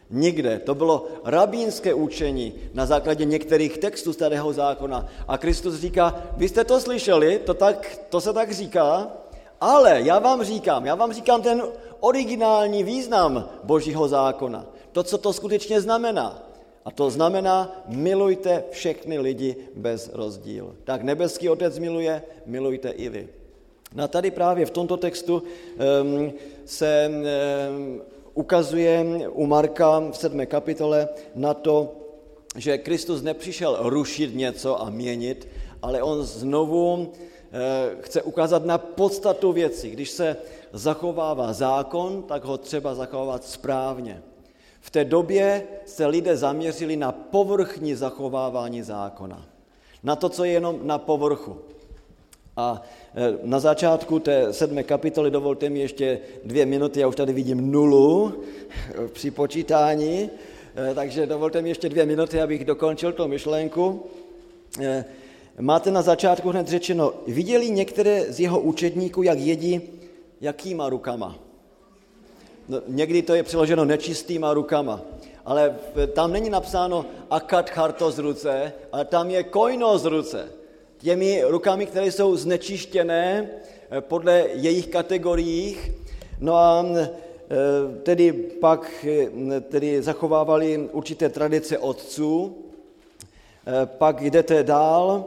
Nikde. 0.10 0.60
To 0.60 0.76
bylo 0.76 1.08
rabínské 1.24 1.94
učení 1.94 2.54
na 2.74 2.86
základě 2.86 3.26
některých 3.26 3.78
textů 3.78 4.14
starého 4.14 4.54
zákona. 4.54 5.08
A 5.28 5.38
Kristus 5.38 5.76
říká, 5.76 6.24
vy 6.38 6.50
jste 6.50 6.64
to 6.64 6.80
slyšeli, 6.80 7.40
to, 7.40 7.54
tak, 7.54 8.00
to 8.10 8.22
se 8.22 8.34
tak 8.34 8.52
říká, 8.52 9.08
ale 9.62 10.02
já 10.02 10.20
vám 10.20 10.44
říkám, 10.44 10.86
já 10.86 10.96
vám 10.96 11.14
říkám 11.14 11.42
ten 11.42 11.64
originální 12.00 12.84
význam 12.84 13.50
Božího 13.64 14.08
zákona. 14.08 14.66
To, 14.92 15.04
co 15.04 15.18
to 15.18 15.34
skutečně 15.34 15.82
znamená. 15.82 16.44
A 16.86 16.92
to 16.92 17.10
znamená, 17.10 17.84
milujte 17.88 18.64
všechny 18.72 19.20
lidi 19.20 19.56
bez 19.76 20.10
rozdíl. 20.14 20.76
Tak 20.84 21.02
nebeský 21.02 21.50
otec 21.50 21.80
miluje, 21.80 22.22
milujte 22.46 22.90
i 22.90 23.10
vy. 23.10 23.30
No 23.96 24.04
a 24.04 24.08
tady 24.08 24.32
právě 24.32 24.66
v 24.66 24.72
tomto 24.72 24.98
textu 24.98 25.44
um, 26.02 26.34
se 26.66 27.10
um, 27.10 28.02
ukazuje 28.36 29.28
u 29.32 29.46
Marka 29.48 30.00
v 30.12 30.18
sedmé 30.18 30.46
kapitole 30.46 31.10
na 31.36 31.54
to, 31.54 31.96
že 32.56 32.78
Kristus 32.78 33.22
nepřišel 33.22 33.78
rušit 33.80 34.36
něco 34.36 34.82
a 34.82 34.90
měnit, 34.90 35.48
ale 35.82 36.04
on 36.04 36.24
znovu 36.24 37.12
eh, 37.12 37.96
chce 38.02 38.22
ukázat 38.22 38.66
na 38.66 38.78
podstatu 38.78 39.52
věci. 39.52 39.90
Když 39.90 40.10
se 40.10 40.38
zachovává 40.74 41.54
zákon, 41.54 42.24
tak 42.24 42.44
ho 42.44 42.58
třeba 42.58 42.96
zachovávat 42.96 43.44
správně. 43.44 44.24
V 44.82 44.90
té 44.90 45.06
době 45.06 45.68
se 45.86 46.06
lidé 46.06 46.38
zaměřili 46.38 46.96
na 46.96 47.12
povrchní 47.12 47.96
zachovávání 47.96 48.84
zákona. 48.84 49.46
Na 50.04 50.16
to, 50.16 50.30
co 50.30 50.44
je 50.44 50.52
jenom 50.52 50.80
na 50.84 50.98
povrchu. 50.98 51.58
A 52.58 52.82
e, 53.16 53.38
na 53.44 53.60
začátku 53.60 54.20
té 54.20 54.54
sedmé 54.54 54.84
kapitoly 54.84 55.32
dovolte 55.32 55.70
mi 55.70 55.80
ještě 55.80 56.20
dvě 56.46 56.66
minuty, 56.66 57.00
já 57.00 57.08
už 57.08 57.16
tady 57.16 57.34
vidím 57.34 57.72
nulu 57.72 58.34
e, 58.34 59.08
při 59.08 59.32
počítání, 59.32 60.30
e, 60.92 60.96
takže 60.96 61.26
dovolte 61.26 61.62
mi 61.62 61.70
ještě 61.70 61.90
dvě 61.90 62.06
minuty, 62.06 62.42
abych 62.42 62.66
dokončil 62.66 63.14
tu 63.14 63.28
myšlenku. 63.28 64.04
Máte 65.60 65.92
na 65.92 66.02
začátku 66.02 66.50
hned 66.50 66.68
řečeno, 66.68 67.14
viděli 67.28 67.70
některé 67.70 68.24
z 68.34 68.40
jeho 68.40 68.60
učedníků, 68.60 69.24
jak 69.24 69.40
jedí, 69.40 69.82
jakýma 70.42 70.90
rukama. 70.90 71.36
No, 72.70 72.82
někdy 72.88 73.22
to 73.22 73.36
je 73.36 73.44
přeloženo 73.44 73.86
nečistýma 73.86 74.54
rukama, 74.54 75.02
ale 75.46 75.76
tam 76.14 76.32
není 76.32 76.50
napsáno 76.50 77.06
akat 77.30 77.70
charto 77.70 78.12
z 78.12 78.20
ruce, 78.20 78.74
ale 78.92 79.06
tam 79.06 79.30
je 79.30 79.44
kojno 79.44 79.98
z 79.98 80.06
ruce 80.06 80.50
těmi 81.06 81.44
rukami, 81.44 81.86
které 81.86 82.12
jsou 82.12 82.36
znečištěné 82.36 83.50
eh, 83.92 84.02
podle 84.02 84.46
jejich 84.54 84.88
kategoriích. 84.88 85.92
No 86.40 86.56
a 86.56 86.86
eh, 86.86 87.10
tedy 88.04 88.34
pak 88.34 89.06
eh, 89.06 89.62
tedy 89.62 90.02
zachovávali 90.02 90.90
určité 90.92 91.30
tradice 91.30 91.78
otců. 91.78 92.58
Pak 93.86 94.22
jdete 94.22 94.64
dál 94.64 95.26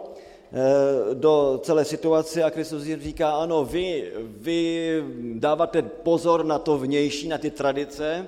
do 1.14 1.60
celé 1.62 1.84
situace 1.84 2.42
a 2.42 2.50
Kristus 2.50 2.82
říká, 2.82 3.30
ano, 3.30 3.64
vy, 3.64 4.12
vy 4.38 4.58
dáváte 5.34 5.82
pozor 5.82 6.44
na 6.44 6.58
to 6.58 6.78
vnější, 6.78 7.28
na 7.28 7.38
ty 7.38 7.50
tradice, 7.50 8.26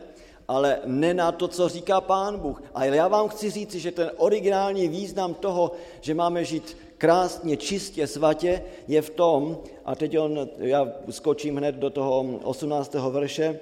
ale 0.49 0.79
ne 0.85 1.15
na 1.15 1.33
to, 1.33 1.49
co 1.49 1.69
říká 1.69 2.01
Pán 2.01 2.39
Bůh. 2.39 2.63
A 2.75 2.85
já 2.85 3.09
vám 3.09 3.29
chci 3.29 3.51
říct, 3.51 3.75
že 3.75 3.91
ten 3.93 4.11
originální 4.17 4.89
význam 4.89 5.35
toho, 5.35 5.73
že 6.01 6.15
máme 6.15 6.45
žít 6.45 6.77
krásně, 7.01 7.57
čistě, 7.57 8.07
svatě, 8.07 8.63
je 8.89 9.03
v 9.03 9.11
tom, 9.11 9.59
a 9.85 9.95
teď 9.95 10.19
on, 10.19 10.49
já 10.59 10.93
skočím 11.11 11.57
hned 11.57 11.75
do 11.75 11.91
toho 11.91 12.41
18. 12.43 12.95
verše, 12.95 13.61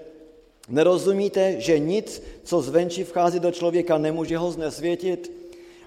nerozumíte, 0.69 1.61
že 1.61 1.79
nic, 1.79 2.23
co 2.43 2.63
zvenčí 2.63 3.05
vchází 3.05 3.41
do 3.41 3.51
člověka, 3.51 3.99
nemůže 3.99 4.39
ho 4.39 4.51
znesvětit? 4.51 5.33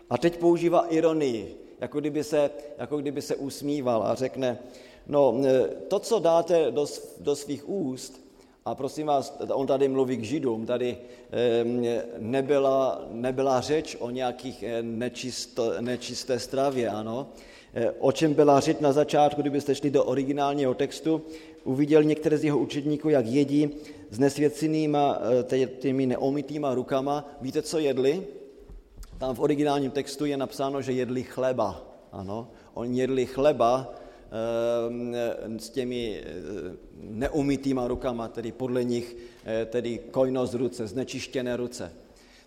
A 0.10 0.18
teď 0.18 0.38
používá 0.38 0.88
ironii, 0.88 1.56
jako 1.80 2.00
kdyby 2.00 2.24
se, 2.24 2.50
jako 2.78 2.98
kdyby 2.98 3.22
se 3.22 3.36
usmíval 3.36 4.04
a 4.04 4.16
řekne, 4.16 4.60
no 5.08 5.36
to, 5.88 6.00
co 6.00 6.20
dáte 6.20 6.72
do, 6.72 6.88
do 7.20 7.36
svých 7.36 7.70
úst, 7.70 8.21
a 8.66 8.76
prosím 8.76 9.08
vás, 9.08 9.38
on 9.54 9.68
tady 9.68 9.88
mluví 9.88 10.18
k 10.18 10.24
židům, 10.24 10.66
tady 10.66 10.98
nebyla, 12.18 13.06
nebyla 13.12 13.62
řeč 13.62 13.98
o 14.00 14.10
nějakých 14.10 14.64
eh, 14.64 14.84
nečisto, 14.84 15.74
nečisté 15.82 16.40
stravě, 16.40 16.90
ano. 16.90 17.28
Eh, 17.74 17.92
o 18.00 18.12
čem 18.12 18.34
byla 18.34 18.60
řeč 18.60 18.78
na 18.80 18.92
začátku, 18.92 19.42
kdybyste 19.42 19.76
šli 19.76 19.92
do 19.92 20.04
originálního 20.04 20.74
textu, 20.74 21.22
uviděl 21.64 22.04
některé 22.04 22.38
z 22.38 22.44
jeho 22.44 22.60
učedníků, 22.60 23.10
jak 23.10 23.26
jedí 23.26 23.70
s 24.10 24.20
nesvěcenýma, 24.20 25.20
eh, 25.52 25.68
těmi 25.68 26.06
neomytýma 26.06 26.74
rukama. 26.74 27.30
Víte, 27.42 27.62
co 27.62 27.80
jedli? 27.80 28.28
Tam 29.18 29.36
v 29.36 29.40
originálním 29.40 29.92
textu 29.92 30.26
je 30.26 30.38
napsáno, 30.38 30.82
že 30.82 30.92
jedli 30.92 31.24
chleba. 31.24 31.82
Ano, 32.12 32.48
oni 32.74 33.00
jedli 33.00 33.26
chleba 33.26 33.94
s 35.58 35.70
těmi 35.70 36.22
eh, 36.24 36.78
neumytýma 37.02 37.88
rukama, 37.88 38.28
tedy 38.28 38.52
podle 38.52 38.84
nich 38.84 39.18
eh, 39.46 39.66
tedy 39.66 40.00
kojno 40.12 40.48
z 40.48 40.54
ruce, 40.54 40.88
znečištěné 40.88 41.58
ruce. 41.58 41.92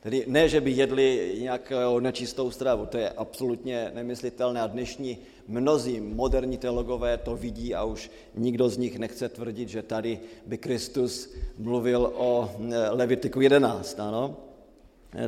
Tedy 0.02 0.24
ne, 0.26 0.48
že 0.48 0.60
by 0.60 0.70
jedli 0.70 1.36
nějakou 1.40 1.98
nečistou 1.98 2.50
stravu, 2.50 2.86
to 2.86 2.98
je 2.98 3.10
absolutně 3.10 3.90
nemyslitelné 3.94 4.60
a 4.60 4.66
dnešní 4.66 5.18
mnozí 5.48 6.00
moderní 6.00 6.58
teologové 6.58 7.18
to 7.18 7.36
vidí 7.36 7.74
a 7.74 7.84
už 7.84 8.10
nikdo 8.34 8.68
z 8.68 8.76
nich 8.76 8.98
nechce 8.98 9.28
tvrdit, 9.28 9.68
že 9.68 9.82
tady 9.82 10.20
by 10.46 10.58
Kristus 10.58 11.34
mluvil 11.58 12.12
o 12.16 12.50
eh, 12.72 12.90
Levitiku 12.90 13.40
11, 13.40 14.00
ano? 14.00 14.36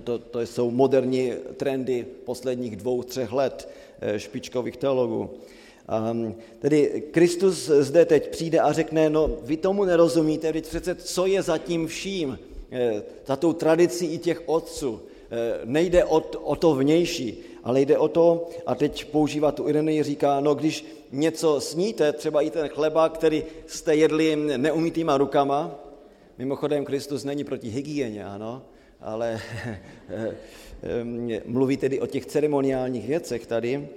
To, 0.04 0.18
to 0.18 0.40
jsou 0.40 0.70
moderní 0.70 1.32
trendy 1.56 2.06
posledních 2.24 2.76
dvou, 2.76 3.02
třech 3.02 3.32
let 3.32 3.68
špičkových 4.16 4.76
teologů. 4.76 5.30
Um, 5.86 6.34
tedy 6.58 7.02
Kristus 7.10 7.70
zde 7.70 8.04
teď 8.04 8.28
přijde 8.28 8.60
a 8.60 8.72
řekne, 8.72 9.10
no 9.10 9.30
vy 9.42 9.56
tomu 9.56 9.84
nerozumíte, 9.84 10.52
teď 10.52 10.66
přece 10.66 10.94
co 10.94 11.26
je 11.26 11.42
za 11.42 11.58
tím 11.58 11.86
vším, 11.86 12.38
e, 12.72 13.02
za 13.26 13.36
tou 13.36 13.52
tradicí 13.52 14.06
i 14.06 14.18
těch 14.18 14.42
otců. 14.46 15.00
E, 15.30 15.60
nejde 15.64 16.04
o, 16.04 16.20
o 16.42 16.56
to 16.56 16.74
vnější, 16.74 17.38
ale 17.64 17.80
jde 17.80 17.98
o 17.98 18.08
to, 18.08 18.48
a 18.66 18.74
teď 18.74 19.04
používá 19.04 19.52
tu 19.52 19.68
ironii, 19.68 20.02
říká, 20.02 20.40
no 20.40 20.54
když 20.54 20.86
něco 21.12 21.60
sníte, 21.60 22.12
třeba 22.12 22.42
i 22.42 22.50
ten 22.50 22.68
chleba, 22.68 23.08
který 23.08 23.44
jste 23.66 23.96
jedli 23.96 24.36
neumýtýma 24.36 25.16
rukama, 25.16 25.74
mimochodem 26.38 26.84
Kristus 26.84 27.24
není 27.24 27.44
proti 27.44 27.68
hygieně, 27.68 28.24
ano, 28.24 28.62
ale 29.00 29.40
mluví 31.46 31.76
tedy 31.76 32.00
o 32.00 32.06
těch 32.06 32.26
ceremoniálních 32.26 33.06
věcech 33.06 33.46
tady, 33.46 33.88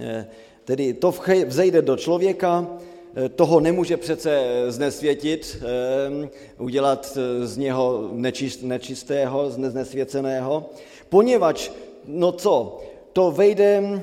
eh, 0.00 0.26
tedy 0.64 0.94
to 0.94 1.14
vzejde 1.46 1.82
do 1.82 1.96
člověka, 1.96 2.66
eh, 3.16 3.28
toho 3.28 3.60
nemůže 3.60 3.96
přece 3.96 4.44
znesvětit, 4.68 5.56
eh, 5.62 6.28
udělat 6.58 7.18
z 7.42 7.56
něho 7.56 8.10
nečistého, 8.62 9.50
znesvěceného, 9.50 10.70
poněvadž, 11.08 11.70
no 12.06 12.32
co, 12.32 12.80
to 13.12 13.30
vejde, 13.30 14.02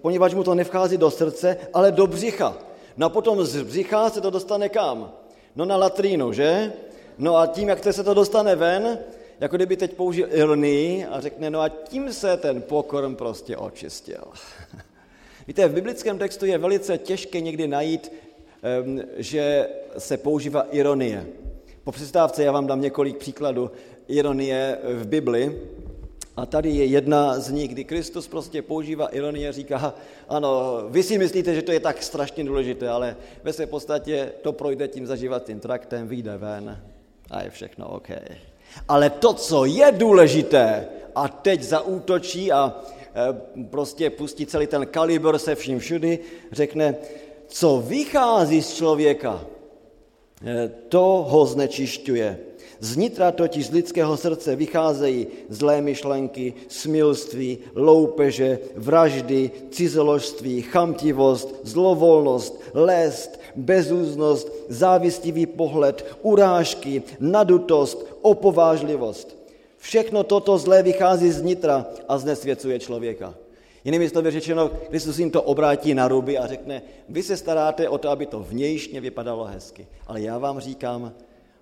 poněvadž 0.00 0.34
mu 0.34 0.44
to 0.44 0.54
nevchází 0.54 0.96
do 0.96 1.10
srdce, 1.10 1.56
ale 1.74 1.92
do 1.92 2.06
břicha. 2.06 2.56
No 2.96 3.06
a 3.06 3.08
potom 3.08 3.44
z 3.44 3.62
břicha 3.62 4.10
se 4.10 4.20
to 4.20 4.30
dostane 4.30 4.68
kam? 4.68 5.12
No 5.56 5.64
na 5.64 5.76
latrínu, 5.76 6.32
že? 6.32 6.72
No 7.18 7.36
a 7.36 7.46
tím, 7.46 7.68
jak 7.68 7.84
se 7.92 8.04
to 8.04 8.14
dostane 8.14 8.56
ven, 8.56 8.98
jako 9.40 9.56
kdyby 9.56 9.76
teď 9.76 9.94
použil 9.94 10.28
ironii 10.30 11.04
a 11.04 11.20
řekne, 11.20 11.50
no 11.50 11.60
a 11.60 11.68
tím 11.68 12.12
se 12.12 12.36
ten 12.36 12.62
pokorm 12.62 13.16
prostě 13.16 13.56
očistil. 13.56 14.24
Víte, 15.48 15.68
v 15.68 15.74
biblickém 15.74 16.18
textu 16.18 16.46
je 16.46 16.58
velice 16.58 16.98
těžké 16.98 17.40
někdy 17.40 17.68
najít, 17.68 18.12
že 19.16 19.68
se 19.98 20.16
používá 20.16 20.66
ironie. 20.70 21.26
Po 21.84 21.92
přestávce 21.92 22.44
já 22.44 22.52
vám 22.52 22.66
dám 22.66 22.80
několik 22.80 23.16
příkladů 23.16 23.70
ironie 24.08 24.78
v 24.84 25.06
Bibli. 25.06 25.62
A 26.36 26.46
tady 26.46 26.70
je 26.70 26.84
jedna 26.84 27.40
z 27.40 27.50
nich, 27.50 27.70
kdy 27.70 27.84
Kristus 27.84 28.28
prostě 28.28 28.62
používá 28.62 29.06
ironie 29.06 29.48
a 29.48 29.52
říká, 29.52 29.94
ano, 30.28 30.82
vy 30.88 31.02
si 31.02 31.18
myslíte, 31.18 31.54
že 31.54 31.62
to 31.62 31.72
je 31.72 31.80
tak 31.80 32.02
strašně 32.02 32.44
důležité, 32.44 32.88
ale 32.88 33.16
ve 33.42 33.52
své 33.52 33.66
podstatě 33.66 34.32
to 34.42 34.52
projde 34.52 34.88
tím 34.88 35.06
zažívatým 35.06 35.60
traktem, 35.60 36.08
vyjde 36.08 36.36
ven 36.36 36.82
a 37.30 37.42
je 37.42 37.50
všechno 37.50 37.88
OK. 37.88 38.08
Ale 38.88 39.10
to, 39.10 39.34
co 39.34 39.64
je 39.64 39.92
důležité, 39.92 40.88
a 41.14 41.28
teď 41.28 41.62
zaútočí 41.62 42.52
a 42.52 42.82
prostě 43.70 44.10
pustí 44.10 44.46
celý 44.46 44.66
ten 44.66 44.86
kalibr 44.86 45.38
se 45.38 45.54
vším 45.54 45.78
všudy, 45.78 46.18
řekne, 46.52 46.96
co 47.46 47.82
vychází 47.86 48.62
z 48.62 48.74
člověka, 48.74 49.46
e, 50.44 50.68
to 50.88 51.26
ho 51.28 51.46
znečišťuje. 51.46 52.38
Z 52.80 52.96
nitra 52.96 53.32
totiž 53.32 53.66
z 53.66 53.70
lidského 53.72 54.16
srdce 54.16 54.56
vycházejí 54.56 55.26
zlé 55.48 55.80
myšlenky, 55.80 56.54
smilství, 56.68 57.58
loupeže, 57.74 58.58
vraždy, 58.76 59.50
cizoložství, 59.70 60.62
chamtivost, 60.62 61.54
zlovolnost, 61.62 62.62
lest, 62.74 63.40
bezúznost, 63.56 64.52
závistivý 64.68 65.46
pohled, 65.46 66.06
urážky, 66.22 67.02
nadutost, 67.20 68.06
opovážlivost. 68.22 69.37
Všechno 69.88 70.20
toto 70.24 70.58
zlé 70.58 70.82
vychází 70.82 71.32
z 71.32 71.42
nitra 71.42 71.86
a 72.08 72.18
znesvěcuje 72.18 72.78
člověka. 72.78 73.34
Jinými 73.84 74.08
slovy 74.08 74.30
řečeno, 74.30 74.68
Kristus 74.68 75.18
jim 75.18 75.30
to 75.30 75.42
obrátí 75.42 75.94
na 75.94 76.08
ruby 76.08 76.38
a 76.38 76.46
řekne, 76.46 76.82
vy 77.08 77.22
se 77.22 77.36
staráte 77.36 77.88
o 77.88 77.98
to, 77.98 78.08
aby 78.08 78.26
to 78.26 78.40
vnějšně 78.40 79.00
vypadalo 79.00 79.44
hezky. 79.44 79.86
Ale 80.06 80.20
já 80.20 80.38
vám 80.38 80.60
říkám, 80.60 81.12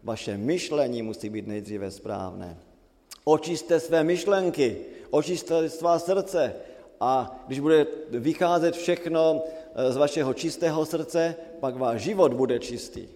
vaše 0.03 0.37
myšlení 0.37 1.03
musí 1.03 1.31
být 1.31 1.47
nejdříve 1.47 1.91
správné. 1.91 2.59
Očiste 3.25 3.81
své 3.81 4.05
myšlenky, 4.05 4.77
očiste 5.11 5.71
svá 5.71 5.99
srdce 5.99 6.55
a 7.01 7.45
když 7.47 7.61
bude 7.61 7.87
vycházet 8.11 8.75
všechno 8.75 9.43
eh, 9.75 9.93
z 9.93 9.97
vašeho 9.97 10.35
čistého 10.35 10.87
srdce, 10.87 11.37
pak 11.61 11.77
váš 11.77 12.01
život 12.01 12.35
bude 12.35 12.59
čistý. 12.59 13.07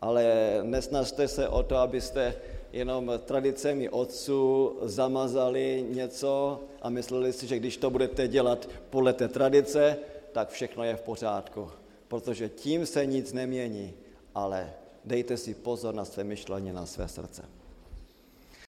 Ale 0.00 0.24
nesnažte 0.62 1.28
se 1.28 1.48
o 1.48 1.62
to, 1.62 1.76
abyste 1.76 2.34
jenom 2.72 3.12
tradicemi 3.24 3.88
otců 3.88 4.72
zamazali 4.82 5.86
něco 5.88 6.60
a 6.82 6.90
mysleli 6.90 7.32
si, 7.32 7.46
že 7.46 7.58
když 7.58 7.76
to 7.76 7.90
budete 7.90 8.28
dělat 8.28 8.68
podle 8.90 9.12
té 9.12 9.28
tradice, 9.28 9.96
tak 10.32 10.48
všechno 10.50 10.84
je 10.84 10.96
v 10.96 11.02
pořádku. 11.02 11.70
Protože 12.08 12.48
tím 12.48 12.86
se 12.86 13.06
nic 13.06 13.32
nemění, 13.32 13.94
ale 14.34 14.72
dejte 15.04 15.36
si 15.36 15.54
pozor 15.54 15.94
na 15.94 16.04
své 16.04 16.24
myšlení, 16.24 16.72
na 16.72 16.86
své 16.86 17.08
srdce. 17.08 17.59